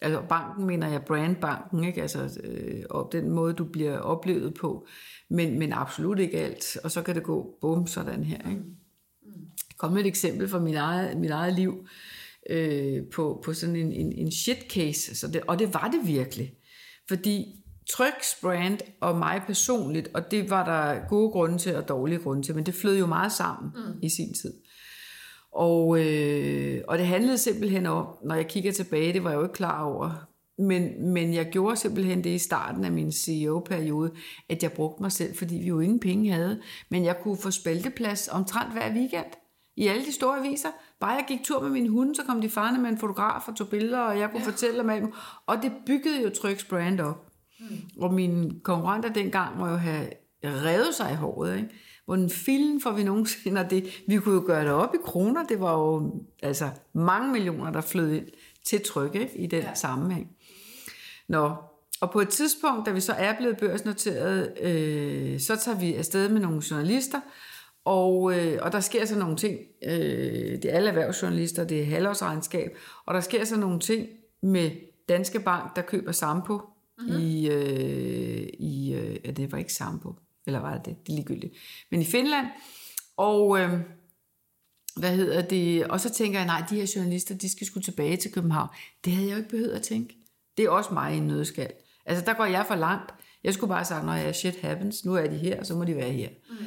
Altså 0.04 0.22
banken 0.28 0.66
mener 0.66 0.88
jeg 0.88 1.02
brandbanken, 1.02 1.84
ikke? 1.84 2.02
Altså 2.02 2.40
øh, 2.44 2.82
og 2.90 3.08
den 3.12 3.30
måde, 3.30 3.54
du 3.54 3.64
bliver 3.64 3.98
oplevet 3.98 4.54
på, 4.54 4.86
men, 5.30 5.58
men 5.58 5.72
absolut 5.72 6.18
ikke 6.18 6.38
alt. 6.38 6.76
Og 6.84 6.90
så 6.90 7.02
kan 7.02 7.14
det 7.14 7.22
gå 7.22 7.58
bum, 7.60 7.86
sådan 7.86 8.24
her. 8.24 8.50
Ikke? 8.50 8.62
Mm. 8.62 9.46
Kom 9.78 9.92
med 9.92 10.00
et 10.00 10.06
eksempel 10.06 10.48
fra 10.48 10.58
mit 10.58 10.74
eget, 10.74 11.16
mit 11.16 11.30
eget 11.30 11.54
liv 11.54 11.86
øh, 12.50 13.02
på, 13.14 13.42
på 13.44 13.52
sådan 13.52 13.76
en, 13.76 13.92
en, 13.92 14.12
en 14.12 14.32
shit 14.32 14.58
case, 14.70 15.14
så 15.16 15.28
det, 15.28 15.42
og 15.46 15.58
det 15.58 15.74
var 15.74 15.88
det 15.92 16.08
virkelig. 16.08 16.54
Fordi 17.08 17.64
Trygs 17.90 18.38
brand 18.42 18.78
og 19.00 19.18
mig 19.18 19.42
personligt, 19.46 20.08
og 20.14 20.30
det 20.30 20.50
var 20.50 20.64
der 20.64 21.08
gode 21.08 21.30
grunde 21.30 21.58
til 21.58 21.76
og 21.76 21.88
dårlige 21.88 22.18
grunde 22.18 22.42
til, 22.42 22.54
men 22.54 22.66
det 22.66 22.74
flød 22.74 22.98
jo 22.98 23.06
meget 23.06 23.32
sammen 23.32 23.72
mm. 23.74 23.98
i 24.02 24.08
sin 24.08 24.34
tid. 24.34 24.52
Og, 25.54 26.00
øh, 26.00 26.82
og 26.88 26.98
det 26.98 27.06
handlede 27.06 27.38
simpelthen 27.38 27.86
om, 27.86 28.06
når 28.24 28.34
jeg 28.34 28.46
kigger 28.46 28.72
tilbage, 28.72 29.12
det 29.12 29.24
var 29.24 29.30
jeg 29.30 29.36
jo 29.36 29.42
ikke 29.42 29.54
klar 29.54 29.84
over, 29.84 30.26
men, 30.58 31.12
men 31.12 31.34
jeg 31.34 31.46
gjorde 31.50 31.76
simpelthen 31.76 32.24
det 32.24 32.30
i 32.30 32.38
starten 32.38 32.84
af 32.84 32.92
min 32.92 33.12
CEO-periode, 33.12 34.12
at 34.48 34.62
jeg 34.62 34.72
brugte 34.72 35.02
mig 35.02 35.12
selv, 35.12 35.36
fordi 35.36 35.54
vi 35.54 35.66
jo 35.66 35.80
ingen 35.80 36.00
penge 36.00 36.32
havde, 36.32 36.60
men 36.90 37.04
jeg 37.04 37.20
kunne 37.22 37.36
få 37.36 37.50
spalteplads 37.50 38.28
omtrent 38.28 38.72
hver 38.72 38.94
weekend 38.94 39.26
i 39.76 39.86
alle 39.86 40.04
de 40.04 40.12
store 40.12 40.38
aviser. 40.38 40.68
Bare 41.00 41.10
jeg 41.10 41.24
gik 41.28 41.42
tur 41.44 41.62
med 41.62 41.70
min 41.70 41.88
hund, 41.88 42.14
så 42.14 42.22
kom 42.22 42.40
de 42.40 42.50
farne 42.50 42.78
med 42.78 42.90
en 42.90 42.98
fotograf 42.98 43.48
og 43.48 43.56
tog 43.56 43.68
billeder, 43.68 44.00
og 44.00 44.18
jeg 44.18 44.30
kunne 44.30 44.42
ja. 44.42 44.50
fortælle 44.50 44.80
om 44.80 44.90
alt. 44.90 45.04
Og 45.46 45.56
det 45.62 45.72
byggede 45.86 46.22
jo 46.22 46.30
Trygs 46.30 46.64
brand 46.64 47.00
op. 47.00 47.26
Mm. 47.60 47.66
Og 48.00 48.14
mine 48.14 48.60
konkurrenter 48.62 49.12
dengang 49.12 49.58
må 49.58 49.68
jo 49.68 49.76
have 49.76 50.08
revet 50.44 50.94
sig 50.94 51.12
i 51.12 51.14
håret, 51.14 51.56
ikke? 51.56 51.68
Hvordan 52.04 52.30
filen 52.30 52.80
får 52.80 52.92
vi 52.92 53.02
nogensinde, 53.02 53.60
og 53.60 53.70
det, 53.70 54.04
vi 54.06 54.16
kunne 54.16 54.34
jo 54.34 54.42
gøre 54.46 54.64
det 54.64 54.72
op 54.72 54.94
i 54.94 54.98
kroner, 55.04 55.44
det 55.44 55.60
var 55.60 55.78
jo 55.78 56.14
altså 56.42 56.68
mange 56.92 57.32
millioner, 57.32 57.72
der 57.72 57.80
flød 57.80 58.12
ind 58.12 58.26
til 58.64 58.80
tryk 58.82 59.14
ikke, 59.14 59.38
i 59.38 59.46
den 59.46 59.62
ja. 59.62 59.74
sammenhæng. 59.74 60.30
Nå, 61.28 61.54
og 62.00 62.10
på 62.10 62.20
et 62.20 62.28
tidspunkt, 62.28 62.86
da 62.86 62.90
vi 62.90 63.00
så 63.00 63.12
er 63.12 63.36
blevet 63.36 63.56
børsnoteret, 63.56 64.62
øh, 64.62 65.40
så 65.40 65.56
tager 65.56 65.78
vi 65.78 65.94
afsted 65.94 66.28
med 66.28 66.40
nogle 66.40 66.62
journalister, 66.70 67.20
og, 67.84 68.38
øh, 68.38 68.58
og 68.62 68.72
der 68.72 68.80
sker 68.80 69.04
så 69.04 69.18
nogle 69.18 69.36
ting, 69.36 69.58
øh, 69.84 69.92
det 70.62 70.64
er 70.64 70.72
alle 70.72 70.88
erhvervsjournalister, 70.88 71.64
det 71.64 71.80
er 71.80 71.84
halvårsregnskab, 71.84 72.76
og 73.06 73.14
der 73.14 73.20
sker 73.20 73.44
så 73.44 73.56
nogle 73.56 73.80
ting 73.80 74.08
med 74.42 74.70
Danske 75.08 75.40
Bank, 75.40 75.76
der 75.76 75.82
køber 75.82 76.12
Sampo 76.12 76.60
mm-hmm. 76.98 77.20
i, 77.20 77.48
øh, 77.48 78.48
i 78.58 78.94
øh, 78.94 79.16
ja, 79.24 79.30
det 79.30 79.52
var 79.52 79.58
ikke 79.58 79.72
Sampo, 79.72 80.14
eller 80.46 80.60
var 80.60 80.78
det, 80.78 80.86
det 81.06 81.12
er 81.12 81.16
ligegyldigt, 81.16 81.54
men 81.90 82.00
i 82.00 82.04
Finland, 82.04 82.46
og 83.16 83.60
øh, 83.60 83.80
hvad 84.96 85.16
hedder 85.16 85.42
det, 85.42 85.86
og 85.86 86.00
så 86.00 86.10
tænker 86.10 86.38
jeg, 86.38 86.46
nej, 86.46 86.62
de 86.70 86.74
her 86.74 86.92
journalister, 86.96 87.34
de 87.34 87.52
skal 87.52 87.66
skulle 87.66 87.84
tilbage 87.84 88.16
til 88.16 88.32
København. 88.32 88.68
Det 89.04 89.12
havde 89.12 89.28
jeg 89.28 89.32
jo 89.32 89.38
ikke 89.38 89.50
behøvet 89.50 89.70
at 89.70 89.82
tænke. 89.82 90.16
Det 90.56 90.64
er 90.64 90.70
også 90.70 90.94
mig 90.94 91.14
i 91.14 91.16
en 91.16 91.26
nødskal. 91.26 91.72
Altså, 92.06 92.24
der 92.24 92.34
går 92.34 92.44
jeg 92.44 92.64
for 92.68 92.74
langt. 92.74 93.14
Jeg 93.44 93.54
skulle 93.54 93.68
bare 93.68 93.84
sige, 93.84 94.02
når 94.02 94.14
jeg 94.14 94.34
shit 94.34 94.60
happens, 94.60 95.04
nu 95.04 95.14
er 95.14 95.26
de 95.26 95.36
her, 95.36 95.64
så 95.64 95.74
må 95.74 95.84
de 95.84 95.96
være 95.96 96.12
her. 96.12 96.28
Mm. 96.50 96.66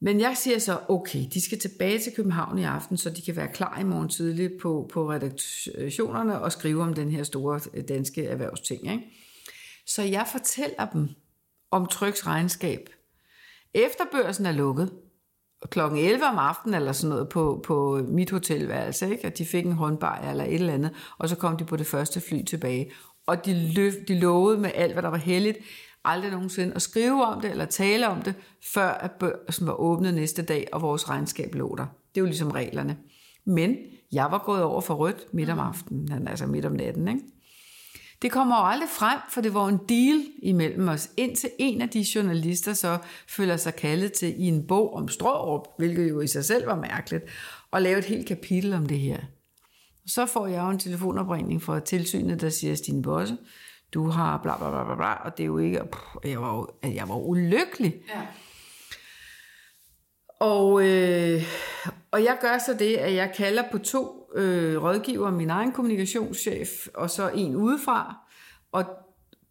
Men 0.00 0.20
jeg 0.20 0.36
siger 0.36 0.58
så, 0.58 0.80
okay, 0.88 1.24
de 1.34 1.40
skal 1.40 1.58
tilbage 1.58 1.98
til 1.98 2.12
København 2.16 2.58
i 2.58 2.64
aften, 2.64 2.96
så 2.96 3.10
de 3.10 3.22
kan 3.22 3.36
være 3.36 3.52
klar 3.52 3.80
i 3.80 3.84
morgen 3.84 4.08
tidligt 4.08 4.52
på, 4.62 4.90
på 4.92 5.10
redaktionerne 5.10 6.40
og 6.40 6.52
skrive 6.52 6.82
om 6.82 6.94
den 6.94 7.10
her 7.10 7.22
store 7.22 7.60
øh, 7.74 7.84
danske 7.88 8.24
erhvervsting. 8.24 8.92
Ikke? 8.92 9.04
Så 9.86 10.02
jeg 10.02 10.26
fortæller 10.32 10.86
dem 10.92 11.08
om 11.70 11.86
Tryks 11.86 12.26
regnskab. 12.26 12.88
Efter 13.74 14.04
børsen 14.12 14.46
er 14.46 14.52
lukket, 14.52 14.92
klokken 15.70 15.98
11 15.98 16.24
om 16.24 16.38
aftenen 16.38 16.74
eller 16.74 16.92
sådan 16.92 17.08
noget 17.08 17.28
på, 17.28 17.62
på 17.66 18.00
mit 18.08 18.30
hotelværelse, 18.30 19.10
ikke? 19.10 19.26
og 19.26 19.38
de 19.38 19.46
fik 19.46 19.66
en 19.66 19.72
håndbar 19.72 20.28
eller 20.30 20.44
et 20.44 20.54
eller 20.54 20.72
andet, 20.72 20.90
og 21.18 21.28
så 21.28 21.36
kom 21.36 21.56
de 21.56 21.64
på 21.64 21.76
det 21.76 21.86
første 21.86 22.20
fly 22.20 22.42
tilbage. 22.42 22.90
Og 23.26 23.46
de, 23.46 23.72
løf, 23.74 23.92
de 24.08 24.20
lovede 24.20 24.58
med 24.58 24.70
alt, 24.74 24.92
hvad 24.92 25.02
der 25.02 25.08
var 25.08 25.16
heldigt, 25.16 25.58
aldrig 26.04 26.30
nogensinde 26.30 26.74
at 26.74 26.82
skrive 26.82 27.24
om 27.24 27.40
det 27.40 27.50
eller 27.50 27.64
tale 27.64 28.08
om 28.08 28.22
det, 28.22 28.34
før 28.74 28.88
at 28.88 29.12
børsen 29.12 29.66
var 29.66 29.72
åbnet 29.72 30.14
næste 30.14 30.42
dag, 30.42 30.68
og 30.72 30.82
vores 30.82 31.08
regnskab 31.08 31.54
lå 31.54 31.74
der. 31.76 31.86
Det 32.14 32.20
er 32.20 32.20
jo 32.20 32.26
ligesom 32.26 32.50
reglerne. 32.50 32.96
Men 33.46 33.76
jeg 34.12 34.28
var 34.30 34.42
gået 34.46 34.62
over 34.62 34.80
for 34.80 34.94
rødt 34.94 35.34
midt 35.34 35.50
om 35.50 35.58
aftenen, 35.58 36.28
altså 36.28 36.46
midt 36.46 36.64
om 36.64 36.72
natten. 36.72 37.08
Ikke? 37.08 37.20
Det 38.22 38.32
kommer 38.32 38.56
jo 38.56 38.66
aldrig 38.66 38.88
frem, 38.88 39.18
for 39.30 39.40
det 39.40 39.54
var 39.54 39.68
en 39.68 39.80
deal 39.88 40.24
imellem 40.42 40.88
os, 40.88 41.10
indtil 41.16 41.50
en 41.58 41.82
af 41.82 41.88
de 41.88 42.06
journalister 42.14 42.72
så 42.72 42.98
føler 43.28 43.56
sig 43.56 43.74
kaldet 43.74 44.12
til 44.12 44.34
i 44.40 44.44
en 44.44 44.66
bog 44.66 44.94
om 44.94 45.08
Strårup, 45.08 45.66
hvilket 45.78 46.08
jo 46.08 46.20
i 46.20 46.26
sig 46.26 46.44
selv 46.44 46.66
var 46.66 46.76
mærkeligt, 46.76 47.24
og 47.70 47.82
lave 47.82 47.98
et 47.98 48.04
helt 48.04 48.28
kapitel 48.28 48.74
om 48.74 48.86
det 48.86 48.98
her. 48.98 49.18
Så 50.06 50.26
får 50.26 50.46
jeg 50.46 50.62
jo 50.62 50.68
en 50.68 50.78
telefonopringning 50.78 51.62
fra 51.62 51.80
tilsynet, 51.80 52.40
der 52.40 52.48
siger, 52.48 52.74
Stine 52.74 53.02
Bosse, 53.02 53.36
du 53.94 54.08
har 54.08 54.40
bla 54.42 54.56
bla 54.56 54.70
bla 54.70 54.84
bla, 54.84 54.94
bla 54.94 55.12
og 55.12 55.36
det 55.36 55.42
er 55.42 55.46
jo 55.46 55.58
ikke, 55.58 55.80
pff, 55.92 56.24
jeg 56.24 56.42
var 56.42 56.56
jo, 56.56 56.68
jeg 56.94 57.08
var 57.08 57.16
ulykkelig. 57.16 57.94
Ja. 58.08 58.20
Og, 60.40 60.86
øh, 60.86 61.42
og 62.10 62.24
jeg 62.24 62.38
gør 62.40 62.58
så 62.58 62.74
det, 62.78 62.96
at 62.96 63.14
jeg 63.14 63.32
kalder 63.36 63.62
på 63.72 63.78
to 63.78 64.17
øh, 64.34 64.82
rådgiver, 64.82 65.30
min 65.30 65.50
egen 65.50 65.72
kommunikationschef, 65.72 66.86
og 66.94 67.10
så 67.10 67.28
en 67.28 67.56
udefra. 67.56 68.16
Og 68.72 68.84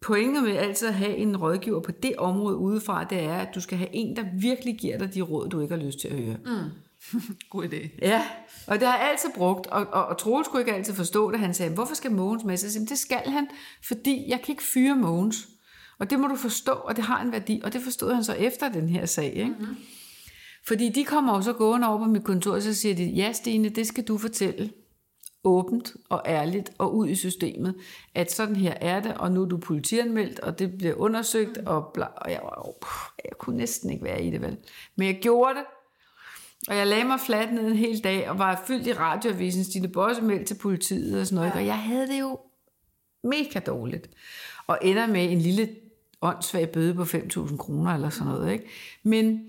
pointet 0.00 0.42
med 0.42 0.56
altid 0.56 0.88
at 0.88 0.94
have 0.94 1.16
en 1.16 1.36
rådgiver 1.36 1.80
på 1.80 1.90
det 1.90 2.16
område 2.16 2.56
udefra, 2.56 3.04
det 3.04 3.20
er, 3.20 3.34
at 3.34 3.54
du 3.54 3.60
skal 3.60 3.78
have 3.78 3.90
en, 3.92 4.16
der 4.16 4.24
virkelig 4.40 4.78
giver 4.78 4.98
dig 4.98 5.14
de 5.14 5.20
råd, 5.20 5.48
du 5.48 5.60
ikke 5.60 5.74
har 5.74 5.82
lyst 5.82 5.98
til 5.98 6.08
at 6.08 6.16
høre. 6.16 6.36
Mm. 6.46 6.70
God 7.50 7.64
idé. 7.64 7.88
Ja, 8.02 8.22
og 8.66 8.80
det 8.80 8.88
har 8.88 8.98
jeg 8.98 9.10
altid 9.10 9.28
brugt, 9.36 9.66
og, 9.66 9.86
og, 9.92 10.06
og 10.06 10.18
Troels 10.18 10.46
skulle 10.46 10.62
ikke 10.62 10.74
altid 10.74 10.94
forstå 10.94 11.30
det. 11.30 11.40
Han 11.40 11.54
sagde, 11.54 11.74
hvorfor 11.74 11.94
skal 11.94 12.12
Mogens 12.12 12.44
med? 12.44 12.56
Så 12.56 12.80
jeg 12.80 12.88
det 12.88 12.98
skal 12.98 13.22
han, 13.26 13.48
fordi 13.84 14.24
jeg 14.28 14.40
kan 14.44 14.52
ikke 14.52 14.62
fyre 14.62 14.96
Mogens. 14.96 15.48
Og 15.98 16.10
det 16.10 16.20
må 16.20 16.26
du 16.26 16.36
forstå, 16.36 16.72
og 16.72 16.96
det 16.96 17.04
har 17.04 17.22
en 17.22 17.32
værdi, 17.32 17.60
og 17.64 17.72
det 17.72 17.82
forstod 17.82 18.14
han 18.14 18.24
så 18.24 18.32
efter 18.32 18.68
den 18.68 18.88
her 18.88 19.06
sag. 19.06 19.32
Ikke? 19.34 19.46
Mm-hmm. 19.58 19.76
Fordi 20.68 20.88
de 20.88 21.04
kommer 21.04 21.36
jo 21.36 21.42
så 21.42 21.52
gående 21.52 21.88
over 21.88 21.98
på 21.98 22.04
mit 22.04 22.24
kontor, 22.24 22.52
og 22.52 22.62
så 22.62 22.74
siger 22.74 22.94
de, 22.94 23.04
ja 23.04 23.32
Stine, 23.32 23.68
det 23.68 23.86
skal 23.86 24.04
du 24.04 24.18
fortælle 24.18 24.70
åbent 25.44 25.96
og 26.08 26.22
ærligt 26.26 26.72
og 26.78 26.96
ud 26.96 27.08
i 27.08 27.14
systemet, 27.14 27.74
at 28.14 28.32
sådan 28.32 28.56
her 28.56 28.74
er 28.80 29.00
det, 29.00 29.14
og 29.14 29.32
nu 29.32 29.42
er 29.42 29.46
du 29.46 29.56
politianmeldt, 29.56 30.40
og 30.40 30.58
det 30.58 30.78
bliver 30.78 30.94
undersøgt, 30.94 31.58
og, 31.58 31.90
bla, 31.94 32.04
og 32.04 32.30
jeg, 32.30 32.40
var, 32.42 33.14
jeg 33.24 33.38
kunne 33.38 33.56
næsten 33.56 33.90
ikke 33.90 34.04
være 34.04 34.24
i 34.24 34.30
det, 34.30 34.42
vel. 34.42 34.56
Men 34.96 35.06
jeg 35.06 35.18
gjorde 35.22 35.54
det, 35.54 35.64
og 36.68 36.76
jeg 36.76 36.86
lagde 36.86 37.04
mig 37.04 37.20
fladt 37.20 37.54
ned 37.54 37.66
en 37.66 37.76
hel 37.76 38.04
dag, 38.04 38.30
og 38.30 38.38
var 38.38 38.64
fyldt 38.66 38.86
i 38.86 38.92
radioavisen, 38.92 39.64
Stine 39.64 39.88
Bosse 39.88 40.22
meldt 40.22 40.46
til 40.46 40.54
politiet 40.54 41.20
og 41.20 41.26
sådan 41.26 41.36
noget, 41.36 41.50
ja. 41.50 41.56
og 41.56 41.66
jeg 41.66 41.78
havde 41.78 42.08
det 42.08 42.20
jo 42.20 42.38
mega 43.24 43.58
dårligt. 43.66 44.10
Og 44.66 44.78
ender 44.82 45.06
med 45.06 45.32
en 45.32 45.38
lille 45.38 45.68
åndssvag 46.22 46.70
bøde 46.70 46.94
på 46.94 47.02
5.000 47.02 47.56
kroner 47.56 47.94
eller 47.94 48.10
sådan 48.10 48.32
noget, 48.32 48.52
ikke? 48.52 48.64
Men 49.02 49.40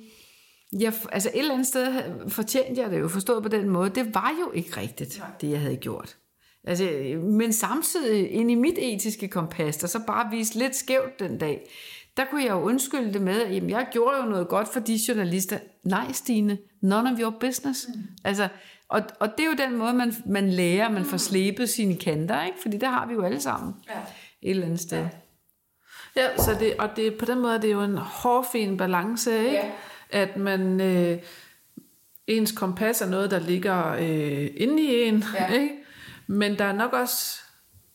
jeg, 0.74 0.94
altså 1.12 1.30
et 1.34 1.40
eller 1.40 1.54
andet 1.54 1.68
sted 1.68 2.04
fortjente 2.28 2.82
jeg 2.82 2.92
det 2.92 3.00
jo, 3.00 3.08
forstået 3.08 3.44
på 3.44 3.50
den 3.50 3.70
måde. 3.70 3.90
Det 3.90 4.16
var 4.16 4.34
jo 4.46 4.52
ikke 4.52 4.82
rigtigt, 4.82 5.20
Nej. 5.20 5.28
det 5.42 5.50
jeg 5.50 5.60
havde 5.60 5.78
gjort. 5.78 6.18
Altså, 6.64 6.84
men 7.24 7.54
samtidig 7.54 8.32
ind 8.32 8.52
i 8.52 8.56
mit 8.56 8.76
etiske 8.78 9.28
kompas, 9.28 9.78
der 9.78 9.88
så 9.88 10.00
bare 10.08 10.32
viste 10.32 10.60
lidt 10.60 10.76
skævt 10.76 11.20
den 11.20 11.38
dag, 11.38 11.70
der 12.18 12.26
kunne 12.26 12.44
jeg 12.44 12.52
jo 12.52 12.62
undskylde 12.62 13.14
det 13.14 13.22
med, 13.22 13.42
at 13.42 13.56
jamen, 13.56 13.70
jeg 13.70 13.88
gjorde 13.92 14.18
jo 14.18 14.24
noget 14.24 14.48
godt 14.48 14.68
for 14.68 14.80
de 14.80 15.00
journalister. 15.08 15.60
Nej, 15.84 16.12
Stine, 16.12 16.58
none 16.82 17.12
of 17.12 17.20
your 17.20 17.34
business. 17.40 17.88
Mm. 17.88 18.02
Altså, 18.24 18.48
og, 18.90 19.02
og 19.20 19.30
det 19.38 19.44
er 19.44 19.48
jo 19.48 19.56
den 19.70 19.78
måde, 19.78 19.94
man, 19.94 20.14
man 20.26 20.50
lærer, 20.50 20.90
man 20.90 21.06
får 21.06 21.12
mm. 21.12 21.18
slebet 21.20 21.70
sine 21.70 21.96
kanter, 21.96 22.46
ikke? 22.46 22.58
fordi 22.62 22.78
det 22.78 22.90
har 22.90 23.06
vi 23.06 23.14
jo 23.14 23.24
alle 23.24 23.42
sammen 23.42 23.76
ja. 23.88 24.00
et 24.42 24.50
eller 24.50 24.66
andet 24.66 24.80
sted. 24.80 24.98
Ja. 24.98 25.10
Ja, 26.16 26.38
så 26.38 26.56
det, 26.60 26.74
og 26.80 26.90
det, 26.96 27.18
på 27.18 27.26
den 27.26 27.40
måde 27.40 27.56
er 27.56 27.58
det 27.58 27.72
jo 27.72 27.82
en 27.82 27.98
hårfin 27.98 28.78
balance, 28.78 29.38
ikke? 29.38 29.52
Ja. 29.52 29.72
At 30.10 30.38
man, 30.38 30.82
øh, 30.82 31.18
ens 32.28 32.52
kompas 32.52 33.02
er 33.02 33.10
noget, 33.10 33.32
der 33.32 33.40
ligger 33.40 33.94
øh, 33.94 34.48
inde 34.56 34.84
i 34.84 35.02
en, 35.02 35.24
ja. 35.40 35.54
ikke? 35.60 35.70
men 36.28 36.58
der 36.58 36.66
er 36.66 36.74
nok 36.74 36.94
også 36.94 37.42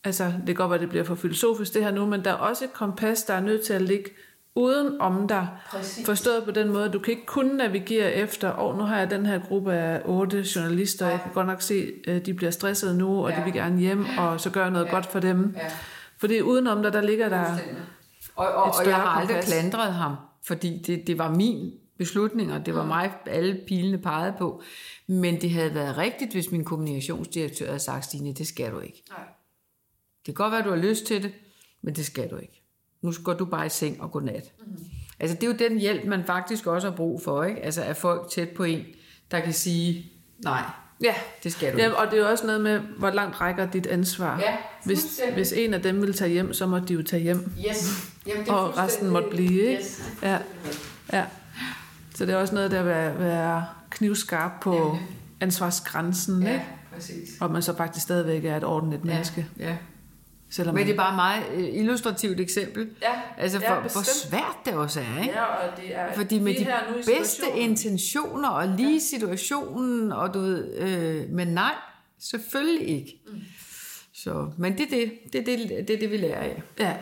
altså 0.05 0.25
det 0.25 0.45
kan 0.45 0.55
godt 0.55 0.71
være, 0.71 0.79
det 0.79 0.89
bliver 0.89 1.03
for 1.03 1.15
filosofisk 1.15 1.73
det 1.73 1.83
her 1.83 1.91
nu, 1.91 2.05
men 2.05 2.25
der 2.25 2.31
er 2.31 2.35
også 2.35 2.63
et 2.63 2.73
kompas, 2.73 3.23
der 3.23 3.33
er 3.33 3.41
nødt 3.41 3.65
til 3.65 3.73
at 3.73 3.81
ligge 3.81 4.09
uden 4.55 5.01
om 5.01 5.27
dig. 5.27 5.47
Præcis. 5.69 6.05
Forstået 6.05 6.43
på 6.43 6.51
den 6.51 6.69
måde, 6.69 6.89
du 6.89 6.99
kan 6.99 7.11
ikke 7.11 7.25
kun 7.25 7.45
navigere 7.45 8.13
efter, 8.13 8.49
og 8.49 8.69
oh, 8.69 8.77
nu 8.77 8.83
har 8.83 8.97
jeg 8.99 9.09
den 9.09 9.25
her 9.25 9.39
gruppe 9.39 9.73
af 9.73 10.01
otte 10.05 10.45
journalister, 10.55 11.05
ja. 11.05 11.11
jeg 11.11 11.21
kan 11.21 11.31
godt 11.33 11.47
nok 11.47 11.61
se, 11.61 11.91
at 12.07 12.25
de 12.25 12.33
bliver 12.33 12.51
stresset 12.51 12.95
nu, 12.95 13.25
og 13.25 13.31
ja. 13.31 13.39
de 13.39 13.43
vil 13.43 13.53
gerne 13.53 13.79
hjem, 13.79 14.05
og 14.17 14.41
så 14.41 14.49
gøre 14.49 14.71
noget 14.71 14.85
ja. 14.85 14.91
godt 14.91 15.05
for 15.05 15.19
dem. 15.19 15.55
Ja. 15.57 15.71
Fordi 16.17 16.41
udenom 16.41 16.81
dig, 16.81 16.93
der 16.93 17.01
ligger 17.01 17.29
der 17.29 17.57
og, 18.35 18.47
og, 18.47 18.63
og 18.63 18.85
jeg 18.85 18.95
har 18.95 19.09
aldrig 19.09 19.35
kompas. 19.35 19.45
klandret 19.45 19.93
ham, 19.93 20.15
fordi 20.47 20.81
det, 20.87 21.07
det 21.07 21.17
var 21.17 21.29
min 21.29 21.71
beslutning, 21.97 22.53
og 22.53 22.65
det 22.65 22.75
var 22.75 22.85
mig, 22.85 23.13
alle 23.25 23.61
pilene 23.67 23.97
pegede 23.97 24.35
på. 24.37 24.61
Men 25.07 25.41
det 25.41 25.51
havde 25.51 25.75
været 25.75 25.97
rigtigt, 25.97 26.31
hvis 26.31 26.51
min 26.51 26.65
kommunikationsdirektør 26.65 27.65
havde 27.65 27.79
sagt, 27.79 28.05
Stine, 28.05 28.33
det 28.33 28.47
skal 28.47 28.71
du 28.71 28.79
ikke. 28.79 29.03
Nej. 29.09 29.19
Det 30.25 30.25
kan 30.25 30.33
godt 30.33 30.51
være, 30.51 30.63
du 30.63 30.69
har 30.69 30.89
lyst 30.89 31.05
til 31.05 31.23
det, 31.23 31.31
men 31.81 31.95
det 31.95 32.05
skal 32.05 32.29
du 32.29 32.37
ikke. 32.37 32.61
Nu 33.01 33.13
går 33.23 33.33
du 33.33 33.45
bare 33.45 33.65
i 33.65 33.69
seng 33.69 34.01
og 34.01 34.11
gå 34.11 34.19
nat. 34.19 34.53
Mm-hmm. 34.59 34.85
Altså, 35.19 35.35
det 35.35 35.43
er 35.43 35.47
jo 35.47 35.69
den 35.69 35.79
hjælp, 35.79 36.05
man 36.05 36.25
faktisk 36.25 36.67
også 36.67 36.89
har 36.89 36.95
brug 36.95 37.21
for, 37.21 37.43
ikke? 37.43 37.61
Altså, 37.61 37.83
at 37.83 37.97
folk 37.97 38.29
tæt 38.29 38.49
på 38.49 38.63
en, 38.63 38.85
der 39.31 39.39
kan 39.39 39.53
sige, 39.53 40.11
nej, 40.43 40.63
Ja, 41.03 41.13
det 41.43 41.51
skal 41.51 41.73
du. 41.73 41.77
Ja, 41.77 41.91
og 41.91 42.11
det 42.11 42.19
er 42.19 42.23
jo 42.23 42.29
også 42.29 42.45
noget 42.45 42.61
med, 42.61 42.79
hvor 42.79 43.11
langt 43.11 43.41
rækker 43.41 43.71
dit 43.71 43.87
ansvar. 43.87 44.39
Ja, 44.39 44.57
hvis, 44.85 45.21
hvis 45.33 45.51
en 45.51 45.73
af 45.73 45.81
dem 45.81 46.01
vil 46.01 46.13
tage 46.13 46.31
hjem, 46.31 46.53
så 46.53 46.65
må 46.65 46.79
de 46.79 46.93
jo 46.93 47.03
tage 47.03 47.23
hjem. 47.23 47.51
Yes. 47.69 48.11
Jamen, 48.27 48.45
det 48.45 48.53
og 48.53 48.77
resten 48.77 49.09
måtte 49.09 49.29
blive, 49.29 49.61
ikke? 49.61 49.73
Yes. 49.73 50.03
Ja. 50.21 50.37
ja. 51.13 51.25
Så 52.15 52.25
det 52.25 52.33
er 52.33 52.37
også 52.37 52.55
noget, 52.55 52.71
der 52.71 52.83
vil 52.83 53.19
være 53.25 53.65
knivskarp 53.89 54.51
på 54.61 54.75
ja. 54.75 54.99
ansvarsgrænsen, 55.45 56.43
ja, 56.43 56.53
ikke? 56.53 56.65
Præcis. 56.93 57.29
Og 57.41 57.51
man 57.51 57.61
så 57.61 57.77
faktisk 57.77 58.03
stadigvæk 58.03 58.45
er 58.45 58.57
et 58.57 58.63
ordentligt 58.63 59.05
menneske. 59.05 59.47
Ja, 59.59 59.67
ja. 59.67 59.77
Selvom 60.49 60.75
Men 60.75 60.87
det 60.87 60.93
er 60.93 60.97
bare 60.97 61.09
et 61.09 61.15
meget 61.15 61.43
øh, 61.53 61.79
illustrativt 61.79 62.39
eksempel. 62.39 62.89
Ja, 63.01 63.21
altså 63.37 63.59
for, 63.59 63.73
ja, 63.73 63.79
hvor 63.79 64.27
svært 64.27 64.55
det 64.65 64.73
også 64.73 64.99
er, 64.99 65.21
ikke? 65.21 65.33
Ja, 65.33 65.43
og 65.43 65.77
det 65.77 65.95
er 65.95 66.13
Fordi 66.13 66.39
med 66.39 66.55
de 66.55 66.67
bedste 67.05 67.45
intentioner 67.55 68.49
og 68.49 68.67
lige 68.67 68.93
ja. 68.93 68.99
situationen, 68.99 70.11
og 70.11 70.33
du 70.33 70.39
ved, 70.39 70.73
øh, 70.77 71.29
men 71.29 71.47
nej, 71.47 71.73
selvfølgelig 72.19 72.89
ikke. 72.89 73.21
Mm. 73.27 73.41
Så, 74.13 74.47
men 74.57 74.77
det 74.77 74.81
er 74.81 74.89
det, 74.89 75.11
det, 75.33 75.41
er 75.41 75.57
det, 75.57 75.87
det, 75.87 75.95
er 75.95 75.99
det, 75.99 76.11
vi 76.11 76.17
lærer 76.17 76.39
af. 76.39 76.63
Ja. 76.79 76.95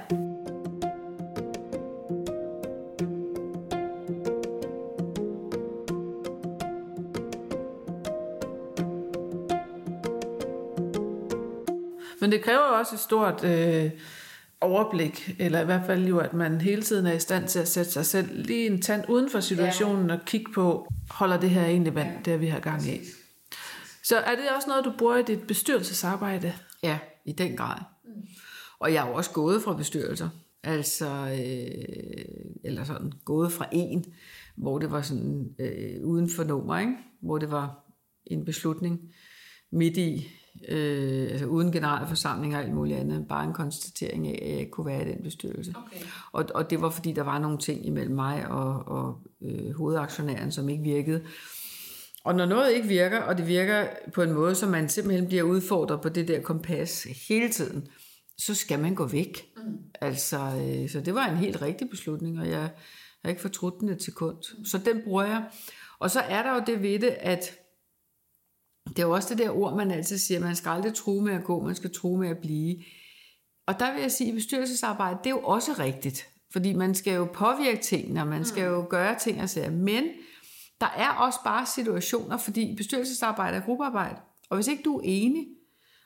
Det 12.34 12.42
kræver 12.42 12.60
også 12.60 12.96
et 12.96 13.00
stort 13.00 13.44
øh, 13.44 13.92
overblik, 14.62 15.36
eller 15.40 15.62
i 15.62 15.66
hvert 15.66 15.86
fald 15.86 16.06
jo, 16.06 16.20
at 16.20 16.34
man 16.34 16.62
hele 16.62 16.82
tiden 16.82 17.06
er 17.06 17.14
i 17.14 17.20
stand 17.20 17.48
til 17.48 17.60
at 17.60 17.68
sætte 17.68 17.92
sig 17.92 18.06
selv 18.06 18.30
lige 18.34 18.66
en 18.66 18.82
tand 18.82 19.10
uden 19.10 19.30
for 19.30 19.40
situationen 19.40 20.08
ja. 20.08 20.16
og 20.16 20.22
kigge 20.26 20.52
på, 20.54 20.88
holder 21.10 21.40
det 21.40 21.50
her 21.50 21.66
egentlig 21.66 21.96
vand, 21.96 22.10
ja. 22.10 22.32
det 22.32 22.42
vi 22.42 22.48
har 22.48 22.60
gang 22.60 22.88
i. 22.88 23.00
Så 24.04 24.18
er 24.18 24.36
det 24.36 24.44
også 24.56 24.68
noget, 24.68 24.86
du 24.86 24.94
bruger 24.98 25.18
i 25.18 25.24
dit 25.24 25.48
bestyrelsesarbejde? 25.48 26.54
Ja, 26.84 27.00
i 27.26 27.32
den 27.32 27.58
grad. 27.58 27.78
Og 28.80 28.94
jeg 28.94 29.06
er 29.06 29.10
jo 29.10 29.16
også 29.16 29.32
gået 29.32 29.62
fra 29.62 29.76
bestyrelser. 29.76 30.30
Altså, 30.64 31.06
øh, 31.08 32.26
eller 32.64 32.84
sådan, 32.84 33.12
gået 33.26 33.52
fra 33.52 33.66
en, 33.72 34.06
hvor 34.56 34.80
det 34.80 34.92
var 34.92 35.02
sådan 35.02 35.56
øh, 35.60 36.04
uden 36.04 36.30
for 36.30 36.44
nummer, 36.44 36.80
ikke? 36.80 36.94
hvor 37.22 37.38
det 37.38 37.52
var 37.52 37.84
en 38.26 38.46
beslutning 38.46 39.00
midt 39.72 39.98
i, 39.98 40.30
øh, 40.70 41.28
altså 41.32 41.46
uden 41.46 41.72
generalforsamling 41.72 42.56
og 42.56 42.62
alt 42.62 42.74
muligt 42.74 43.00
andet, 43.00 43.28
bare 43.28 43.46
en 43.46 43.54
konstatering 43.54 44.28
af, 44.28 44.40
at 44.42 44.50
jeg 44.50 44.60
ikke 44.60 44.72
kunne 44.72 44.86
være 44.86 45.10
i 45.10 45.12
den 45.12 45.24
bestyrelse. 45.24 45.74
Okay. 45.76 46.06
Og, 46.32 46.46
og 46.56 46.70
det 46.70 46.82
var 46.82 46.90
fordi, 46.90 47.12
der 47.12 47.24
var 47.24 47.40
nogle 47.40 47.58
ting 47.58 47.86
imellem 47.86 48.16
mig 48.16 48.48
og, 48.48 48.88
og 48.88 49.18
øh, 49.42 49.76
hovedaktionæren, 49.76 50.52
som 50.52 50.70
ikke 50.70 50.84
virkede. 50.84 51.24
Og 52.24 52.36
når 52.36 52.46
noget 52.46 52.72
ikke 52.72 52.88
virker, 52.88 53.22
og 53.22 53.38
det 53.38 53.48
virker 53.48 53.88
på 54.14 54.22
en 54.22 54.34
måde, 54.34 54.56
så 54.56 54.68
man 54.68 54.90
simpelthen 54.90 55.28
bliver 55.28 55.44
udfordret 55.44 56.02
på 56.02 56.10
det 56.10 56.28
der 56.28 56.42
kompas 56.42 57.08
hele 57.30 57.50
tiden, 57.50 57.88
så 58.38 58.56
skal 58.56 58.80
man 58.80 58.96
gå 58.96 59.06
væk. 59.06 59.46
Mm. 59.58 59.78
Altså, 60.02 60.38
øh, 60.38 60.90
så 60.90 61.02
det 61.02 61.16
var 61.16 61.26
en 61.26 61.38
helt 61.38 61.62
rigtig 61.62 61.90
beslutning, 61.90 62.40
og 62.40 62.50
jeg 62.50 62.70
har 63.24 63.30
ikke 63.30 63.42
fortrudt 63.42 63.80
den 63.80 63.90
et 63.90 64.04
sekund. 64.04 64.38
Så 64.66 64.78
den 64.78 65.02
bruger 65.04 65.24
jeg. 65.24 65.44
Og 66.00 66.12
så 66.12 66.20
er 66.20 66.44
der 66.44 66.54
jo 66.54 66.62
det 66.68 66.82
ved 66.82 67.00
det, 67.00 67.16
at 67.20 67.52
det 68.90 69.00
er 69.00 69.04
jo 69.04 69.12
også 69.12 69.30
det 69.30 69.38
der 69.38 69.58
ord, 69.58 69.76
man 69.76 69.92
altid 69.92 70.18
siger, 70.18 70.40
man 70.40 70.56
skal 70.56 70.70
aldrig 70.70 70.94
tro 70.94 71.20
med 71.20 71.34
at 71.34 71.44
gå, 71.44 71.64
man 71.64 71.76
skal 71.76 71.94
tro 71.94 72.16
med 72.16 72.30
at 72.30 72.38
blive. 72.38 72.84
Og 73.68 73.80
der 73.80 73.94
vil 73.94 74.02
jeg 74.02 74.12
sige, 74.12 74.28
at 74.30 74.36
bestyrelsesarbejde, 74.36 75.18
det 75.24 75.26
er 75.26 75.36
jo 75.36 75.44
også 75.44 75.74
rigtigt. 75.80 76.28
Fordi 76.52 76.74
man 76.74 76.96
skal 76.96 77.14
jo 77.14 77.28
påvirke 77.34 77.82
tingene, 77.82 78.22
og 78.22 78.28
man 78.28 78.46
skal 78.46 78.64
jo 78.64 78.82
mm. 78.82 78.88
gøre 78.88 79.20
ting 79.20 79.42
og 79.42 79.50
sager. 79.50 79.72
Men 79.72 80.04
der 80.82 80.88
er 80.98 81.10
også 81.10 81.40
bare 81.44 81.66
situationer, 81.66 82.38
fordi 82.38 82.76
bestyrelsesarbejde 82.76 83.58
er 83.58 83.62
gruppearbejde. 83.62 84.16
Og 84.50 84.58
hvis 84.58 84.68
ikke 84.68 84.84
du 84.84 84.98
er 84.98 85.02
enig, 85.04 85.48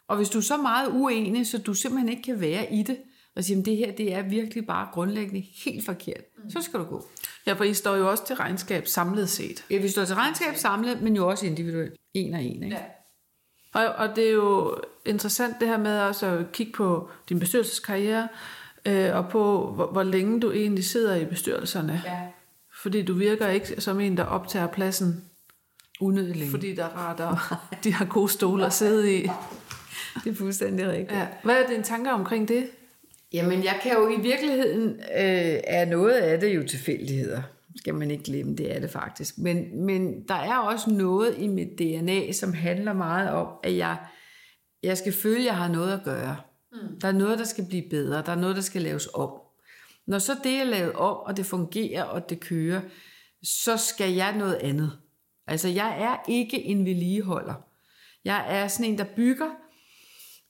og 0.08 0.18
hvis 0.18 0.30
du 0.30 0.38
er 0.38 0.42
så 0.42 0.58
meget 0.58 0.92
uenig, 0.92 1.48
så 1.48 1.58
du 1.58 1.74
simpelthen 1.74 2.10
ikke 2.10 2.22
kan 2.22 2.42
være 2.42 2.74
i 2.74 2.84
det, 2.84 2.98
og 3.38 3.44
sige, 3.44 3.60
at 3.60 3.66
det 3.66 3.78
her 3.78 3.92
det 3.92 4.14
er 4.14 4.22
virkelig 4.22 4.68
bare 4.68 4.88
grundlæggende 4.94 5.48
helt 5.66 5.86
forkert, 5.86 6.22
mm. 6.44 6.50
så 6.50 6.62
skal 6.62 6.80
du 6.80 6.86
gå. 6.86 7.08
Ja, 7.46 7.54
for 7.54 7.64
I 7.64 7.74
står 7.74 7.96
jo 7.96 8.10
også 8.10 8.26
til 8.26 8.36
regnskab 8.36 8.88
samlet 8.88 9.30
set. 9.30 9.66
Ja, 9.70 9.78
vi 9.78 9.90
står 9.90 10.06
til 10.06 10.16
regnskab 10.16 10.56
samlet, 10.56 11.02
men 11.02 11.16
jo 11.16 11.30
også 11.30 11.46
individuelt. 11.46 11.96
En 12.14 12.34
og 12.34 12.44
en, 12.44 12.64
ikke? 12.64 12.76
Ja. 12.76 12.82
Og, 13.74 13.96
og 13.96 14.16
det 14.16 14.28
er 14.28 14.32
jo 14.32 14.78
interessant 15.06 15.56
det 15.60 15.68
her 15.68 15.78
med 15.78 16.00
også 16.00 16.26
at 16.26 16.52
kigge 16.52 16.74
på 16.74 17.10
din 17.30 17.40
bestyrelseskarriere, 17.40 18.28
øh, 18.86 19.16
og 19.16 19.30
på 19.30 19.72
hvor, 19.76 19.92
hvor 19.92 20.04
længe 20.04 20.40
du 20.40 20.52
egentlig 20.52 20.86
sidder 20.86 21.16
i 21.16 21.26
bestyrelserne. 21.26 22.02
Ja. 22.06 22.22
Fordi 22.82 23.02
du 23.02 23.14
virker 23.14 23.48
ikke 23.48 23.82
som 23.82 24.00
en, 24.00 24.18
der 24.18 24.24
optager 24.24 24.68
pladsen 24.68 25.24
unødigt 26.00 26.38
længe. 26.38 26.52
Fordi 26.52 26.76
der 26.76 26.84
er 26.84 26.90
rart, 26.90 27.20
og 27.20 27.38
de 27.84 27.94
har 27.94 28.06
gode 28.06 28.30
stole 28.30 28.66
at 28.66 28.74
sidde 28.74 29.16
i. 29.16 29.30
Det 30.24 30.32
er 30.32 30.36
fuldstændig 30.36 30.88
rigtigt. 30.88 31.12
Ja. 31.12 31.28
Hvad 31.44 31.64
er 31.64 31.68
dine 31.68 31.84
tanker 31.84 32.12
omkring 32.12 32.48
det? 32.48 32.70
Jamen, 33.34 33.64
jeg 33.64 33.80
kan 33.84 33.94
jo 33.94 34.10
i 34.10 34.22
virkeligheden, 34.22 34.90
øh, 34.90 35.60
er 35.64 35.86
noget 35.86 36.14
af 36.14 36.40
det 36.40 36.56
jo 36.56 36.64
tilfældigheder. 36.68 37.42
Skal 37.76 37.96
man 37.96 38.12
ikke 38.12 38.24
glemme, 38.24 38.56
det 38.56 38.76
er 38.76 38.80
det 38.80 38.90
faktisk. 38.90 39.38
Men, 39.38 39.86
men 39.86 40.28
der 40.28 40.36
er 40.36 40.58
også 40.58 40.90
noget 40.90 41.36
i 41.38 41.48
mit 41.48 41.80
DNA, 41.80 42.32
som 42.32 42.54
handler 42.54 42.94
meget 42.94 43.30
om, 43.30 43.48
at 43.64 43.78
jeg, 43.78 43.98
jeg 44.84 44.98
skal 44.98 45.14
føle, 45.14 45.40
at 45.40 45.46
jeg 45.46 45.56
har 45.56 45.68
noget 45.68 45.94
at 45.94 46.04
gøre. 46.04 46.38
Mm. 46.72 47.00
Der 47.02 47.08
er 47.08 47.12
noget, 47.12 47.40
der 47.40 47.46
skal 47.46 47.66
blive 47.70 47.90
bedre. 47.90 48.24
Der 48.26 48.32
er 48.32 48.40
noget, 48.40 48.56
der 48.56 48.62
skal 48.62 48.82
laves 48.82 49.08
om. 49.14 49.30
Når 50.08 50.20
så 50.20 50.36
det 50.44 50.52
er 50.52 50.64
lavet 50.64 50.94
om, 50.94 51.18
og 51.18 51.38
det 51.38 51.46
fungerer, 51.46 52.04
og 52.04 52.30
det 52.30 52.40
kører, 52.40 52.82
så 53.44 53.78
skal 53.78 54.14
jeg 54.14 54.38
noget 54.38 54.56
andet. 54.56 54.92
Altså, 55.48 55.68
jeg 55.68 56.02
er 56.02 56.18
ikke 56.28 56.64
en 56.64 56.86
vedligeholder. 56.86 57.54
Jeg 58.26 58.46
er 58.50 58.68
sådan 58.68 58.92
en, 58.92 58.98
der 58.98 59.06
bygger, 59.16 59.50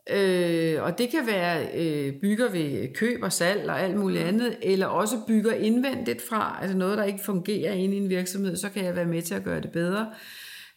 Øh, 0.09 0.83
og 0.83 0.97
det 0.97 1.09
kan 1.09 1.27
være 1.27 1.67
øh, 1.73 2.13
bygger 2.21 2.51
ved 2.51 2.93
køb 2.93 3.23
og 3.23 3.33
salg 3.33 3.69
og 3.69 3.81
alt 3.81 3.95
muligt 3.95 4.23
andet, 4.23 4.57
eller 4.61 4.85
også 4.85 5.15
bygger 5.27 5.53
indvendigt 5.53 6.21
fra, 6.29 6.59
altså 6.61 6.77
noget, 6.77 6.97
der 6.97 7.03
ikke 7.03 7.23
fungerer 7.23 7.73
inde 7.73 7.95
i 7.95 7.99
en 7.99 8.09
virksomhed, 8.09 8.55
så 8.55 8.69
kan 8.69 8.85
jeg 8.85 8.95
være 8.95 9.05
med 9.05 9.21
til 9.21 9.35
at 9.35 9.43
gøre 9.43 9.61
det 9.61 9.71
bedre. 9.71 10.07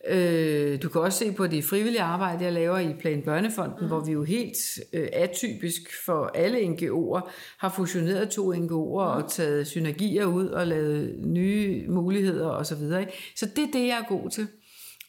Øh, 0.09 0.83
du 0.83 0.89
kan 0.89 1.01
også 1.01 1.19
se 1.19 1.33
på 1.33 1.47
det 1.47 1.65
frivillige 1.65 2.03
arbejde, 2.03 2.45
jeg 2.45 2.53
laver 2.53 2.79
i 2.79 2.95
Plan 3.01 3.23
Børnefonden, 3.23 3.77
mm. 3.81 3.87
hvor 3.87 4.01
vi 4.01 4.13
jo 4.13 4.23
helt 4.23 4.57
øh, 4.93 5.09
atypisk 5.13 5.83
for 6.05 6.31
alle 6.35 6.59
NGO'er 6.59 7.31
har 7.59 7.69
fusioneret 7.77 8.29
to 8.29 8.53
NGO'er 8.53 8.59
mm. 8.59 9.25
og 9.25 9.31
taget 9.31 9.67
synergier 9.67 10.25
ud 10.25 10.47
og 10.47 10.67
lavet 10.67 11.15
nye 11.19 11.85
muligheder 11.89 12.47
osv. 12.47 12.79
Så, 12.79 13.07
så 13.37 13.47
det 13.57 13.65
er 13.65 13.73
det, 13.73 13.87
jeg 13.87 13.99
er 13.99 14.09
god 14.09 14.31
til. 14.31 14.47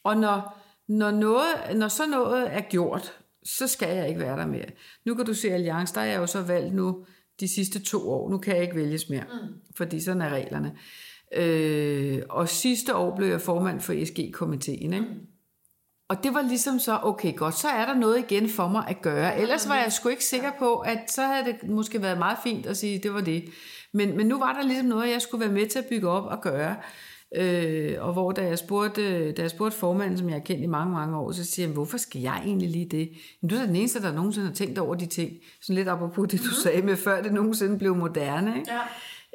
Og 0.03 0.17
når, 0.17 0.57
når, 0.87 1.11
noget, 1.11 1.75
når 1.75 1.87
så 1.87 2.03
noget 2.07 2.53
er 2.53 2.61
gjort, 2.61 3.13
så 3.43 3.67
skal 3.67 3.95
jeg 3.95 4.07
ikke 4.07 4.19
være 4.19 4.37
der 4.37 4.47
mere. 4.47 4.65
Nu 5.05 5.15
kan 5.15 5.25
du 5.25 5.33
se 5.33 5.53
Alliance, 5.53 5.95
der 5.95 6.01
er 6.01 6.05
jeg 6.05 6.17
jo 6.17 6.27
så 6.27 6.41
valgt 6.41 6.73
nu 6.73 7.05
de 7.39 7.47
sidste 7.47 7.83
to 7.83 8.09
år. 8.09 8.29
Nu 8.29 8.37
kan 8.37 8.55
jeg 8.55 8.63
ikke 8.63 8.75
vælges 8.75 9.09
mere, 9.09 9.23
mm. 9.23 9.53
fordi 9.75 9.99
sådan 9.99 10.21
er 10.21 10.29
reglerne. 10.29 10.77
Øh, 11.35 12.21
og 12.29 12.49
sidste 12.49 12.95
år 12.95 13.15
blev 13.15 13.27
jeg 13.27 13.41
formand 13.41 13.81
for 13.81 13.93
ESG-komiteen. 13.93 14.93
Ikke? 14.93 15.05
Mm. 15.05 15.27
Og 16.09 16.23
det 16.23 16.33
var 16.33 16.41
ligesom 16.41 16.79
så, 16.79 16.99
okay 17.03 17.35
godt, 17.35 17.57
så 17.57 17.67
er 17.67 17.85
der 17.85 17.93
noget 17.93 18.17
igen 18.17 18.49
for 18.49 18.67
mig 18.67 18.83
at 18.87 19.01
gøre. 19.01 19.39
Ellers 19.39 19.67
var 19.67 19.75
jeg 19.75 19.91
sgu 19.91 20.09
ikke 20.09 20.25
sikker 20.25 20.51
på, 20.59 20.75
at 20.75 20.99
så 21.07 21.21
havde 21.21 21.45
det 21.45 21.69
måske 21.69 22.01
været 22.01 22.17
meget 22.17 22.37
fint 22.43 22.65
at 22.65 22.77
sige, 22.77 22.99
det 22.99 23.13
var 23.13 23.21
det. 23.21 23.49
Men, 23.93 24.17
men 24.17 24.27
nu 24.27 24.39
var 24.39 24.53
der 24.53 24.63
ligesom 24.63 24.85
noget, 24.85 25.11
jeg 25.11 25.21
skulle 25.21 25.45
være 25.45 25.53
med 25.53 25.67
til 25.67 25.79
at 25.79 25.85
bygge 25.85 26.09
op 26.09 26.25
og 26.25 26.41
gøre. 26.41 26.75
Øh, 27.35 27.95
og 27.99 28.13
hvor 28.13 28.31
da 28.31 28.45
jeg, 28.45 28.59
spurgte, 28.59 29.31
da 29.31 29.41
jeg 29.41 29.51
spurgte 29.51 29.77
formanden, 29.77 30.17
som 30.17 30.27
jeg 30.27 30.35
har 30.35 30.43
kendt 30.43 30.63
i 30.63 30.67
mange, 30.67 30.93
mange 30.93 31.17
år, 31.17 31.31
så 31.31 31.45
siger 31.45 31.67
han, 31.67 31.73
hvorfor 31.73 31.97
skal 31.97 32.21
jeg 32.21 32.41
egentlig 32.45 32.69
lige 32.69 32.85
det? 32.85 33.11
Men 33.41 33.49
du 33.49 33.55
er 33.55 33.65
den 33.65 33.75
eneste, 33.75 34.01
der 34.01 34.13
nogensinde 34.13 34.47
har 34.47 34.53
tænkt 34.53 34.79
over 34.79 34.95
de 34.95 35.05
ting. 35.05 35.31
Sådan 35.61 35.75
lidt 35.75 35.87
apropos 35.87 36.29
det, 36.29 36.39
du 36.39 36.45
mm. 36.45 36.63
sagde 36.63 36.81
med, 36.81 36.97
før 36.97 37.21
det 37.21 37.33
nogensinde 37.33 37.77
blev 37.77 37.95
moderne. 37.95 38.57
Ikke? 38.57 38.71
Ja. 38.71 38.81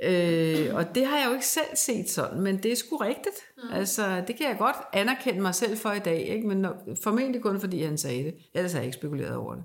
Øh, 0.02 0.74
og 0.74 0.94
det 0.94 1.06
har 1.06 1.18
jeg 1.18 1.26
jo 1.28 1.32
ikke 1.32 1.46
selv 1.46 1.76
set 1.76 2.10
sådan, 2.10 2.40
men 2.40 2.56
det 2.62 2.72
er 2.72 2.76
sgu 2.76 2.96
rigtigt. 2.96 3.36
Mm. 3.56 3.72
Altså, 3.72 4.22
det 4.26 4.36
kan 4.36 4.48
jeg 4.48 4.56
godt 4.58 4.76
anerkende 4.92 5.40
mig 5.40 5.54
selv 5.54 5.76
for 5.76 5.92
i 5.92 5.98
dag, 5.98 6.20
ikke? 6.20 6.48
men 6.48 6.66
formentlig 7.02 7.42
kun 7.42 7.60
fordi 7.60 7.82
han 7.82 7.98
sagde 7.98 8.24
det. 8.24 8.34
Ellers 8.54 8.72
har 8.72 8.78
jeg 8.78 8.86
ikke 8.86 8.96
spekuleret 8.96 9.36
over 9.36 9.54
det. 9.54 9.64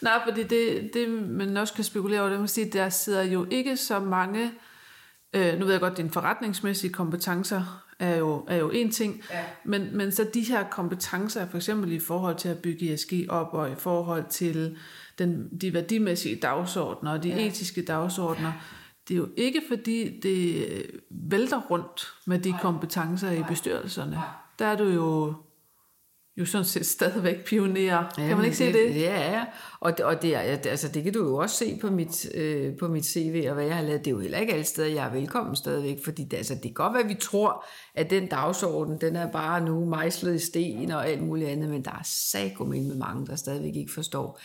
Nej, 0.00 0.20
fordi 0.28 0.42
det, 0.42 0.90
det 0.94 1.08
man 1.08 1.56
også 1.56 1.74
kan 1.74 1.84
spekulere 1.84 2.20
over, 2.20 2.30
det 2.30 2.38
man 2.38 2.48
sige, 2.48 2.70
der 2.70 2.88
sidder 2.88 3.22
jo 3.22 3.46
ikke 3.50 3.76
så 3.76 4.00
mange 4.00 4.50
Øh, 5.34 5.58
nu 5.58 5.64
ved 5.64 5.72
jeg 5.72 5.80
godt, 5.80 5.90
at 5.90 5.96
dine 5.96 6.10
forretningsmæssige 6.10 6.92
kompetencer 6.92 7.84
er 7.98 8.16
jo, 8.16 8.44
er 8.48 8.56
jo 8.56 8.70
en 8.70 8.90
ting, 8.90 9.22
ja. 9.30 9.44
men, 9.64 9.96
men 9.96 10.12
så 10.12 10.26
de 10.34 10.40
her 10.40 10.64
kompetencer, 10.64 11.46
for 11.48 11.56
eksempel 11.56 11.92
i 11.92 11.98
forhold 11.98 12.36
til 12.36 12.48
at 12.48 12.58
bygge 12.58 12.92
ESG 12.92 13.12
op, 13.28 13.54
og 13.54 13.70
i 13.70 13.74
forhold 13.74 14.24
til 14.30 14.76
den, 15.18 15.48
de 15.60 15.74
værdimæssige 15.74 16.36
dagsordner 16.36 17.12
og 17.12 17.22
de 17.22 17.28
ja. 17.28 17.46
etiske 17.46 17.82
dagsordner, 17.82 18.52
det 19.08 19.14
er 19.14 19.18
jo 19.18 19.28
ikke 19.36 19.62
fordi, 19.68 20.20
det 20.20 20.66
vælter 21.10 21.60
rundt 21.70 22.14
med 22.26 22.38
de 22.38 22.54
kompetencer 22.62 23.30
i 23.30 23.42
bestyrelserne. 23.48 24.18
Der 24.58 24.66
er 24.66 24.76
du 24.76 24.84
jo 24.84 25.34
jo 26.40 26.46
sådan 26.46 26.64
set 26.64 26.86
stadigvæk 26.86 27.44
pionerer. 27.44 28.04
Ja, 28.18 28.26
kan 28.28 28.36
man 28.36 28.44
ikke 28.44 28.56
det, 28.56 28.56
se 28.56 28.72
det? 28.72 29.00
Ja, 29.00 29.32
ja. 29.32 29.44
Og, 29.80 29.92
og 30.02 30.22
det, 30.22 30.36
er, 30.36 30.40
altså, 30.40 30.88
det 30.88 31.04
kan 31.04 31.12
du 31.12 31.28
jo 31.28 31.36
også 31.36 31.56
se 31.56 31.78
på 31.80 31.90
mit, 31.90 32.34
øh, 32.34 32.76
på 32.76 32.88
mit 32.88 33.06
CV 33.06 33.44
og 33.48 33.54
hvad 33.54 33.64
jeg 33.64 33.76
har 33.76 33.82
lavet. 33.82 34.04
Det 34.04 34.06
er 34.06 34.14
jo 34.14 34.20
heller 34.20 34.38
ikke 34.38 34.52
alle 34.52 34.64
steder, 34.64 34.88
jeg 34.88 35.06
er 35.06 35.12
velkommen 35.12 35.56
stadigvæk, 35.56 36.04
fordi 36.04 36.24
det, 36.24 36.36
altså, 36.36 36.54
det 36.54 36.62
kan 36.62 36.72
godt 36.72 36.92
være, 36.92 37.02
at 37.02 37.08
vi 37.08 37.14
tror, 37.14 37.64
at 37.94 38.10
den 38.10 38.26
dagsorden, 38.26 39.00
den 39.00 39.16
er 39.16 39.32
bare 39.32 39.64
nu 39.64 39.84
mejslet 39.84 40.34
i 40.34 40.46
sten 40.46 40.90
og 40.90 41.08
alt 41.08 41.22
muligt 41.22 41.50
andet, 41.50 41.70
men 41.70 41.84
der 41.84 41.90
er 41.90 42.04
sagomænd 42.04 42.86
med 42.86 42.96
mange, 42.96 43.26
der 43.26 43.36
stadigvæk 43.36 43.76
ikke 43.76 43.92
forstår. 43.92 44.40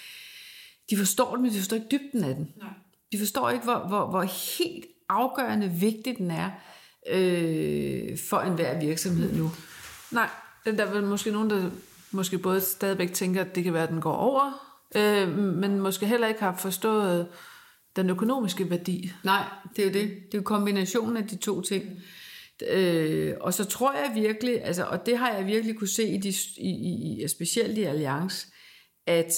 De 0.90 0.98
forstår 0.98 1.34
den, 1.34 1.42
men 1.42 1.52
de 1.52 1.58
forstår 1.58 1.76
ikke 1.76 1.88
dybden 1.92 2.24
af 2.24 2.36
den. 2.36 2.54
Nej. 2.58 2.70
De 3.12 3.20
forstår 3.20 3.50
ikke, 3.50 3.64
hvor, 3.64 3.88
hvor, 3.88 4.10
hvor 4.10 4.22
helt 4.58 4.86
afgørende 5.10 5.70
vigtig 5.70 6.18
den 6.18 6.32
er 6.32 6.50
øh, 7.10 8.18
for 8.30 8.38
enhver 8.38 8.80
virksomhed 8.80 9.34
nu. 9.34 9.52
Nej, 10.12 10.30
der 10.66 10.86
er 10.86 10.94
vel 10.94 11.04
måske 11.04 11.32
nogen, 11.32 11.50
der 11.50 11.70
måske 12.12 12.38
både 12.38 12.62
stadigvæk 12.62 13.14
tænker, 13.14 13.42
at 13.42 13.56
det 13.56 13.64
kan 13.64 13.74
være, 13.74 13.84
at 13.84 13.90
den 13.90 14.02
går 14.02 14.16
over, 14.16 14.76
øh, 14.96 15.38
men 15.38 15.80
måske 15.80 16.06
heller 16.06 16.28
ikke 16.28 16.40
har 16.40 16.58
forstået 16.58 17.28
den 17.96 18.10
økonomiske 18.10 18.70
værdi. 18.70 19.12
Nej, 19.24 19.44
det 19.76 19.82
er 19.82 19.88
jo 19.88 19.94
det. 19.94 20.10
Det 20.10 20.34
er 20.34 20.38
jo 20.38 20.44
kombinationen 20.44 21.18
af 21.18 21.28
de 21.28 21.36
to 21.36 21.62
ting. 21.62 22.02
Øh, 22.70 23.34
og 23.42 23.54
så 23.54 23.66
tror 23.66 23.94
jeg 23.94 24.12
virkelig, 24.16 24.64
altså, 24.64 24.84
og 24.84 25.06
det 25.06 25.18
har 25.18 25.34
jeg 25.34 25.46
virkelig 25.46 25.78
kunne 25.78 25.88
se 25.88 26.08
i, 26.08 26.18
de, 26.18 26.34
i, 26.58 27.24
i 27.24 27.28
specielt 27.28 27.78
i 27.78 27.84
Alliance, 27.84 28.48
at 29.08 29.34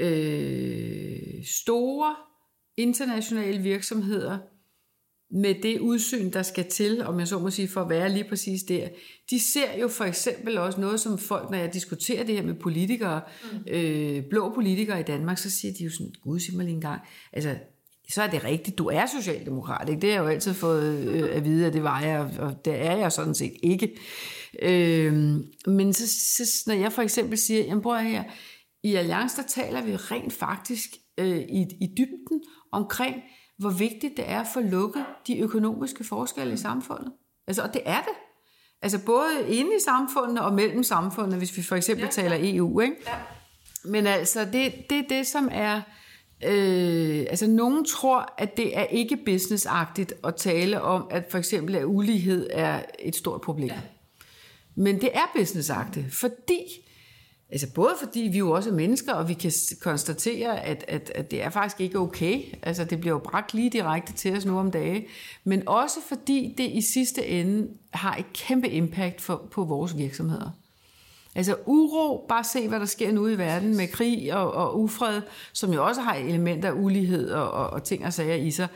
øh, 0.00 1.44
store 1.44 2.16
internationale 2.76 3.58
virksomheder 3.58 4.38
med 5.30 5.54
det 5.62 5.80
udsyn, 5.80 6.32
der 6.32 6.42
skal 6.42 6.70
til, 6.70 7.02
om 7.02 7.18
jeg 7.18 7.28
så 7.28 7.38
må 7.38 7.50
sige, 7.50 7.68
for 7.68 7.80
at 7.80 7.88
være 7.88 8.12
lige 8.12 8.28
præcis 8.28 8.62
der. 8.62 8.88
De 9.30 9.40
ser 9.40 9.78
jo 9.80 9.88
for 9.88 10.04
eksempel 10.04 10.58
også 10.58 10.80
noget 10.80 11.00
som 11.00 11.18
folk, 11.18 11.50
når 11.50 11.58
jeg 11.58 11.74
diskuterer 11.74 12.24
det 12.24 12.34
her 12.34 12.42
med 12.42 12.54
politikere, 12.54 13.20
mm. 13.52 13.58
øh, 13.74 14.24
blå 14.30 14.54
politikere 14.54 15.00
i 15.00 15.02
Danmark, 15.02 15.38
så 15.38 15.50
siger 15.50 15.74
de 15.78 15.84
jo 15.84 15.90
sådan, 15.90 16.12
gud, 16.22 16.40
sig 16.40 16.56
mig 16.56 16.64
lige 16.64 16.74
en 16.74 16.80
gang, 16.80 17.00
altså, 17.32 17.54
så 18.08 18.22
er 18.22 18.26
det 18.26 18.44
rigtigt, 18.44 18.78
du 18.78 18.86
er 18.86 19.06
socialdemokrat, 19.06 19.88
ikke? 19.88 20.00
Det 20.00 20.10
har 20.10 20.16
jeg 20.16 20.24
jo 20.24 20.28
altid 20.28 20.54
fået 20.54 21.08
øh, 21.08 21.36
at 21.36 21.44
vide, 21.44 21.66
at 21.66 21.72
det 21.72 21.82
var 21.82 22.00
jeg, 22.00 22.30
og 22.38 22.64
det 22.64 22.74
er 22.74 22.96
jeg 22.96 23.12
sådan 23.12 23.34
set 23.34 23.52
ikke. 23.62 23.96
Øh, 24.62 25.12
men 25.66 25.92
så, 25.92 26.06
så, 26.36 26.62
når 26.66 26.74
jeg 26.74 26.92
for 26.92 27.02
eksempel 27.02 27.38
siger, 27.38 27.64
jamen 27.64 27.82
prøv 27.82 27.98
her, 27.98 28.24
i 28.82 28.94
Alliance, 28.94 29.36
der 29.36 29.48
taler 29.48 29.82
vi 29.82 29.96
rent 29.96 30.32
faktisk 30.32 30.90
øh, 31.18 31.38
i, 31.38 31.66
i 31.80 31.86
dybden 31.98 32.42
omkring, 32.72 33.16
hvor 33.58 33.70
vigtigt 33.70 34.16
det 34.16 34.30
er 34.30 34.40
at 34.40 34.46
få 34.54 34.60
lukket 34.60 35.04
de 35.26 35.38
økonomiske 35.38 36.04
forskelle 36.04 36.54
i 36.54 36.56
samfundet. 36.56 37.12
Altså, 37.46 37.62
og 37.62 37.74
det 37.74 37.82
er 37.84 38.00
det. 38.00 38.14
Altså 38.82 39.04
både 39.06 39.28
inde 39.48 39.70
i 39.76 39.80
samfundet 39.84 40.44
og 40.44 40.54
mellem 40.54 40.82
samfundet, 40.82 41.38
hvis 41.38 41.56
vi 41.56 41.62
for 41.62 41.76
eksempel 41.76 42.04
ja, 42.04 42.10
taler 42.10 42.36
EU. 42.40 42.80
Ikke? 42.80 42.96
Ja. 43.06 43.12
Men 43.84 44.06
altså, 44.06 44.44
det, 44.44 44.74
det 44.90 44.98
er 44.98 45.08
det, 45.08 45.26
som 45.26 45.48
er... 45.52 45.80
Øh, 46.44 47.26
altså, 47.30 47.46
nogen 47.46 47.84
tror, 47.84 48.34
at 48.38 48.56
det 48.56 48.78
er 48.78 48.84
ikke 48.84 49.16
businessagtigt 49.24 50.14
at 50.24 50.36
tale 50.36 50.82
om, 50.82 51.06
at 51.10 51.26
for 51.30 51.38
eksempel 51.38 51.74
at 51.74 51.84
ulighed 51.84 52.50
er 52.52 52.80
et 52.98 53.16
stort 53.16 53.40
problem. 53.40 53.68
Ja. 53.68 53.80
Men 54.76 55.00
det 55.00 55.10
er 55.14 55.32
businessagtigt, 55.36 56.14
fordi 56.14 56.62
Altså 57.50 57.72
både 57.74 57.94
fordi 58.00 58.20
vi 58.20 58.38
jo 58.38 58.50
også 58.50 58.70
er 58.70 58.74
mennesker, 58.74 59.12
og 59.12 59.28
vi 59.28 59.34
kan 59.34 59.52
konstatere, 59.80 60.64
at, 60.64 60.84
at, 60.88 61.12
at 61.14 61.30
det 61.30 61.42
er 61.42 61.50
faktisk 61.50 61.80
ikke 61.80 61.98
okay. 61.98 62.42
Altså 62.62 62.84
det 62.84 63.00
bliver 63.00 63.12
jo 63.14 63.18
bragt 63.18 63.54
lige 63.54 63.70
direkte 63.70 64.12
til 64.12 64.36
os 64.36 64.44
nu 64.44 64.58
om 64.58 64.70
dagen. 64.70 65.04
Men 65.44 65.68
også 65.68 65.98
fordi 66.08 66.54
det 66.58 66.70
i 66.70 66.80
sidste 66.80 67.26
ende 67.26 67.68
har 67.90 68.16
et 68.16 68.32
kæmpe 68.32 68.68
impact 68.68 69.20
for, 69.20 69.48
på 69.50 69.64
vores 69.64 69.96
virksomheder. 69.96 70.50
Altså 71.34 71.56
uro, 71.66 72.26
bare 72.28 72.44
se 72.44 72.68
hvad 72.68 72.80
der 72.80 72.86
sker 72.86 73.12
nu 73.12 73.28
i 73.28 73.38
verden 73.38 73.76
med 73.76 73.88
krig 73.88 74.34
og, 74.34 74.52
og 74.52 74.80
ufred, 74.80 75.22
som 75.52 75.72
jo 75.72 75.86
også 75.86 76.00
har 76.00 76.14
elementer 76.14 76.68
af 76.68 76.74
ulighed 76.74 77.30
og, 77.30 77.50
og, 77.50 77.70
og 77.70 77.84
ting 77.84 78.06
og 78.06 78.12
sager 78.12 78.34
i 78.34 78.50
sig. 78.50 78.68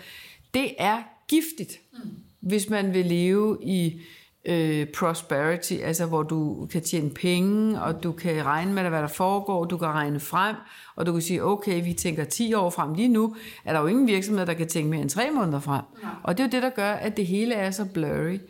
Det 0.54 0.74
er 0.78 1.02
giftigt, 1.28 1.80
mm. 1.92 2.10
hvis 2.40 2.68
man 2.68 2.94
vil 2.94 3.06
leve 3.06 3.58
i 3.62 4.00
øh, 4.44 4.86
prosperity, 4.98 5.72
altså 5.72 6.06
hvor 6.06 6.22
du 6.22 6.68
kan 6.72 6.82
tjene 6.82 7.10
penge, 7.10 7.82
og 7.82 8.02
du 8.02 8.12
kan 8.12 8.46
regne 8.46 8.72
med, 8.72 8.82
hvad 8.82 9.02
der 9.02 9.06
foregår, 9.08 9.64
du 9.64 9.76
kan 9.76 9.88
regne 9.88 10.20
frem, 10.20 10.56
og 10.96 11.06
du 11.06 11.12
kan 11.12 11.22
sige, 11.22 11.44
okay, 11.44 11.84
vi 11.84 11.92
tænker 11.92 12.24
10 12.24 12.54
år 12.54 12.70
frem. 12.70 12.94
Lige 12.94 13.08
nu 13.08 13.36
er 13.64 13.72
der 13.72 13.80
jo 13.80 13.86
ingen 13.86 14.06
virksomhed, 14.06 14.46
der 14.46 14.54
kan 14.54 14.68
tænke 14.68 14.90
mere 14.90 15.00
end 15.00 15.10
3 15.10 15.30
måneder 15.30 15.60
frem. 15.60 15.82
Ja. 16.02 16.08
Og 16.22 16.38
det 16.38 16.44
er 16.44 16.48
jo 16.48 16.50
det, 16.50 16.62
der 16.62 16.70
gør, 16.70 16.92
at 16.92 17.16
det 17.16 17.26
hele 17.26 17.54
er 17.54 17.70
så 17.70 17.84
blurry. 17.84 18.32
Ja. 18.32 18.40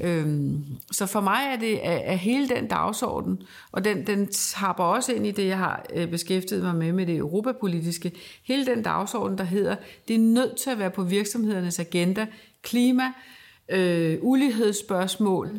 Øhm, 0.00 0.64
så 0.90 1.06
for 1.06 1.20
mig 1.20 1.40
er 1.52 1.56
det 1.56 1.86
er, 1.86 1.92
er 1.92 2.14
hele 2.14 2.48
den 2.48 2.68
dagsorden, 2.68 3.42
og 3.72 3.84
den, 3.84 4.06
den 4.06 4.28
tapper 4.32 4.84
også 4.84 5.12
ind 5.12 5.26
i 5.26 5.30
det, 5.30 5.46
jeg 5.46 5.58
har 5.58 5.86
øh, 5.94 6.08
beskæftiget 6.08 6.62
mig 6.62 6.74
med, 6.74 6.92
med 6.92 7.06
det 7.06 7.16
europapolitiske, 7.16 8.12
hele 8.44 8.66
den 8.66 8.82
dagsorden, 8.82 9.38
der 9.38 9.44
hedder, 9.44 9.76
det 10.08 10.16
er 10.16 10.20
nødt 10.20 10.56
til 10.56 10.70
at 10.70 10.78
være 10.78 10.90
på 10.90 11.02
virksomhedernes 11.02 11.78
agenda, 11.78 12.26
klima, 12.62 13.04
øh, 13.68 14.18
ulighedsspørgsmål, 14.20 15.50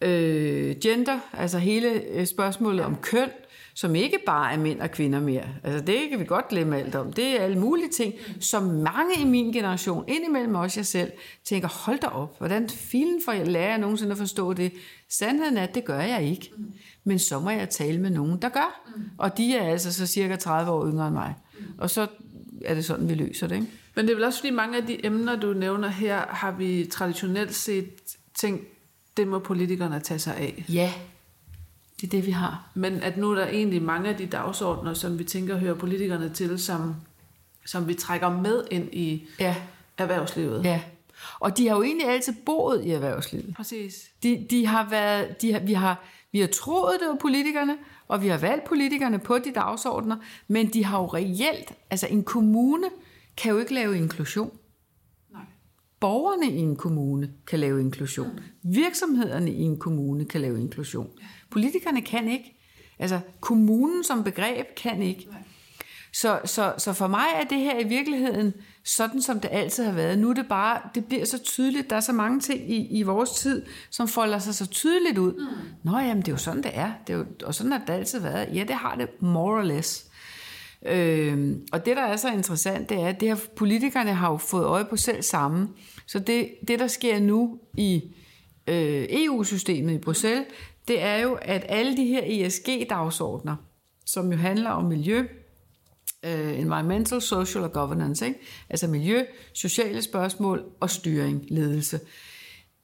øh, 0.00 0.76
gender, 0.82 1.18
altså 1.32 1.58
hele 1.58 2.02
øh, 2.10 2.26
spørgsmålet 2.26 2.84
om 2.84 2.96
køn, 2.96 3.28
som 3.74 3.94
ikke 3.94 4.18
bare 4.26 4.52
er 4.52 4.58
mænd 4.58 4.80
og 4.80 4.90
kvinder 4.90 5.20
mere. 5.20 5.44
Altså 5.62 5.84
det 5.84 5.96
kan 6.10 6.20
vi 6.20 6.24
godt 6.24 6.48
glemme 6.48 6.78
alt 6.78 6.94
om. 6.94 7.12
Det 7.12 7.40
er 7.40 7.44
alle 7.44 7.58
mulige 7.58 7.88
ting, 7.88 8.14
som 8.40 8.62
mange 8.62 9.20
i 9.20 9.24
min 9.24 9.52
generation, 9.52 10.04
indimellem 10.08 10.54
også 10.54 10.80
jeg 10.80 10.86
selv, 10.86 11.12
tænker, 11.44 11.68
hold 11.68 12.00
da 12.00 12.06
op, 12.06 12.38
hvordan 12.38 12.68
filen 12.68 13.20
for 13.24 13.32
jeg 13.32 13.46
lærer 13.46 13.68
jeg 13.68 13.78
nogensinde 13.78 14.12
at 14.12 14.18
forstå 14.18 14.52
det? 14.52 14.72
Sandheden 15.08 15.56
er, 15.56 15.62
at 15.62 15.74
det 15.74 15.84
gør 15.84 16.00
jeg 16.00 16.22
ikke. 16.22 16.50
Men 17.04 17.18
så 17.18 17.40
må 17.40 17.50
jeg 17.50 17.68
tale 17.70 18.00
med 18.00 18.10
nogen, 18.10 18.42
der 18.42 18.48
gør. 18.48 18.90
Og 19.18 19.38
de 19.38 19.56
er 19.56 19.70
altså 19.70 19.92
så 19.92 20.06
cirka 20.06 20.36
30 20.36 20.70
år 20.70 20.86
yngre 20.86 21.06
end 21.06 21.14
mig. 21.14 21.34
Og 21.78 21.90
så 21.90 22.06
er 22.64 22.74
det 22.74 22.84
sådan, 22.84 23.08
vi 23.08 23.14
løser 23.14 23.46
det. 23.46 23.54
Ikke? 23.54 23.66
Men 23.94 24.04
det 24.04 24.10
er 24.12 24.16
vel 24.16 24.24
også 24.24 24.38
fordi 24.38 24.50
mange 24.50 24.76
af 24.76 24.86
de 24.86 25.06
emner, 25.06 25.36
du 25.36 25.52
nævner 25.52 25.88
her, 25.88 26.26
har 26.28 26.50
vi 26.50 26.86
traditionelt 26.90 27.54
set 27.54 27.90
tænkt, 28.34 28.68
det 29.16 29.28
må 29.28 29.38
politikerne 29.38 30.00
tage 30.00 30.18
sig 30.18 30.36
af. 30.36 30.64
Ja, 30.68 30.92
det 32.00 32.06
er 32.06 32.10
det, 32.10 32.26
vi 32.26 32.30
har. 32.30 32.70
Men 32.74 33.02
at 33.02 33.16
nu 33.16 33.30
er 33.30 33.34
der 33.34 33.46
egentlig 33.46 33.82
mange 33.82 34.08
af 34.08 34.16
de 34.16 34.26
dagsordner, 34.26 34.94
som 34.94 35.18
vi 35.18 35.24
tænker 35.24 35.56
hører 35.56 35.74
politikerne 35.74 36.28
til, 36.28 36.58
som, 36.58 36.94
som 37.66 37.88
vi 37.88 37.94
trækker 37.94 38.28
med 38.28 38.64
ind 38.70 38.94
i 38.94 39.28
ja. 39.40 39.56
erhvervslivet. 39.98 40.64
Ja, 40.64 40.80
og 41.40 41.58
de 41.58 41.68
har 41.68 41.76
jo 41.76 41.82
egentlig 41.82 42.08
altid 42.08 42.34
boet 42.46 42.84
i 42.84 42.90
erhvervslivet. 42.90 43.54
Præcis. 43.56 44.10
De, 44.22 44.46
de 44.50 44.66
har 44.66 44.88
været, 44.90 45.42
de 45.42 45.52
har, 45.52 45.60
vi, 45.60 45.72
har, 45.72 46.04
vi 46.32 46.40
har 46.40 46.46
troet, 46.46 46.96
det 47.00 47.08
var 47.08 47.16
politikerne, 47.20 47.76
og 48.08 48.22
vi 48.22 48.28
har 48.28 48.38
valgt 48.38 48.64
politikerne 48.64 49.18
på 49.18 49.38
de 49.38 49.52
dagsordner, 49.54 50.16
men 50.48 50.68
de 50.68 50.84
har 50.84 50.98
jo 50.98 51.06
reelt, 51.06 51.72
altså 51.90 52.06
en 52.06 52.24
kommune 52.24 52.86
kan 53.36 53.52
jo 53.52 53.58
ikke 53.58 53.74
lave 53.74 53.96
inklusion. 53.96 54.50
Nej. 55.32 55.42
Borgerne 56.00 56.52
i 56.52 56.58
en 56.58 56.76
kommune 56.76 57.30
kan 57.46 57.60
lave 57.60 57.80
inklusion. 57.80 58.30
Mm. 58.62 58.74
Virksomhederne 58.74 59.52
i 59.52 59.60
en 59.62 59.78
kommune 59.78 60.24
kan 60.24 60.40
lave 60.40 60.60
inklusion. 60.60 61.10
Politikerne 61.50 62.02
kan 62.02 62.28
ikke. 62.28 62.60
Altså 62.98 63.20
kommunen 63.40 64.04
som 64.04 64.24
begreb 64.24 64.66
kan 64.76 65.02
ikke. 65.02 65.26
Nej. 65.30 65.42
Så, 66.12 66.40
så, 66.44 66.74
så 66.78 66.92
for 66.92 67.06
mig 67.06 67.26
er 67.34 67.44
det 67.44 67.58
her 67.58 67.78
i 67.78 67.88
virkeligheden 67.88 68.54
sådan, 68.84 69.22
som 69.22 69.40
det 69.40 69.48
altid 69.52 69.84
har 69.84 69.92
været. 69.92 70.18
Nu 70.18 70.30
er 70.30 70.34
det 70.34 70.48
bare, 70.48 70.80
det 70.94 71.04
bliver 71.04 71.24
så 71.24 71.38
tydeligt, 71.38 71.90
der 71.90 71.96
er 71.96 72.00
så 72.00 72.12
mange 72.12 72.40
ting 72.40 72.70
i, 72.70 72.98
i 72.98 73.02
vores 73.02 73.30
tid, 73.30 73.62
som 73.90 74.08
folder 74.08 74.38
sig 74.38 74.54
så 74.54 74.66
tydeligt 74.66 75.18
ud. 75.18 75.32
Mm. 75.32 75.90
Nå 75.90 75.98
jamen, 75.98 76.22
det 76.22 76.28
er 76.28 76.32
jo 76.32 76.38
sådan, 76.38 76.62
det 76.62 76.70
er. 76.74 76.92
Det 77.06 77.12
er 77.12 77.16
jo, 77.18 77.26
og 77.44 77.54
sådan 77.54 77.72
har 77.72 77.78
det 77.78 77.92
altid 77.92 78.20
været. 78.20 78.48
Ja, 78.54 78.64
det 78.68 78.76
har 78.76 78.94
det 78.94 79.22
more 79.22 79.58
or 79.58 79.62
less. 79.62 80.06
Øh, 80.84 81.56
og 81.72 81.86
det, 81.86 81.96
der 81.96 82.02
er 82.02 82.16
så 82.16 82.32
interessant, 82.32 82.88
det 82.88 83.00
er, 83.00 83.06
at 83.06 83.20
det 83.20 83.28
her, 83.28 83.36
politikerne 83.56 84.14
har 84.14 84.30
jo 84.30 84.36
fået 84.36 84.64
øje 84.64 84.84
på 84.84 84.96
selv 84.96 85.22
sammen. 85.22 85.68
Så 86.06 86.18
det, 86.18 86.50
det 86.68 86.78
der 86.78 86.86
sker 86.86 87.20
nu 87.20 87.58
i 87.78 88.02
øh, 88.68 89.06
EU-systemet 89.10 89.94
i 89.94 89.98
Bruxelles, 89.98 90.46
det 90.88 91.02
er 91.02 91.16
jo, 91.16 91.38
at 91.42 91.66
alle 91.68 91.96
de 91.96 92.04
her 92.04 92.46
ESG-dagsordner, 92.46 93.56
som 94.06 94.32
jo 94.32 94.36
handler 94.36 94.70
om 94.70 94.84
miljø, 94.84 95.26
øh, 96.24 96.58
environmental, 96.58 97.22
social 97.22 97.64
og 97.64 97.72
governance, 97.72 98.26
ikke? 98.26 98.40
altså 98.70 98.86
miljø, 98.86 99.24
sociale 99.52 100.02
spørgsmål 100.02 100.64
og 100.80 100.90
styring, 100.90 101.44
ledelse. 101.48 102.00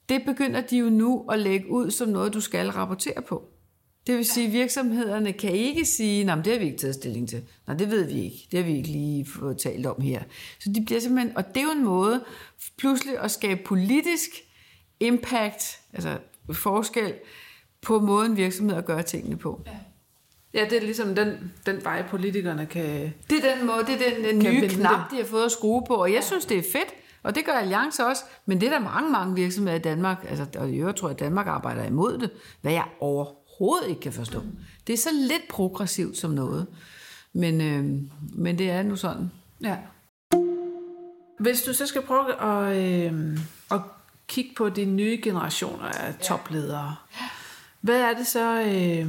Det 0.09 0.21
begynder 0.25 0.61
de 0.61 0.77
jo 0.77 0.89
nu 0.89 1.25
at 1.31 1.39
lægge 1.39 1.69
ud 1.69 1.91
som 1.91 2.09
noget, 2.09 2.33
du 2.33 2.41
skal 2.41 2.69
rapportere 2.69 3.21
på. 3.21 3.43
Det 4.07 4.17
vil 4.17 4.25
sige, 4.25 4.47
at 4.47 4.53
virksomhederne 4.53 5.33
kan 5.33 5.51
ikke 5.51 5.85
sige, 5.85 6.31
at 6.31 6.45
det 6.45 6.53
har 6.53 6.59
vi 6.59 6.65
ikke 6.65 6.77
taget 6.77 6.95
stilling 6.95 7.29
til. 7.29 7.43
Nej, 7.67 7.77
det 7.77 7.91
ved 7.91 8.05
vi 8.05 8.21
ikke. 8.21 8.47
Det 8.51 8.59
har 8.59 8.65
vi 8.65 8.77
ikke 8.77 8.89
lige 8.89 9.25
fået 9.25 9.57
talt 9.57 9.85
om 9.85 10.01
her. 10.01 10.23
Så 10.59 10.71
de 10.75 10.85
bliver 10.85 11.01
simpelthen, 11.01 11.37
og 11.37 11.47
det 11.47 11.57
er 11.57 11.63
jo 11.63 11.71
en 11.71 11.85
måde 11.85 12.23
pludselig 12.77 13.19
at 13.19 13.31
skabe 13.31 13.61
politisk 13.65 14.29
impact, 14.99 15.79
altså 15.93 16.17
forskel 16.53 17.13
på 17.81 17.99
måden 17.99 18.37
virksomheder 18.37 18.81
gør 18.81 19.01
tingene 19.01 19.37
på. 19.37 19.61
Ja. 19.65 19.71
Ja, 20.53 20.65
det 20.69 20.77
er 20.77 20.81
ligesom 20.81 21.15
den, 21.15 21.51
den 21.65 21.83
vej, 21.83 22.07
politikerne 22.09 22.65
kan 22.65 23.13
Det 23.29 23.45
er 23.45 23.55
den 23.55 23.67
måde, 23.67 23.85
det 23.87 24.07
er 24.07 24.15
den, 24.15 24.23
den 24.23 24.53
nye 24.53 24.69
knap, 24.69 25.11
de 25.11 25.15
har 25.15 25.23
fået 25.23 25.45
at 25.45 25.51
skrue 25.51 25.83
på, 25.87 25.93
og 25.93 26.13
jeg 26.13 26.23
synes, 26.23 26.45
det 26.45 26.57
er 26.57 26.61
fedt, 26.61 26.93
og 27.23 27.35
det 27.35 27.45
gør 27.45 27.51
Alliance 27.51 28.05
også, 28.05 28.23
men 28.45 28.61
det 28.61 28.67
er 28.67 28.71
der 28.71 28.79
mange, 28.79 29.11
mange 29.11 29.35
virksomheder 29.35 29.77
i 29.77 29.81
Danmark, 29.81 30.25
altså, 30.29 30.45
og 30.57 30.69
i 30.69 30.77
øvrigt 30.77 30.97
tror 30.97 31.07
jeg, 31.07 31.15
at 31.15 31.19
Danmark 31.19 31.47
arbejder 31.47 31.85
imod 31.85 32.17
det, 32.17 32.29
hvad 32.61 32.71
jeg 32.71 32.85
overhovedet 33.61 33.89
ikke 33.89 34.01
kan 34.01 34.13
forstå. 34.13 34.43
Det 34.87 34.93
er 34.93 34.97
så 34.97 35.09
lidt 35.13 35.47
progressivt 35.49 36.17
som 36.17 36.31
noget, 36.31 36.67
men, 37.33 37.61
øh, 37.61 38.01
men 38.33 38.57
det 38.57 38.69
er 38.69 38.83
nu 38.83 38.95
sådan. 38.95 39.31
Ja. 39.61 39.77
Hvis 41.39 41.61
du 41.61 41.73
så 41.73 41.85
skal 41.85 42.01
prøve 42.01 42.41
at, 42.41 42.77
øh, 42.77 43.39
at 43.71 43.81
kigge 44.27 44.51
på 44.57 44.69
de 44.69 44.85
nye 44.85 45.19
generationer 45.23 45.85
af 45.85 46.15
topledere, 46.15 46.95
ja. 47.21 47.25
hvad 47.81 48.01
er 48.01 48.13
det 48.13 48.27
så... 48.27 48.61
Øh, 48.61 49.07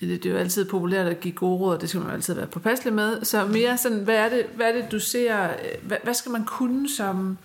det 0.00 0.26
er 0.26 0.30
jo 0.30 0.36
altid 0.36 0.64
populært 0.64 1.06
at 1.06 1.20
give 1.20 1.34
gode 1.34 1.58
råd, 1.58 1.78
det 1.78 1.88
skal 1.88 2.00
man 2.00 2.08
jo 2.08 2.14
altid 2.14 2.34
være 2.34 2.46
påpasselig 2.46 2.94
med. 2.94 3.24
Så 3.24 3.46
mere 3.46 3.78
sådan, 3.78 3.98
hvad 3.98 4.16
er 4.16 4.28
det, 4.28 4.46
hvad 4.56 4.68
er 4.68 4.82
det 4.82 4.92
du 4.92 5.00
ser, 5.00 5.48
hvad, 5.82 5.96
hvad 6.02 6.14
skal 6.14 6.32
man 6.32 6.44
kunne 6.44 6.88
som, 6.88 7.38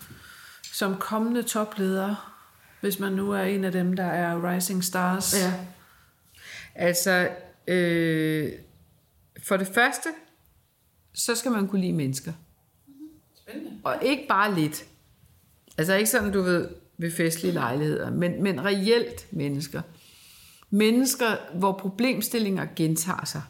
som 0.73 0.95
kommende 0.95 1.43
topleder, 1.43 2.33
hvis 2.81 2.99
man 2.99 3.11
nu 3.11 3.31
er 3.31 3.41
en 3.41 3.63
af 3.63 3.71
dem, 3.71 3.95
der 3.95 4.03
er 4.03 4.53
rising 4.53 4.83
stars? 4.83 5.35
Ja. 5.37 5.53
Altså, 6.75 7.29
øh, 7.67 8.51
for 9.43 9.57
det 9.57 9.67
første, 9.67 10.09
så 11.13 11.35
skal 11.35 11.51
man 11.51 11.67
kunne 11.67 11.81
lide 11.81 11.93
mennesker. 11.93 12.33
Spændende. 13.35 13.71
Og 13.83 13.95
ikke 14.01 14.25
bare 14.29 14.55
lidt. 14.55 14.85
Altså 15.77 15.93
ikke 15.93 16.09
sådan, 16.09 16.31
du 16.31 16.41
ved, 16.41 16.69
ved 16.97 17.11
festlige 17.11 17.53
lejligheder, 17.53 18.11
men, 18.11 18.43
men 18.43 18.65
reelt 18.65 19.27
mennesker 19.31 19.81
mennesker, 20.75 21.57
hvor 21.57 21.71
problemstillinger 21.71 22.67
gentager 22.75 23.25
sig. 23.25 23.41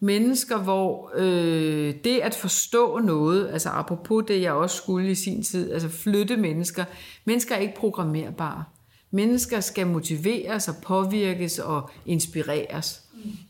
Mennesker, 0.00 0.58
hvor 0.58 1.12
øh, 1.14 1.94
det 2.04 2.20
at 2.20 2.34
forstå 2.34 2.98
noget, 2.98 3.50
altså 3.52 3.68
apropos 3.68 4.24
det, 4.28 4.42
jeg 4.42 4.52
også 4.52 4.76
skulle 4.76 5.10
i 5.10 5.14
sin 5.14 5.42
tid, 5.42 5.72
altså 5.72 5.88
flytte 5.88 6.36
mennesker. 6.36 6.84
Mennesker 7.24 7.54
er 7.54 7.58
ikke 7.58 7.74
programmerbare. 7.76 8.64
Mennesker 9.10 9.60
skal 9.60 9.86
motiveres 9.86 10.68
og 10.68 10.74
påvirkes 10.82 11.58
og 11.58 11.90
inspireres. 12.06 13.02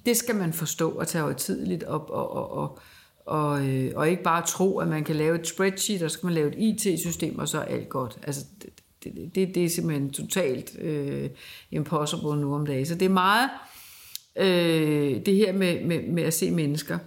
Det 0.07 0.17
skal 0.17 0.35
man 0.35 0.53
forstå 0.53 0.91
og 0.91 1.09
tage 1.09 1.35
tidligt 1.35 1.85
op 1.85 2.11
og, 2.11 2.33
og, 2.33 2.51
og, 2.53 2.79
og, 3.27 3.67
øh, 3.67 3.93
og 3.95 4.11
ikke 4.11 4.23
bare 4.23 4.47
tro, 4.47 4.79
at 4.79 4.89
man 4.89 5.05
kan 5.05 5.17
lave 5.17 5.41
et 5.41 5.47
spreadsheet, 5.47 6.03
og 6.03 6.11
så 6.11 6.15
skal 6.15 6.27
man 6.27 6.35
lave 6.35 6.49
et 6.49 6.87
IT-system, 6.87 7.39
og 7.39 7.49
så 7.49 7.59
er 7.59 7.65
alt 7.65 7.89
godt. 7.89 8.19
Altså, 8.23 8.45
det, 9.05 9.35
det, 9.35 9.55
det, 9.55 9.65
er 9.65 9.69
simpelthen 9.69 10.11
totalt 10.11 10.79
øh, 10.81 11.31
impossible 11.71 12.41
nu 12.41 12.55
om 12.55 12.67
dagen. 12.67 12.87
Så 12.87 12.95
det 12.95 13.05
er 13.05 13.09
meget 13.09 13.51
øh, 14.37 15.27
det 15.27 15.35
her 15.35 15.53
med, 15.53 15.85
med, 15.85 16.03
med 16.03 16.23
at 16.23 16.35
se 16.35 16.51
mennesker. 16.51 16.99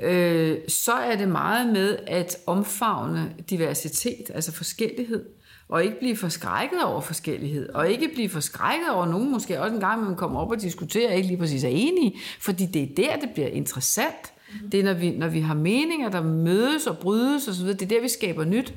Øh, 0.00 0.58
så 0.68 0.92
er 0.92 1.16
det 1.16 1.28
meget 1.28 1.72
med 1.72 1.98
at 2.06 2.36
omfavne 2.46 3.34
diversitet, 3.50 4.30
altså 4.34 4.52
forskellighed, 4.52 5.24
og 5.68 5.84
ikke 5.84 5.98
blive 5.98 6.16
forskrækket 6.16 6.84
over 6.84 7.00
forskellighed, 7.00 7.68
og 7.68 7.90
ikke 7.90 8.10
blive 8.14 8.28
forskrækket 8.28 8.90
over 8.90 9.06
nogen, 9.06 9.30
måske 9.30 9.60
også 9.60 9.74
en 9.74 9.80
gang, 9.80 10.04
man 10.04 10.16
kommer 10.16 10.40
op 10.40 10.50
og 10.50 10.60
diskuterer, 10.60 11.12
ikke 11.12 11.28
lige 11.28 11.38
præcis 11.38 11.64
er 11.64 11.68
enige, 11.68 12.16
fordi 12.40 12.66
det 12.66 12.82
er 12.82 12.94
der, 12.96 13.16
det 13.16 13.30
bliver 13.34 13.48
interessant. 13.48 14.32
Det 14.72 14.80
er, 14.80 14.84
når 14.84 14.94
vi, 14.94 15.10
når 15.10 15.28
vi 15.28 15.40
har 15.40 15.54
meninger, 15.54 16.10
der 16.10 16.22
mødes 16.22 16.86
og 16.86 16.98
brydes 16.98 17.48
osv., 17.48 17.66
det 17.66 17.82
er 17.82 17.86
der, 17.86 18.00
vi 18.00 18.08
skaber 18.08 18.44
nyt. 18.44 18.74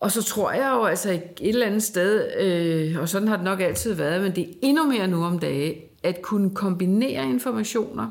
Og 0.00 0.12
så 0.12 0.22
tror 0.22 0.52
jeg 0.52 0.70
jo 0.74 0.84
altså 0.84 1.10
et 1.10 1.22
eller 1.40 1.66
andet 1.66 1.82
sted, 1.82 2.32
øh, 2.40 3.00
og 3.00 3.08
sådan 3.08 3.28
har 3.28 3.36
det 3.36 3.44
nok 3.44 3.60
altid 3.60 3.94
været, 3.94 4.22
men 4.22 4.36
det 4.36 4.48
er 4.48 4.52
endnu 4.62 4.84
mere 4.84 5.08
nu 5.08 5.24
om 5.24 5.38
dagen, 5.38 5.74
at 6.02 6.22
kunne 6.22 6.50
kombinere 6.50 7.24
informationer, 7.24 8.10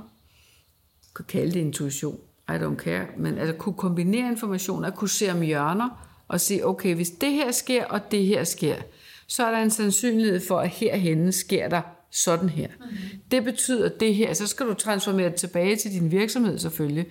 kan 1.15 1.25
kalde 1.25 1.51
det 1.51 1.59
intuition, 1.59 2.19
I 2.49 2.51
don't 2.51 2.75
care, 2.75 3.05
men 3.17 3.38
altså 3.38 3.55
kunne 3.55 3.75
kombinere 3.75 4.31
informationer, 4.31 4.88
at 4.88 4.95
kunne 4.95 5.09
se 5.09 5.31
om 5.31 5.41
hjørner, 5.41 6.07
og 6.28 6.41
sige, 6.41 6.65
okay, 6.65 6.95
hvis 6.95 7.09
det 7.09 7.32
her 7.32 7.51
sker, 7.51 7.86
og 7.86 8.11
det 8.11 8.25
her 8.25 8.43
sker, 8.43 8.75
så 9.28 9.45
er 9.45 9.51
der 9.51 9.57
en 9.57 9.71
sandsynlighed 9.71 10.47
for, 10.47 10.59
at 10.59 10.69
herhenne 10.69 11.32
sker 11.32 11.69
der 11.69 11.82
sådan 12.11 12.49
her. 12.49 12.67
Mm-hmm. 12.67 13.19
Det 13.32 13.43
betyder 13.43 13.89
det 13.89 14.15
her, 14.15 14.34
så 14.34 14.47
skal 14.47 14.65
du 14.65 14.73
transformere 14.73 15.30
det 15.30 15.36
tilbage 15.36 15.75
til 15.75 15.91
din 15.91 16.11
virksomhed 16.11 16.59
selvfølgelig, 16.59 17.05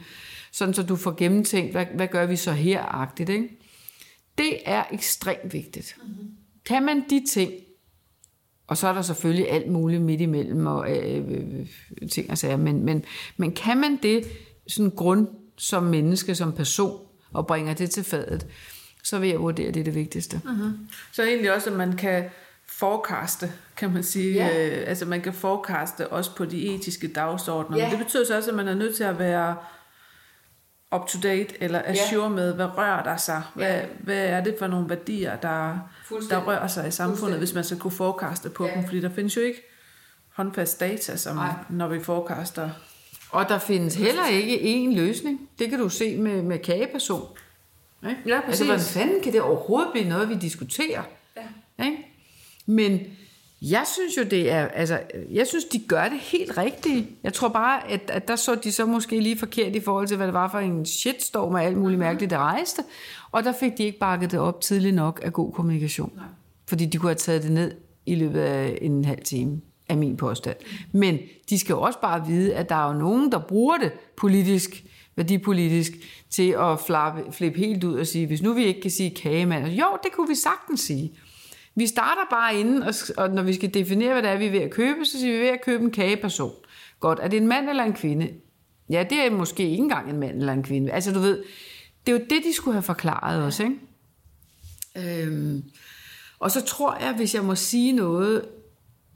sådan 0.53 0.75
så 0.75 0.83
du 0.83 0.97
får 0.97 1.15
gennemtænkt, 1.19 1.73
hvad, 1.73 1.87
hvad 1.95 2.09
gør 2.09 2.27
vi 2.27 2.37
så 2.37 2.53
her-agtigt, 2.53 3.31
ikke? 3.31 3.49
Det 4.39 4.59
er 4.65 4.85
ekstremt 4.93 5.53
vigtigt. 5.53 5.97
Mm-hmm. 6.03 6.29
Kan 6.65 6.83
man 6.83 7.05
de 7.11 7.25
ting, 7.31 7.53
og 8.67 8.77
så 8.77 8.89
er 8.89 8.93
der 8.93 9.03
selvfølgelig 9.03 9.51
alt 9.51 9.69
muligt 9.69 10.03
midt 10.03 10.21
imellem 10.21 10.67
og 10.67 10.97
øh, 10.97 11.25
øh, 11.31 11.67
ting 12.11 12.31
og 12.31 12.39
sager, 12.39 12.57
men, 12.57 12.85
men, 12.85 13.05
men 13.37 13.53
kan 13.53 13.77
man 13.79 13.99
det 14.03 14.25
sådan 14.67 14.91
grund 14.91 15.29
som 15.57 15.83
menneske, 15.83 16.35
som 16.35 16.53
person, 16.53 17.01
og 17.33 17.47
bringer 17.47 17.75
det 17.75 17.91
til 17.91 18.05
fadet, 18.05 18.47
så 19.07 19.19
vil 19.19 19.29
jeg 19.29 19.41
vurdere, 19.41 19.69
at 19.69 19.75
det 19.75 19.81
er 19.81 19.85
det 19.85 19.95
vigtigste. 19.95 20.41
Mm-hmm. 20.45 20.89
Så 21.13 21.23
egentlig 21.23 21.55
også, 21.55 21.71
at 21.71 21.77
man 21.77 21.97
kan 21.97 22.25
forecaste, 22.69 23.53
kan 23.77 23.93
man 23.93 24.03
sige. 24.03 24.35
Ja. 24.35 24.67
Øh, 24.67 24.89
altså 24.89 25.07
man 25.07 25.21
kan 25.21 25.33
forecaste 25.33 26.09
også 26.09 26.37
på 26.37 26.45
de 26.45 26.75
etiske 26.75 27.09
dagsordner. 27.09 27.77
Ja. 27.77 27.83
Men 27.83 27.91
det 27.91 28.07
betyder 28.07 28.27
så 28.27 28.37
også, 28.37 28.51
at 28.51 28.57
man 28.57 28.69
er 28.69 28.75
nødt 28.75 28.97
til 28.97 29.05
at 29.05 29.19
være 29.19 29.57
up 30.97 31.07
to 31.09 31.19
date 31.23 31.63
eller 31.63 31.83
assure 31.85 32.23
ja. 32.23 32.29
med, 32.29 32.55
hvad 32.55 32.79
rører 32.79 33.03
der 33.03 33.17
sig? 33.17 33.43
Hvad, 33.55 33.67
ja. 33.67 33.85
hvad 34.01 34.25
er 34.27 34.45
det 34.45 34.57
for 34.59 34.67
nogle 34.67 34.89
værdier, 34.89 35.37
der, 35.37 35.79
der 36.31 36.47
rører 36.47 36.67
sig 36.67 36.89
i 36.89 36.91
samfundet, 36.91 37.39
hvis 37.39 37.55
man 37.55 37.65
skal 37.65 37.79
kunne 37.79 37.91
forecaste 37.91 38.51
på 38.51 38.67
ja. 38.67 38.75
dem? 38.75 38.85
Fordi 38.85 39.01
der 39.01 39.11
findes 39.11 39.37
jo 39.37 39.41
ikke 39.41 39.63
håndfast 40.35 40.81
data, 40.81 41.17
som 41.17 41.37
Nej. 41.37 41.55
når 41.71 41.89
vi 41.89 42.01
forecaster. 42.01 42.71
Og 43.31 43.49
der 43.49 43.59
findes 43.59 43.95
heller 43.95 44.27
ikke 44.27 44.57
én 44.57 44.97
løsning. 44.97 45.49
Det 45.59 45.71
kan 45.71 45.79
du 45.79 45.89
se 45.89 46.17
med, 46.17 46.43
med 46.43 46.59
kageperson. 46.59 47.37
Ikke? 48.09 48.21
Ja, 48.27 48.41
præcis. 48.41 48.61
Altså, 48.61 48.65
hvordan 48.65 48.81
fanden 48.81 49.23
kan 49.23 49.33
det 49.33 49.41
overhovedet 49.41 49.89
blive 49.93 50.09
noget, 50.09 50.29
vi 50.29 50.35
diskuterer? 50.35 51.03
Ja. 51.79 51.85
Ikke? 51.85 51.99
Men 52.67 53.01
jeg 53.63 53.85
synes 53.95 54.17
jo, 54.17 54.23
det 54.23 54.51
er, 54.51 54.69
altså, 54.69 55.01
jeg 55.31 55.47
synes, 55.47 55.65
de 55.65 55.79
gør 55.79 56.09
det 56.09 56.19
helt 56.19 56.59
rigtigt. 56.59 57.07
Jeg 57.23 57.33
tror 57.33 57.49
bare, 57.49 57.91
at, 57.91 58.11
at 58.11 58.29
der 58.29 58.37
så 58.37 58.55
de 58.55 58.73
så 58.73 58.87
måske 58.87 59.21
lige 59.21 59.39
forkert 59.39 59.77
i 59.77 59.81
forhold 59.81 60.07
til, 60.07 60.17
hvad 60.17 60.27
det 60.27 60.35
var 60.35 60.49
for 60.51 60.59
en 60.59 60.87
shitstorm 60.87 61.55
og 61.55 61.65
alt 61.65 61.77
muligt 61.77 61.99
mærkeligt, 61.99 62.31
der 62.31 62.39
rejste. 62.39 62.83
Og 63.33 63.45
der 63.45 63.53
fik 63.53 63.79
de 63.79 63.85
ikke 63.85 63.99
bakket 63.99 64.31
det 64.31 64.41
op 64.41 64.61
tidligt 64.61 64.95
nok 64.95 65.21
af 65.23 65.33
god 65.33 65.53
kommunikation. 65.53 66.13
Nej. 66.17 66.25
Fordi 66.69 66.87
de 66.87 66.99
kunne 66.99 67.11
have 67.11 67.15
taget 67.15 67.43
det 67.43 67.53
ned 67.53 67.73
i 68.07 68.15
løbet 68.15 68.41
af 68.41 68.79
en 68.83 69.05
halv 69.05 69.23
time, 69.25 69.61
af 69.89 69.97
min 69.97 70.17
påstand. 70.17 70.57
Men 70.93 71.19
de 71.51 71.59
skal 71.59 71.73
jo 71.73 71.81
også 71.81 72.01
bare 72.01 72.27
vide, 72.27 72.55
at 72.55 72.69
der 72.69 72.75
er 72.75 72.93
jo 72.93 72.99
nogen, 72.99 73.33
der 73.33 73.39
bruger 73.39 73.77
det 73.77 73.93
politisk, 74.17 74.85
værdipolitisk, 75.17 75.93
til 76.31 76.51
at 76.51 76.81
flappe, 76.87 77.33
flippe 77.33 77.59
helt 77.59 77.85
ud 77.85 77.99
og 77.99 78.07
sige, 78.07 78.27
hvis 78.27 78.43
nu 78.43 78.53
vi 78.53 78.65
ikke 78.65 78.81
kan 78.81 78.91
sige 78.91 79.11
kagemand, 79.11 79.67
jo, 79.67 79.87
det 80.03 80.13
kunne 80.13 80.29
vi 80.29 80.35
sagtens 80.35 80.81
sige. 80.81 81.13
Vi 81.75 81.87
starter 81.87 82.23
bare 82.31 82.61
inden, 82.61 82.83
og, 82.83 82.95
og 83.17 83.31
når 83.31 83.43
vi 83.43 83.55
skal 83.55 83.75
definere, 83.75 84.13
hvad 84.13 84.23
det 84.23 84.31
er, 84.31 84.39
vi 84.39 84.47
er 84.47 84.51
ved 84.51 84.61
at 84.61 84.71
købe, 84.71 85.05
så 85.05 85.19
siger 85.19 85.33
vi, 85.33 85.39
vi 85.39 85.45
er 85.45 85.51
ved 85.51 85.59
at 85.59 85.65
købe 85.65 85.85
en 85.85 85.91
kageperson. 85.91 86.53
Godt, 87.01 87.19
er 87.23 87.29
det 87.29 87.37
en 87.37 87.47
mand 87.47 87.69
eller 87.69 87.85
en 87.85 87.93
kvinde? 87.93 88.31
Ja, 88.91 89.05
det 89.11 89.19
er 89.19 89.31
måske 89.31 89.71
ikke 89.71 89.83
engang 89.83 90.11
en 90.11 90.21
mand 90.21 90.39
eller 90.39 90.53
en 90.53 90.63
kvinde. 90.63 90.93
Altså 90.93 91.13
du 91.13 91.21
ved, 91.21 91.43
det 92.07 92.15
er 92.15 92.19
jo 92.19 92.25
det, 92.31 92.45
de 92.45 92.55
skulle 92.55 92.75
have 92.75 92.83
forklaret 92.83 93.43
os, 93.43 93.61
ikke? 93.61 93.77
Øhm, 94.97 95.65
og 96.39 96.51
så 96.51 96.65
tror 96.65 96.99
jeg, 97.01 97.15
hvis 97.15 97.35
jeg 97.35 97.45
må 97.45 97.55
sige 97.55 97.93
noget, 97.93 98.45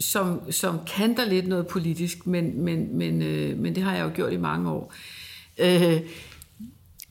som, 0.00 0.52
som 0.52 0.78
kanter 0.96 1.24
lidt 1.24 1.48
noget 1.48 1.66
politisk, 1.66 2.26
men, 2.26 2.64
men, 2.64 2.98
men, 2.98 3.22
øh, 3.22 3.58
men 3.58 3.74
det 3.74 3.82
har 3.82 3.94
jeg 3.96 4.04
jo 4.04 4.10
gjort 4.14 4.32
i 4.32 4.36
mange 4.36 4.70
år. 4.70 4.92
Øh, 4.92 5.29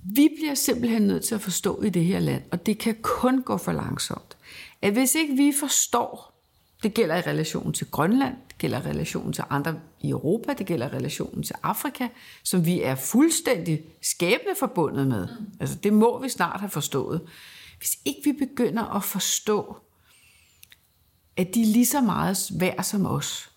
vi 0.03 0.29
bliver 0.37 0.55
simpelthen 0.55 1.01
nødt 1.01 1.23
til 1.23 1.35
at 1.35 1.41
forstå 1.41 1.81
i 1.81 1.89
det 1.89 2.05
her 2.05 2.19
land, 2.19 2.43
og 2.51 2.65
det 2.65 2.77
kan 2.77 2.95
kun 3.01 3.41
gå 3.41 3.57
for 3.57 3.71
langsomt, 3.71 4.37
at 4.81 4.93
hvis 4.93 5.15
ikke 5.15 5.33
vi 5.33 5.53
forstår, 5.59 6.29
det 6.83 6.93
gælder 6.93 7.15
i 7.15 7.21
relation 7.21 7.73
til 7.73 7.91
Grønland, 7.91 8.35
det 8.47 8.57
gælder 8.57 8.79
i 8.79 8.81
relation 8.81 9.33
til 9.33 9.43
andre 9.49 9.79
i 10.01 10.09
Europa, 10.09 10.53
det 10.53 10.65
gælder 10.65 10.85
i 10.85 10.95
relation 10.95 11.43
til 11.43 11.55
Afrika, 11.63 12.07
som 12.43 12.65
vi 12.65 12.81
er 12.81 12.95
fuldstændig 12.95 13.81
skæbne 14.01 14.55
forbundet 14.59 15.07
med. 15.07 15.27
Mm. 15.27 15.45
Altså 15.59 15.75
det 15.75 15.93
må 15.93 16.21
vi 16.21 16.29
snart 16.29 16.59
have 16.59 16.69
forstået. 16.69 17.21
Hvis 17.77 17.97
ikke 18.05 18.21
vi 18.23 18.45
begynder 18.45 18.95
at 18.95 19.03
forstå, 19.03 19.77
at 21.37 21.55
de 21.55 21.61
er 21.61 21.65
lige 21.65 21.85
så 21.85 22.01
meget 22.01 22.37
værd 22.59 22.83
som 22.83 23.05
os. 23.05 23.51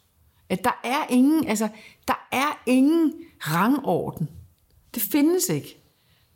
At 0.49 0.65
der 0.65 0.81
er 0.85 1.07
ingen, 1.11 1.49
altså, 1.49 1.69
der 2.09 2.29
er 2.33 2.63
ingen 2.67 3.13
rangorden. 3.41 4.29
Det 4.95 5.03
findes 5.03 5.49
ikke. 5.49 5.79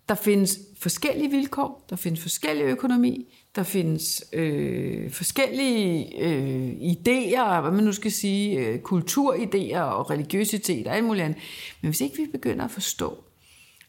Der 0.08 0.14
findes 0.14 0.58
forskellige 0.78 1.30
vilkår, 1.30 1.86
der 1.90 1.96
findes 1.96 2.20
forskellig 2.20 2.64
økonomi, 2.64 3.34
der 3.56 3.62
findes 3.62 4.24
øh, 4.32 5.10
forskellige 5.10 6.18
øh, 6.18 6.72
idéer, 6.72 7.60
hvad 7.60 7.70
man 7.70 7.84
nu 7.84 7.92
skal 7.92 8.12
sige, 8.12 8.58
øh, 8.58 8.80
kulturidéer 8.84 9.80
og 9.80 10.10
religiøsitet 10.10 10.86
og 10.86 10.96
alt 10.96 11.04
muligt 11.04 11.24
andet. 11.24 11.38
Men 11.80 11.88
hvis 11.88 12.00
ikke 12.00 12.16
vi 12.16 12.26
begynder 12.32 12.64
at 12.64 12.70
forstå, 12.70 13.24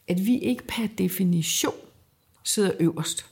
at 0.08 0.26
vi 0.26 0.38
ikke 0.38 0.64
per 0.66 0.86
definition 0.98 1.74
sidder 2.44 2.72
øverst, 2.80 3.26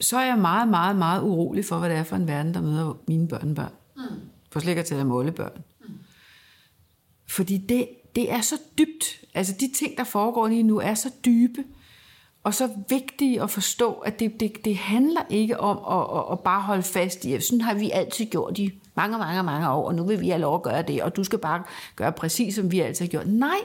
så 0.00 0.16
er 0.18 0.26
jeg 0.26 0.38
meget, 0.38 0.68
meget, 0.68 0.96
meget 0.96 1.22
urolig 1.22 1.64
for, 1.64 1.78
hvad 1.78 1.90
det 1.90 1.98
er 1.98 2.04
for 2.04 2.16
en 2.16 2.28
verden, 2.28 2.54
der 2.54 2.60
møder 2.60 3.02
mine 3.08 3.28
børnebørn. 3.28 3.72
Mm. 3.96 4.02
For 4.50 4.60
slet 4.60 4.70
ikke 4.70 4.80
at 4.80 4.86
tale 4.86 5.04
målebørn. 5.04 5.62
Mm. 5.80 5.94
Fordi 7.26 7.56
det, 7.58 7.88
det 8.16 8.32
er 8.32 8.40
så 8.40 8.54
dybt. 8.78 9.20
Altså 9.34 9.54
de 9.60 9.70
ting, 9.74 9.96
der 9.96 10.04
foregår 10.04 10.48
lige 10.48 10.62
nu, 10.62 10.78
er 10.78 10.94
så 10.94 11.10
dybe 11.24 11.64
og 12.44 12.54
så 12.54 12.68
vigtige 12.88 13.42
at 13.42 13.50
forstå, 13.50 13.92
at 13.92 14.20
det, 14.20 14.40
det, 14.40 14.64
det 14.64 14.76
handler 14.76 15.20
ikke 15.30 15.60
om 15.60 15.78
at, 16.00 16.18
at, 16.18 16.32
at 16.32 16.40
bare 16.40 16.62
holde 16.62 16.82
fast 16.82 17.24
i, 17.24 17.40
sådan 17.40 17.60
har 17.60 17.74
vi 17.74 17.90
altid 17.90 18.26
gjort 18.26 18.58
i 18.58 18.72
mange, 18.94 19.18
mange, 19.18 19.42
mange 19.42 19.70
år, 19.70 19.86
og 19.86 19.94
nu 19.94 20.04
vil 20.04 20.20
vi 20.20 20.28
have 20.28 20.40
lov 20.40 20.54
at 20.54 20.62
gøre 20.62 20.82
det, 20.82 21.02
og 21.02 21.16
du 21.16 21.24
skal 21.24 21.38
bare 21.38 21.62
gøre 21.96 22.12
præcis, 22.12 22.54
som 22.54 22.72
vi 22.72 22.80
altid 22.80 23.04
har 23.04 23.10
gjort. 23.10 23.26
Nej, 23.26 23.58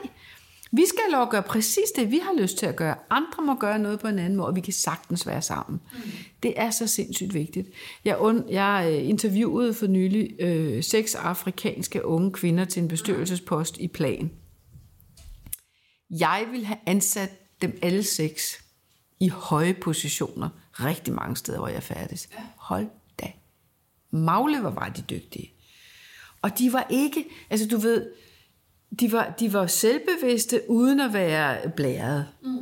vi 0.72 0.86
skal 0.86 1.00
have 1.06 1.12
lov 1.12 1.22
at 1.22 1.30
gøre 1.30 1.42
præcis 1.42 1.90
det, 1.96 2.10
vi 2.10 2.18
har 2.18 2.40
lyst 2.40 2.58
til 2.58 2.66
at 2.66 2.76
gøre. 2.76 2.94
Andre 3.10 3.42
må 3.42 3.54
gøre 3.54 3.78
noget 3.78 4.00
på 4.00 4.08
en 4.08 4.18
anden 4.18 4.36
måde, 4.36 4.48
og 4.48 4.56
vi 4.56 4.60
kan 4.60 4.72
sagtens 4.72 5.26
være 5.26 5.42
sammen. 5.42 5.80
Mm. 5.92 6.10
Det 6.42 6.54
er 6.56 6.70
så 6.70 6.86
sindssygt 6.86 7.34
vigtigt. 7.34 7.68
Jeg, 8.04 8.16
und, 8.16 8.50
jeg 8.50 8.88
øh, 8.92 9.08
interviewede 9.08 9.74
for 9.74 9.86
nylig 9.86 10.30
øh, 10.40 10.84
seks 10.84 11.14
afrikanske 11.14 12.04
unge 12.04 12.32
kvinder 12.32 12.64
til 12.64 12.82
en 12.82 12.88
bestyrelsespost 12.88 13.78
i 13.78 13.88
Plan. 13.88 14.30
Jeg 16.10 16.46
vil 16.52 16.64
have 16.64 16.78
ansat 16.86 17.62
dem 17.62 17.78
alle 17.82 18.02
seks 18.02 18.64
i 19.20 19.28
høje 19.28 19.74
positioner 19.74 20.48
rigtig 20.72 21.14
mange 21.14 21.36
steder, 21.36 21.58
hvor 21.58 21.68
jeg 21.68 21.82
færdes. 21.82 22.28
Hold 22.56 22.86
da. 23.20 23.32
Magle, 24.10 24.60
hvor 24.60 24.70
var 24.70 24.88
de 24.88 25.02
dygtige. 25.10 25.52
Og 26.42 26.58
de 26.58 26.72
var 26.72 26.86
ikke, 26.90 27.24
altså 27.50 27.68
du 27.68 27.76
ved, 27.76 28.10
de 29.00 29.12
var, 29.12 29.34
de 29.40 29.52
var 29.52 29.66
selvbevidste 29.66 30.60
uden 30.68 31.00
at 31.00 31.12
være 31.12 31.70
blæret. 31.70 32.26
Mm. 32.42 32.58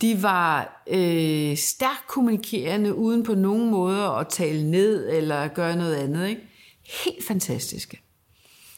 De 0.00 0.22
var 0.22 0.82
øh, 0.90 1.56
stærkt 1.56 2.06
kommunikerende 2.08 2.94
uden 2.94 3.22
på 3.22 3.34
nogen 3.34 3.70
måde 3.70 4.04
at 4.04 4.28
tale 4.28 4.70
ned 4.70 5.10
eller 5.10 5.48
gøre 5.48 5.76
noget 5.76 5.94
andet. 5.94 6.28
Ikke? 6.28 6.42
Helt 7.04 7.26
fantastiske. 7.26 8.00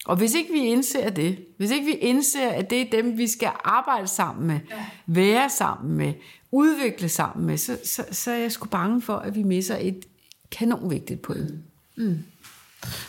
Og 0.07 0.17
hvis 0.17 0.35
ikke 0.35 0.53
vi 0.53 0.59
indser 0.59 1.11
det, 1.11 1.39
hvis 1.57 1.71
ikke 1.71 1.87
vi 1.87 1.93
indser, 1.93 2.49
at 2.49 2.71
det 2.71 2.81
er 2.81 2.91
dem, 2.91 3.19
vi 3.19 3.27
skal 3.27 3.51
arbejde 3.65 4.07
sammen 4.07 4.47
med, 4.47 4.61
ja. 4.71 4.85
være 5.07 5.51
sammen 5.51 5.97
med, 5.97 6.13
udvikle 6.51 7.09
sammen 7.09 7.47
med, 7.47 7.57
så, 7.57 7.79
så, 7.85 8.05
så 8.11 8.31
er 8.31 8.37
jeg 8.37 8.53
sgu 8.53 8.69
bange 8.69 9.03
for, 9.03 9.17
at 9.17 9.35
vi 9.35 9.43
misser 9.43 9.77
et 9.81 10.07
kanon 10.51 10.91
vigtigt 10.91 11.23
point. 11.23 11.55
Mm. 11.97 12.19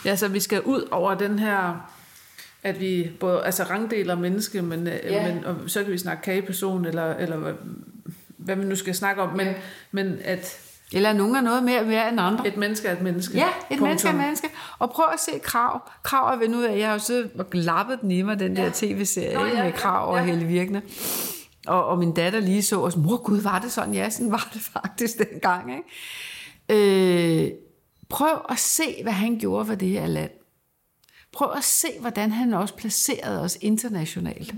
Ja, 0.05 0.15
så 0.15 0.27
vi 0.27 0.39
skal 0.39 0.61
ud 0.61 0.87
over 0.91 1.15
den 1.15 1.39
her, 1.39 1.91
at 2.67 2.79
vi 2.79 3.11
både 3.19 3.45
altså 3.45 3.63
rangdeler 3.63 4.15
menneske, 4.15 4.61
men, 4.61 4.87
øh, 4.87 4.99
ja. 5.03 5.33
men 5.33 5.45
og 5.45 5.55
så 5.67 5.83
kan 5.83 5.91
vi 5.91 5.97
snakke 5.97 6.23
kageperson, 6.23 6.85
eller, 6.85 7.15
eller 7.15 7.37
hvad, 7.37 7.53
hvad 8.37 8.55
vi 8.55 8.65
nu 8.65 8.75
skal 8.75 8.95
snakke 8.95 9.21
om, 9.21 9.37
men, 9.37 9.47
men 9.91 10.17
at... 10.23 10.59
Eller 10.93 11.13
nogen 11.13 11.35
er 11.35 11.41
noget 11.41 11.63
mere 11.63 11.87
værd 11.87 12.11
end 12.11 12.21
andre. 12.21 12.47
Et 12.47 12.57
menneske 12.57 12.87
er 12.87 12.93
et 12.93 13.01
menneske. 13.01 13.37
Ja, 13.37 13.47
et 13.47 13.53
Punktum. 13.69 13.87
menneske 13.87 14.07
er 14.07 14.11
et 14.11 14.17
menneske. 14.17 14.49
Og 14.79 14.91
prøv 14.91 15.05
at 15.13 15.19
se 15.19 15.31
Krav. 15.43 15.81
Krav 16.03 16.33
er 16.33 16.39
ved 16.39 16.47
nu 16.49 16.63
af, 16.63 16.77
jeg 16.77 16.87
har 16.87 16.93
jo 16.93 16.99
siddet 16.99 17.31
og 17.39 17.45
lappet 17.53 18.01
den 18.01 18.11
i 18.11 18.21
mig, 18.21 18.39
den 18.39 18.57
ja. 18.57 18.63
der 18.63 18.71
tv-serie 18.73 19.33
Nå, 19.33 19.45
ja, 19.45 19.63
med 19.63 19.71
Krav 19.71 20.11
og 20.11 20.17
ja. 20.17 20.23
Helle 20.23 20.45
Virkne. 20.45 20.81
Og, 21.67 21.85
og 21.85 21.97
min 21.97 22.13
datter 22.13 22.39
lige 22.39 22.63
så 22.63 22.79
og 22.79 22.93
mor 22.97 23.17
gud, 23.17 23.41
var 23.41 23.59
det 23.59 23.71
sådan? 23.71 23.93
Ja, 23.93 24.09
sådan 24.09 24.31
var 24.31 24.49
det 24.53 24.61
faktisk 24.61 25.17
dengang. 25.31 25.71
Ikke? 26.69 27.45
Øh, 27.45 27.51
prøv 28.09 28.41
at 28.49 28.59
se, 28.59 28.99
hvad 29.03 29.13
han 29.13 29.37
gjorde 29.39 29.65
for 29.65 29.75
det 29.75 29.89
her 29.89 30.07
land. 30.07 30.31
Prøv 31.37 31.51
at 31.57 31.63
se, 31.63 31.87
hvordan 31.99 32.31
han 32.31 32.53
også 32.53 32.73
placerede 32.73 33.41
os 33.41 33.57
internationalt. 33.61 34.53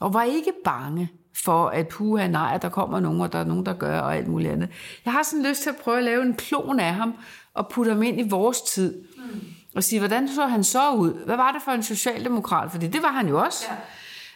Og 0.00 0.14
var 0.14 0.22
ikke 0.22 0.52
bange 0.64 1.10
for, 1.44 1.68
at 1.68 1.88
puha 1.88 2.28
nej, 2.28 2.58
der 2.58 2.68
kommer 2.68 3.00
nogen, 3.00 3.20
og 3.20 3.32
der 3.32 3.38
er 3.38 3.44
nogen, 3.44 3.66
der 3.66 3.72
gør, 3.72 4.00
og 4.00 4.16
alt 4.16 4.28
muligt 4.28 4.52
andet. 4.52 4.68
Jeg 5.04 5.12
har 5.12 5.22
sådan 5.22 5.46
lyst 5.46 5.62
til 5.62 5.70
at 5.70 5.76
prøve 5.76 5.98
at 5.98 6.04
lave 6.04 6.22
en 6.22 6.34
klon 6.34 6.80
af 6.80 6.94
ham, 6.94 7.14
og 7.54 7.68
putte 7.68 7.92
ham 7.92 8.02
ind 8.02 8.20
i 8.20 8.28
vores 8.28 8.60
tid. 8.60 9.02
Mm. 9.16 9.40
Og 9.74 9.84
sige, 9.84 9.98
hvordan 9.98 10.28
så 10.28 10.46
han 10.46 10.64
så 10.64 10.92
ud? 10.92 11.24
Hvad 11.24 11.36
var 11.36 11.52
det 11.52 11.62
for 11.62 11.72
en 11.72 11.82
socialdemokrat? 11.82 12.70
Fordi 12.70 12.86
det 12.86 13.02
var 13.02 13.12
han 13.12 13.28
jo 13.28 13.44
også. 13.44 13.66
Ja. 13.70 13.76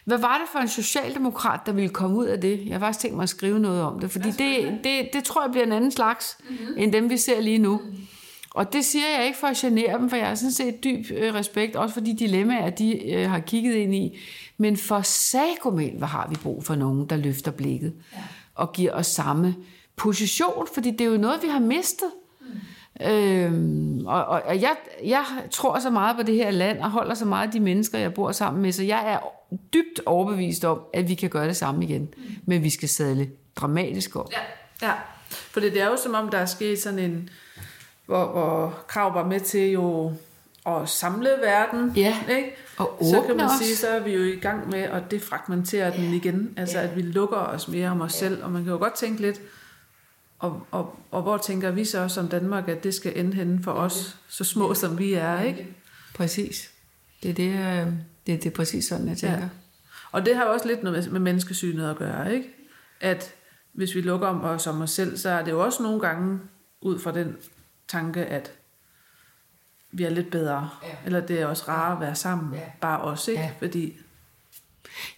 Hvad 0.05 0.17
var 0.17 0.37
det 0.37 0.47
for 0.51 0.59
en 0.59 0.67
socialdemokrat, 0.67 1.59
der 1.65 1.71
ville 1.71 1.89
komme 1.89 2.17
ud 2.17 2.25
af 2.25 2.41
det? 2.41 2.65
Jeg 2.65 2.73
har 2.73 2.79
faktisk 2.79 2.99
tænkt 2.99 3.15
mig 3.15 3.23
at 3.23 3.29
skrive 3.29 3.59
noget 3.59 3.81
om 3.81 3.99
det, 3.99 4.11
fordi 4.11 4.31
det, 4.31 4.79
det, 4.83 5.09
det 5.13 5.23
tror 5.23 5.41
jeg 5.41 5.51
bliver 5.51 5.65
en 5.65 5.71
anden 5.71 5.91
slags, 5.91 6.37
mm-hmm. 6.49 6.73
end 6.77 6.93
dem 6.93 7.09
vi 7.09 7.17
ser 7.17 7.41
lige 7.41 7.57
nu. 7.57 7.81
Mm. 7.85 8.07
Og 8.53 8.73
det 8.73 8.85
siger 8.85 9.05
jeg 9.17 9.25
ikke 9.25 9.37
for 9.37 9.47
at 9.47 9.57
genere 9.57 9.97
dem, 9.97 10.09
for 10.09 10.17
jeg 10.17 10.27
har 10.27 10.35
sådan 10.35 10.51
set 10.51 10.83
dyb 10.83 11.05
øh, 11.11 11.33
respekt, 11.33 11.75
også 11.75 11.93
for 11.93 12.01
de 12.01 12.17
dilemmaer, 12.17 12.69
de 12.69 13.11
øh, 13.11 13.29
har 13.29 13.39
kigget 13.39 13.73
ind 13.73 13.95
i. 13.95 14.19
Men 14.57 14.77
for 14.77 15.01
sagomel, 15.01 15.97
hvad 15.97 16.07
har 16.07 16.27
vi 16.29 16.35
brug 16.35 16.63
for 16.63 16.75
nogen, 16.75 17.05
der 17.09 17.15
løfter 17.15 17.51
blikket 17.51 17.93
ja. 18.13 18.17
og 18.55 18.73
giver 18.73 18.93
os 18.93 19.07
samme 19.07 19.55
position, 19.95 20.67
fordi 20.73 20.91
det 20.91 21.01
er 21.01 21.05
jo 21.11 21.17
noget, 21.17 21.43
vi 21.43 21.47
har 21.47 21.59
mistet. 21.59 22.09
Mm. 22.41 22.47
Øhm, 23.07 24.05
og 24.05 24.25
og, 24.25 24.41
og 24.45 24.61
jeg, 24.61 24.75
jeg 25.03 25.25
tror 25.51 25.79
så 25.79 25.89
meget 25.89 26.15
på 26.15 26.23
det 26.23 26.35
her 26.35 26.51
land, 26.51 26.79
og 26.79 26.91
holder 26.91 27.13
så 27.13 27.25
meget 27.25 27.47
af 27.47 27.51
de 27.51 27.59
mennesker, 27.59 27.97
jeg 27.99 28.13
bor 28.13 28.31
sammen 28.31 28.61
med, 28.61 28.71
så 28.71 28.83
jeg 28.83 29.13
er 29.13 29.19
dybt 29.73 30.01
overbevist 30.05 30.65
om, 30.65 30.81
at 30.93 31.09
vi 31.09 31.15
kan 31.15 31.29
gøre 31.29 31.47
det 31.47 31.57
samme 31.57 31.83
igen. 31.83 32.01
Mm. 32.01 32.23
Men 32.45 32.63
vi 32.63 32.69
skal 32.69 32.89
sadle 32.89 33.29
dramatisk 33.55 34.15
op. 34.15 34.31
Ja, 34.31 34.87
ja. 34.87 34.93
for 35.29 35.59
det 35.59 35.81
er 35.81 35.85
jo 35.85 35.97
som 36.03 36.13
om, 36.13 36.29
der 36.29 36.37
er 36.37 36.45
sket 36.45 36.81
sådan 36.81 36.99
en 36.99 37.29
hvor, 38.05 38.25
hvor 38.25 38.83
Krav 38.87 39.13
var 39.13 39.27
med 39.27 39.39
til 39.39 39.71
jo 39.71 40.13
at 40.65 40.89
samle 40.89 41.29
verden. 41.41 41.91
Ja, 41.95 42.17
ikke? 42.29 42.55
og 42.77 42.97
Så 43.01 43.23
kan 43.27 43.37
man 43.37 43.45
os. 43.45 43.51
sige, 43.51 43.75
så 43.75 43.87
er 43.87 43.99
vi 43.99 44.11
jo 44.11 44.23
i 44.23 44.35
gang 44.35 44.69
med 44.69 44.79
at 44.79 45.11
defragmentere 45.11 45.87
ja. 45.87 45.97
den 45.97 46.13
igen. 46.13 46.53
Altså 46.57 46.79
ja. 46.79 46.83
at 46.83 46.95
vi 46.95 47.01
lukker 47.01 47.37
os 47.37 47.67
mere 47.67 47.89
om 47.89 48.01
os 48.01 48.21
ja. 48.21 48.27
selv. 48.27 48.43
Og 48.43 48.51
man 48.51 48.63
kan 48.63 48.71
jo 48.71 48.77
godt 48.77 48.93
tænke 48.95 49.21
lidt, 49.21 49.41
og, 50.39 50.67
og, 50.71 50.95
og 51.11 51.21
hvor 51.21 51.37
tænker 51.37 51.71
vi 51.71 51.85
så 51.85 52.07
som 52.07 52.27
Danmark, 52.27 52.67
at 52.67 52.83
det 52.83 52.93
skal 52.93 53.19
ende 53.19 53.33
henne 53.33 53.63
for 53.63 53.71
os, 53.71 54.17
så 54.29 54.43
små 54.43 54.73
som 54.73 54.99
vi 54.99 55.13
er, 55.13 55.41
ikke? 55.41 55.67
Præcis. 56.15 56.71
Det 57.23 57.29
er, 57.29 57.33
det, 57.33 57.51
øh, 57.51 57.93
det, 58.27 58.43
det 58.43 58.45
er 58.45 58.55
præcis 58.55 58.85
sådan, 58.85 59.07
jeg 59.07 59.17
tænker. 59.17 59.37
Ja. 59.37 59.49
Og 60.11 60.25
det 60.25 60.35
har 60.35 60.43
også 60.43 60.67
lidt 60.67 60.83
noget 60.83 61.11
med 61.11 61.19
menneskesynet 61.19 61.89
at 61.89 61.97
gøre, 61.97 62.33
ikke? 62.33 62.49
At 62.99 63.33
hvis 63.73 63.95
vi 63.95 64.01
lukker 64.01 64.27
om 64.27 64.43
os 64.43 64.67
om 64.67 64.81
os 64.81 64.91
selv, 64.91 65.17
så 65.17 65.29
er 65.29 65.43
det 65.43 65.51
jo 65.51 65.63
også 65.63 65.83
nogle 65.83 65.99
gange 65.99 66.39
ud 66.81 66.99
fra 66.99 67.11
den 67.11 67.35
tanke, 67.91 68.25
at 68.25 68.51
vi 69.91 70.03
er 70.03 70.09
lidt 70.09 70.31
bedre. 70.31 70.69
Ja. 70.83 70.87
Eller 71.05 71.19
det 71.19 71.41
er 71.41 71.45
også 71.45 71.63
rart 71.67 71.93
at 71.93 72.01
være 72.01 72.15
sammen. 72.15 72.53
Ja. 72.53 72.59
Bare 72.81 73.01
os, 73.01 73.27
ikke? 73.27 73.41
Ja. 73.41 73.51
Fordi... 73.59 73.93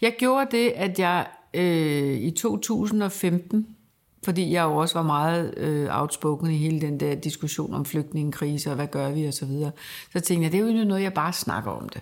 Jeg 0.01 0.15
gjorde 0.19 0.47
det, 0.51 0.69
at 0.69 0.99
jeg 0.99 1.27
øh, 1.53 2.13
i 2.13 2.31
2015, 2.31 3.75
fordi 4.23 4.51
jeg 4.51 4.63
jo 4.63 4.75
også 4.75 4.93
var 4.93 5.03
meget 5.03 5.57
øh, 5.57 6.01
outspoken 6.01 6.51
i 6.51 6.57
hele 6.57 6.81
den 6.81 6.99
der 6.99 7.15
diskussion 7.15 7.73
om 7.73 7.85
flygtningekrise, 7.85 8.69
og 8.69 8.75
hvad 8.75 8.87
gør 8.87 9.11
vi, 9.11 9.25
og 9.25 9.33
så 9.33 9.45
videre. 9.45 9.71
Så 10.13 10.19
tænkte 10.19 10.43
jeg, 10.43 10.51
det 10.51 10.59
er 10.59 10.79
jo 10.79 10.85
noget, 10.85 11.03
jeg 11.03 11.13
bare 11.13 11.33
snakker 11.33 11.71
om 11.71 11.89
det. 11.89 12.01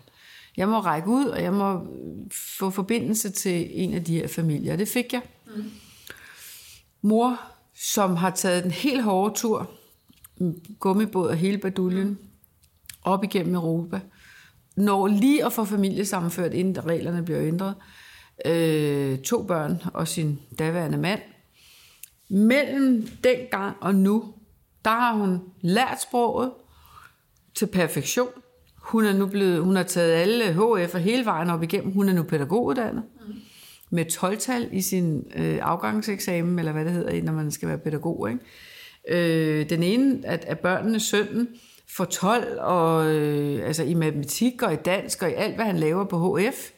Jeg 0.57 0.67
må 0.69 0.79
række 0.79 1.07
ud, 1.07 1.25
og 1.25 1.43
jeg 1.43 1.53
må 1.53 1.87
få 2.57 2.69
forbindelse 2.69 3.31
til 3.31 3.67
en 3.71 3.93
af 3.93 4.03
de 4.03 4.15
her 4.15 4.27
familier. 4.27 4.75
Det 4.75 4.87
fik 4.87 5.13
jeg. 5.13 5.21
Mm. 5.55 5.71
Mor, 7.01 7.39
som 7.75 8.15
har 8.15 8.29
taget 8.29 8.63
den 8.63 8.71
helt 8.71 9.03
hårde 9.03 9.35
tur 9.35 9.69
gummibåd 10.79 11.27
og 11.27 11.35
hele 11.35 11.57
baduljen 11.57 12.17
op 13.03 13.23
igennem 13.23 13.55
Europa. 13.55 13.99
Når 14.75 15.07
lige 15.07 15.45
at 15.45 15.53
få 15.53 15.65
familiesammenført, 15.65 16.53
inden 16.53 16.85
reglerne 16.85 17.23
bliver 17.23 17.41
ændret. 17.41 17.75
Øh, 18.45 19.19
to 19.19 19.43
børn 19.43 19.81
og 19.93 20.07
sin 20.07 20.39
daværende 20.59 20.97
mand. 20.97 21.19
Mellem 22.29 23.07
dengang 23.23 23.75
og 23.81 23.95
nu, 23.95 24.33
der 24.85 24.91
har 24.91 25.13
hun 25.13 25.39
lært 25.61 26.01
sproget 26.01 26.51
til 27.55 27.65
perfektion. 27.65 28.29
Hun 28.75 29.05
er 29.05 29.13
nu 29.13 29.27
blevet, 29.27 29.63
hun 29.63 29.75
har 29.75 29.83
taget 29.83 30.13
alle 30.13 30.53
HF 30.53 30.93
og 30.93 30.99
hele 30.99 31.25
vejen 31.25 31.49
op 31.49 31.63
igennem. 31.63 31.93
Hun 31.93 32.09
er 32.09 32.13
nu 32.13 32.23
pædagoguddannet. 32.23 33.03
Med 33.89 34.05
12-tal 34.05 34.69
i 34.71 34.81
sin 34.81 35.31
øh, 35.35 35.59
afgangseksamen, 35.61 36.59
eller 36.59 36.71
hvad 36.71 36.85
det 36.85 36.93
hedder, 36.93 37.23
når 37.23 37.33
man 37.33 37.51
skal 37.51 37.69
være 37.69 37.77
pædagog. 37.77 38.29
Ikke? 38.29 38.43
Øh, 39.09 39.69
den 39.69 39.83
ene 39.83 40.19
af, 40.23 40.39
af 40.47 40.59
børnene, 40.59 40.99
sønnen, 40.99 41.47
får 41.89 42.05
12 42.05 42.57
og, 42.59 43.15
øh, 43.15 43.67
altså 43.67 43.83
i 43.83 43.93
matematik 43.93 44.61
og 44.61 44.73
i 44.73 44.75
dansk 44.75 45.23
og 45.23 45.29
i 45.29 45.33
alt, 45.33 45.55
hvad 45.55 45.65
han 45.65 45.77
laver 45.77 46.05
på 46.05 46.37
HF. 46.37 46.69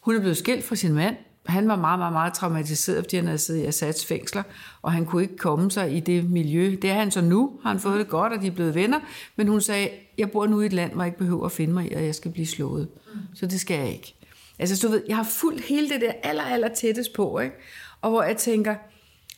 Hun 0.00 0.16
er 0.16 0.20
blevet 0.20 0.36
skilt 0.36 0.64
fra 0.64 0.76
sin 0.76 0.94
mand. 0.94 1.16
Han 1.46 1.68
var 1.68 1.76
meget, 1.76 1.98
meget, 1.98 2.12
meget 2.12 2.34
traumatiseret, 2.34 3.04
fordi 3.04 3.16
han 3.16 3.24
havde 3.24 3.38
siddet 3.38 3.62
i 3.62 3.66
Assads 3.66 4.06
fængsler, 4.06 4.42
og 4.82 4.92
han 4.92 5.06
kunne 5.06 5.22
ikke 5.22 5.36
komme 5.36 5.70
sig 5.70 5.96
i 5.96 6.00
det 6.00 6.30
miljø. 6.30 6.76
Det 6.82 6.90
er 6.90 6.94
han 6.94 7.10
så 7.10 7.20
nu. 7.20 7.52
Har 7.62 7.70
han 7.70 7.80
fået 7.80 7.98
det 7.98 8.08
godt, 8.08 8.32
og 8.32 8.42
de 8.42 8.46
er 8.46 8.50
blevet 8.50 8.74
venner. 8.74 9.00
Men 9.36 9.48
hun 9.48 9.60
sagde, 9.60 9.88
jeg 10.18 10.30
bor 10.30 10.46
nu 10.46 10.60
i 10.60 10.66
et 10.66 10.72
land, 10.72 10.92
hvor 10.92 11.02
jeg 11.02 11.08
ikke 11.08 11.18
behøver 11.18 11.46
at 11.46 11.52
finde 11.52 11.74
mig 11.74 11.92
i, 11.92 11.94
og 11.94 12.04
jeg 12.04 12.14
skal 12.14 12.30
blive 12.30 12.46
slået. 12.46 12.88
Mm. 13.14 13.20
Så 13.34 13.46
det 13.46 13.60
skal 13.60 13.78
jeg 13.78 13.92
ikke. 13.92 14.14
Altså, 14.58 14.86
du 14.86 14.92
ved, 14.92 15.02
jeg 15.08 15.16
har 15.16 15.24
fulgt 15.24 15.60
hele 15.60 15.88
det 15.88 16.00
der 16.00 16.12
aller, 16.22 16.42
aller 16.42 16.68
tættest 16.74 17.12
på, 17.12 17.38
ikke? 17.38 17.56
Og 18.00 18.10
hvor 18.10 18.22
jeg 18.22 18.36
tænker, 18.36 18.74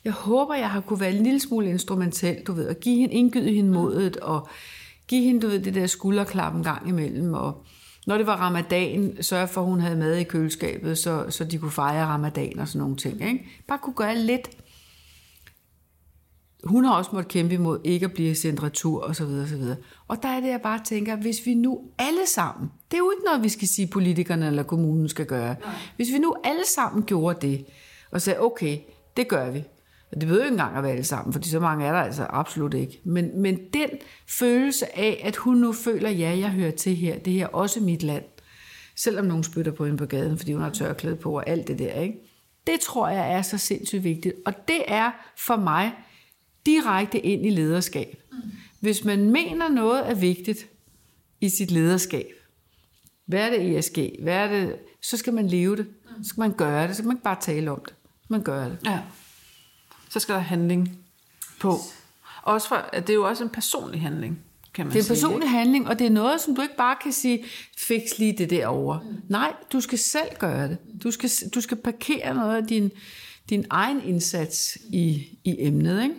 jeg 0.04 0.12
håber, 0.12 0.54
jeg 0.54 0.70
har 0.70 0.80
kunne 0.80 1.00
være 1.00 1.12
en 1.12 1.22
lille 1.22 1.40
smule 1.40 1.68
instrumentel, 1.70 2.42
du 2.46 2.52
ved, 2.52 2.68
og 2.68 2.76
give 2.76 2.96
hende, 2.96 3.14
indgyde 3.14 3.52
hende 3.52 3.72
modet, 3.72 4.16
og 4.16 4.48
give 5.08 5.24
hende, 5.24 5.40
du 5.40 5.46
ved, 5.46 5.60
det 5.60 5.74
der 5.74 5.86
skulderklap 5.86 6.54
en 6.54 6.62
gang 6.62 6.88
imellem, 6.88 7.34
og 7.34 7.64
når 8.06 8.16
det 8.16 8.26
var 8.26 8.36
ramadan, 8.36 9.22
sørge 9.22 9.48
for, 9.48 9.60
at 9.60 9.66
hun 9.66 9.80
havde 9.80 9.96
mad 9.96 10.16
i 10.16 10.24
køleskabet, 10.24 10.98
så, 10.98 11.26
så 11.28 11.44
de 11.44 11.58
kunne 11.58 11.70
fejre 11.70 12.06
ramadan 12.06 12.58
og 12.58 12.68
sådan 12.68 12.80
nogle 12.80 12.96
ting. 12.96 13.22
Ikke? 13.28 13.44
Bare 13.68 13.78
kunne 13.78 13.94
gøre 13.94 14.16
lidt. 14.16 14.50
Hun 16.64 16.84
har 16.84 16.94
også 16.94 17.10
måttet 17.12 17.32
kæmpe 17.32 17.54
imod 17.54 17.80
ikke 17.84 18.06
at 18.06 18.12
blive 18.12 18.34
sendt 18.34 18.62
retur 18.62 19.02
og 19.02 19.16
så 19.16 19.24
videre, 19.24 19.42
og 19.42 19.48
så 19.48 19.56
videre. 19.56 19.76
Og 20.08 20.22
der 20.22 20.28
er 20.28 20.40
det, 20.40 20.48
jeg 20.48 20.60
bare 20.62 20.80
tænker, 20.84 21.16
hvis 21.16 21.46
vi 21.46 21.54
nu 21.54 21.80
alle 21.98 22.26
sammen, 22.26 22.70
det 22.90 22.94
er 22.96 22.98
jo 22.98 23.10
ikke 23.10 23.24
noget, 23.24 23.42
vi 23.42 23.48
skal 23.48 23.68
sige, 23.68 23.86
politikerne 23.86 24.46
eller 24.46 24.62
kommunen 24.62 25.08
skal 25.08 25.26
gøre. 25.26 25.56
Hvis 25.96 26.12
vi 26.12 26.18
nu 26.18 26.34
alle 26.44 26.66
sammen 26.66 27.02
gjorde 27.02 27.46
det, 27.48 27.64
og 28.10 28.22
sagde, 28.22 28.40
okay, 28.40 28.78
det 29.16 29.28
gør 29.28 29.50
vi. 29.50 29.64
Det 30.20 30.28
jo 30.28 30.34
ikke 30.34 30.48
engang 30.48 30.76
at 30.76 30.82
være 30.82 30.92
alle 30.92 31.04
sammen, 31.04 31.32
fordi 31.32 31.48
så 31.48 31.60
mange 31.60 31.86
er 31.86 31.92
der 31.92 31.98
altså 31.98 32.26
absolut 32.30 32.74
ikke. 32.74 33.00
Men, 33.04 33.40
men 33.40 33.58
den 33.72 33.90
følelse 34.28 34.98
af, 34.98 35.22
at 35.24 35.36
hun 35.36 35.56
nu 35.56 35.72
føler, 35.72 36.10
ja, 36.10 36.38
jeg 36.38 36.50
hører 36.50 36.70
til 36.70 36.96
her, 36.96 37.18
det 37.18 37.32
her 37.32 37.44
er 37.44 37.48
også 37.48 37.80
mit 37.80 38.02
land. 38.02 38.24
Selvom 38.96 39.24
nogen 39.24 39.44
spytter 39.44 39.72
på 39.72 39.84
hende 39.84 39.98
på 39.98 40.06
gaden, 40.06 40.38
fordi 40.38 40.52
hun 40.52 40.62
har 40.62 40.70
tørklæde 40.70 41.16
på 41.16 41.36
og 41.36 41.48
alt 41.48 41.68
det 41.68 41.78
der, 41.78 41.92
ikke? 42.00 42.14
Det 42.66 42.80
tror 42.80 43.08
jeg 43.08 43.32
er 43.32 43.42
så 43.42 43.58
sindssygt 43.58 44.04
vigtigt. 44.04 44.34
Og 44.46 44.68
det 44.68 44.82
er 44.88 45.10
for 45.38 45.56
mig 45.56 45.92
direkte 46.66 47.18
ind 47.18 47.46
i 47.46 47.50
lederskab. 47.50 48.22
Hvis 48.80 49.04
man 49.04 49.30
mener 49.30 49.68
noget 49.68 50.10
er 50.10 50.14
vigtigt 50.14 50.66
i 51.40 51.48
sit 51.48 51.70
lederskab, 51.70 52.26
hvad 53.26 53.46
er 53.46 53.50
det 53.50 53.78
ESG, 53.78 53.98
hvad 54.22 54.34
er 54.34 54.48
det, 54.48 54.76
så 55.02 55.16
skal 55.16 55.32
man 55.32 55.46
leve 55.46 55.76
det. 55.76 55.86
Så 56.22 56.28
skal 56.28 56.40
man 56.40 56.52
gøre 56.52 56.88
det, 56.88 56.90
så 56.90 57.02
skal 57.02 57.06
man 57.06 57.16
ikke 57.16 57.24
bare 57.24 57.40
tale 57.40 57.70
om 57.70 57.80
det. 57.80 57.88
Så 57.88 58.24
skal 58.24 58.34
man 58.34 58.42
gøre 58.42 58.64
det. 58.64 58.78
Ja 58.86 59.00
så 60.12 60.20
skal 60.20 60.34
der 60.34 60.40
handling 60.40 60.98
på. 61.60 61.78
Også 62.42 62.68
for, 62.68 62.88
det 62.96 63.10
er 63.10 63.14
jo 63.14 63.28
også 63.28 63.44
en 63.44 63.50
personlig 63.50 64.00
handling, 64.00 64.38
kan 64.74 64.86
man 64.86 64.94
Det 64.94 64.98
er 64.98 65.00
en 65.00 65.04
sige, 65.04 65.14
personlig 65.14 65.46
ikke? 65.46 65.56
handling, 65.56 65.88
og 65.88 65.98
det 65.98 66.06
er 66.06 66.10
noget, 66.10 66.40
som 66.40 66.54
du 66.54 66.62
ikke 66.62 66.76
bare 66.76 66.96
kan 67.02 67.12
sige, 67.12 67.44
fix 67.78 68.18
lige 68.18 68.38
det 68.38 68.50
derovre. 68.50 69.00
Mm. 69.04 69.16
Nej, 69.28 69.52
du 69.72 69.80
skal 69.80 69.98
selv 69.98 70.28
gøre 70.38 70.68
det. 70.68 70.78
Du 71.02 71.10
skal, 71.10 71.30
du 71.54 71.60
skal 71.60 71.76
parkere 71.76 72.34
noget 72.34 72.56
af 72.56 72.66
din, 72.66 72.90
din 73.50 73.64
egen 73.70 74.02
indsats 74.04 74.78
i, 74.88 75.28
i 75.44 75.56
emnet. 75.58 76.02
Ikke? 76.02 76.14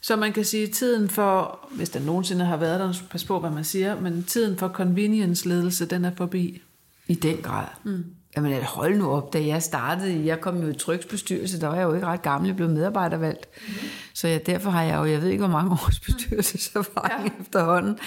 Så 0.00 0.16
man 0.16 0.32
kan 0.32 0.44
sige, 0.44 0.66
tiden 0.66 1.08
for, 1.08 1.68
hvis 1.70 1.90
der 1.90 2.00
nogensinde 2.00 2.44
har 2.44 2.56
været 2.56 2.80
der, 2.80 2.94
pas 3.10 3.24
på, 3.24 3.40
hvad 3.40 3.50
man 3.50 3.64
siger, 3.64 4.00
men 4.00 4.24
tiden 4.24 4.58
for 4.58 4.68
convenience-ledelse, 4.68 5.86
den 5.86 6.04
er 6.04 6.14
forbi. 6.16 6.62
I 7.08 7.14
den 7.14 7.36
grad. 7.36 7.66
Mm. 7.84 8.04
Jamen 8.36 8.52
altså, 8.52 8.70
hold 8.70 8.98
nu 8.98 9.10
op, 9.10 9.32
da 9.32 9.46
jeg 9.46 9.62
startede, 9.62 10.26
jeg 10.26 10.40
kom 10.40 10.62
jo 10.62 10.68
i 10.68 10.74
tryksbestyrelse, 10.74 11.60
der 11.60 11.68
var 11.68 11.74
jeg 11.74 11.84
jo 11.84 11.94
ikke 11.94 12.06
ret 12.06 12.22
gammel, 12.22 12.48
jeg 12.48 12.56
blev 12.56 12.68
medarbejdervalgt. 12.68 13.48
Mm. 13.68 13.74
Så 14.14 14.28
jeg, 14.28 14.46
derfor 14.46 14.70
har 14.70 14.82
jeg 14.82 14.96
jo, 14.98 15.04
jeg 15.04 15.22
ved 15.22 15.28
ikke, 15.28 15.46
hvor 15.46 15.52
mange 15.52 15.70
års 15.86 16.00
bestyrelseserfaring 16.00 17.32
ja. 17.38 17.42
efterhånden. 17.42 17.98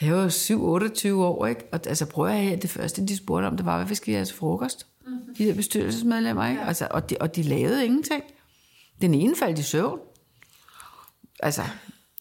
Jeg 0.00 0.14
var 0.14 0.22
jo 0.22 0.28
7-28 0.28 1.14
år, 1.14 1.46
ikke? 1.46 1.64
Og 1.72 1.80
altså 1.86 2.06
prøver 2.06 2.28
jeg 2.28 2.42
her, 2.42 2.56
det 2.56 2.70
første, 2.70 3.06
de 3.06 3.16
spurgte 3.16 3.46
om, 3.46 3.56
det 3.56 3.66
var, 3.66 3.84
hvad 3.84 3.96
skal 3.96 4.06
vi 4.06 4.14
have 4.14 4.24
til 4.24 4.36
frokost? 4.36 4.86
Mm. 5.06 5.34
De 5.38 5.46
der 5.46 5.54
bestyrelsesmedlemmer, 5.54 6.48
ikke? 6.48 6.60
Ja. 6.60 6.66
Altså, 6.68 6.88
og, 6.90 7.10
de, 7.10 7.16
og 7.20 7.36
de 7.36 7.42
lavede 7.42 7.84
ingenting. 7.84 8.22
Den 9.00 9.14
ene 9.14 9.36
faldt 9.36 9.58
i 9.58 9.62
søvn. 9.62 9.98
Altså, 11.40 11.62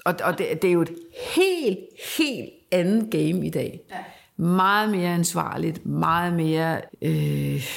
og, 0.05 0.15
og 0.23 0.37
det, 0.37 0.61
det 0.61 0.67
er 0.67 0.71
jo 0.71 0.81
et 0.81 0.95
helt, 1.35 1.79
helt 2.17 2.49
andet 2.71 3.11
game 3.11 3.47
i 3.47 3.49
dag. 3.49 3.79
Ja 3.91 3.97
meget 4.37 4.89
mere 4.89 5.13
ansvarligt, 5.13 5.85
meget 5.85 6.33
mere 6.33 6.81
øh, 7.01 7.67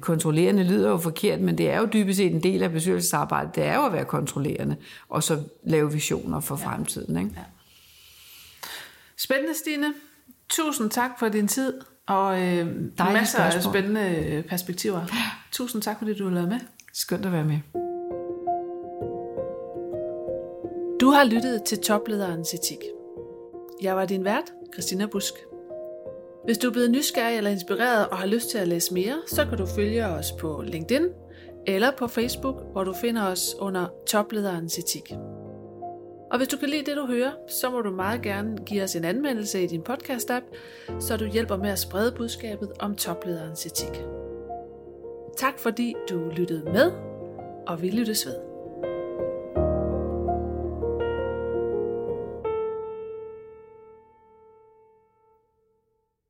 kontrollerende 0.00 0.64
lyder 0.64 0.90
jo 0.90 0.98
forkert, 0.98 1.40
men 1.40 1.58
det 1.58 1.70
er 1.70 1.78
jo 1.78 1.88
dybest 1.92 2.16
set 2.16 2.32
en 2.32 2.42
del 2.42 2.62
af 2.62 2.72
bestyrelsesarbejdet. 2.72 3.54
Det 3.54 3.64
er 3.64 3.74
jo 3.74 3.86
at 3.86 3.92
være 3.92 4.04
kontrollerende, 4.04 4.76
og 5.08 5.22
så 5.22 5.42
lave 5.64 5.92
visioner 5.92 6.40
for 6.40 6.58
ja. 6.60 6.66
fremtiden. 6.66 7.16
Ikke? 7.16 7.30
Ja. 7.36 7.42
Spændende, 9.16 9.58
Stine. 9.58 9.94
Tusind 10.48 10.90
tak 10.90 11.10
for 11.18 11.28
din 11.28 11.48
tid, 11.48 11.74
og 12.06 12.42
øh, 12.42 12.66
masser 12.98 13.38
af 13.38 13.62
spændende 13.62 14.44
perspektiver. 14.48 15.00
Ja. 15.00 15.30
Tusind 15.52 15.82
tak, 15.82 15.98
fordi 15.98 16.14
du 16.14 16.24
har 16.24 16.34
lavet 16.34 16.48
med. 16.48 16.60
Skønt 16.92 17.26
at 17.26 17.32
være 17.32 17.44
med. 17.44 17.58
Du 21.00 21.10
har 21.10 21.24
lyttet 21.24 21.62
til 21.62 21.78
Toplederens 21.78 22.54
Etik. 22.54 22.78
Jeg 23.82 23.96
var 23.96 24.04
din 24.04 24.24
vært, 24.24 24.52
Christina 24.74 25.06
Busk. 25.06 25.34
Hvis 26.46 26.58
du 26.58 26.68
er 26.68 26.72
blevet 26.72 26.90
nysgerrig 26.90 27.36
eller 27.36 27.50
inspireret 27.50 28.08
og 28.08 28.16
har 28.16 28.26
lyst 28.26 28.50
til 28.50 28.58
at 28.58 28.68
læse 28.68 28.94
mere, 28.94 29.14
så 29.26 29.44
kan 29.44 29.58
du 29.58 29.66
følge 29.66 30.06
os 30.06 30.32
på 30.32 30.62
LinkedIn 30.66 31.08
eller 31.66 31.90
på 31.90 32.06
Facebook, 32.06 32.62
hvor 32.72 32.84
du 32.84 32.92
finder 32.92 33.26
os 33.26 33.54
under 33.58 33.86
Toplederens 34.06 34.78
Etik. 34.78 35.12
Og 36.30 36.38
hvis 36.38 36.48
du 36.48 36.56
kan 36.56 36.68
lide 36.68 36.84
det, 36.86 36.96
du 36.96 37.06
hører, 37.06 37.30
så 37.48 37.70
må 37.70 37.80
du 37.80 37.90
meget 37.90 38.22
gerne 38.22 38.56
give 38.66 38.82
os 38.82 38.96
en 38.96 39.04
anmeldelse 39.04 39.64
i 39.64 39.66
din 39.66 39.82
podcast-app, 39.88 40.44
så 41.00 41.16
du 41.16 41.24
hjælper 41.24 41.56
med 41.56 41.70
at 41.70 41.78
sprede 41.78 42.12
budskabet 42.16 42.72
om 42.78 42.96
toplederens 42.96 43.66
etik. 43.66 44.02
Tak 45.36 45.58
fordi 45.58 45.94
du 46.10 46.30
lyttede 46.36 46.62
med, 46.72 46.92
og 47.66 47.82
vi 47.82 47.90
lyttes 47.90 48.26
ved. 48.26 48.45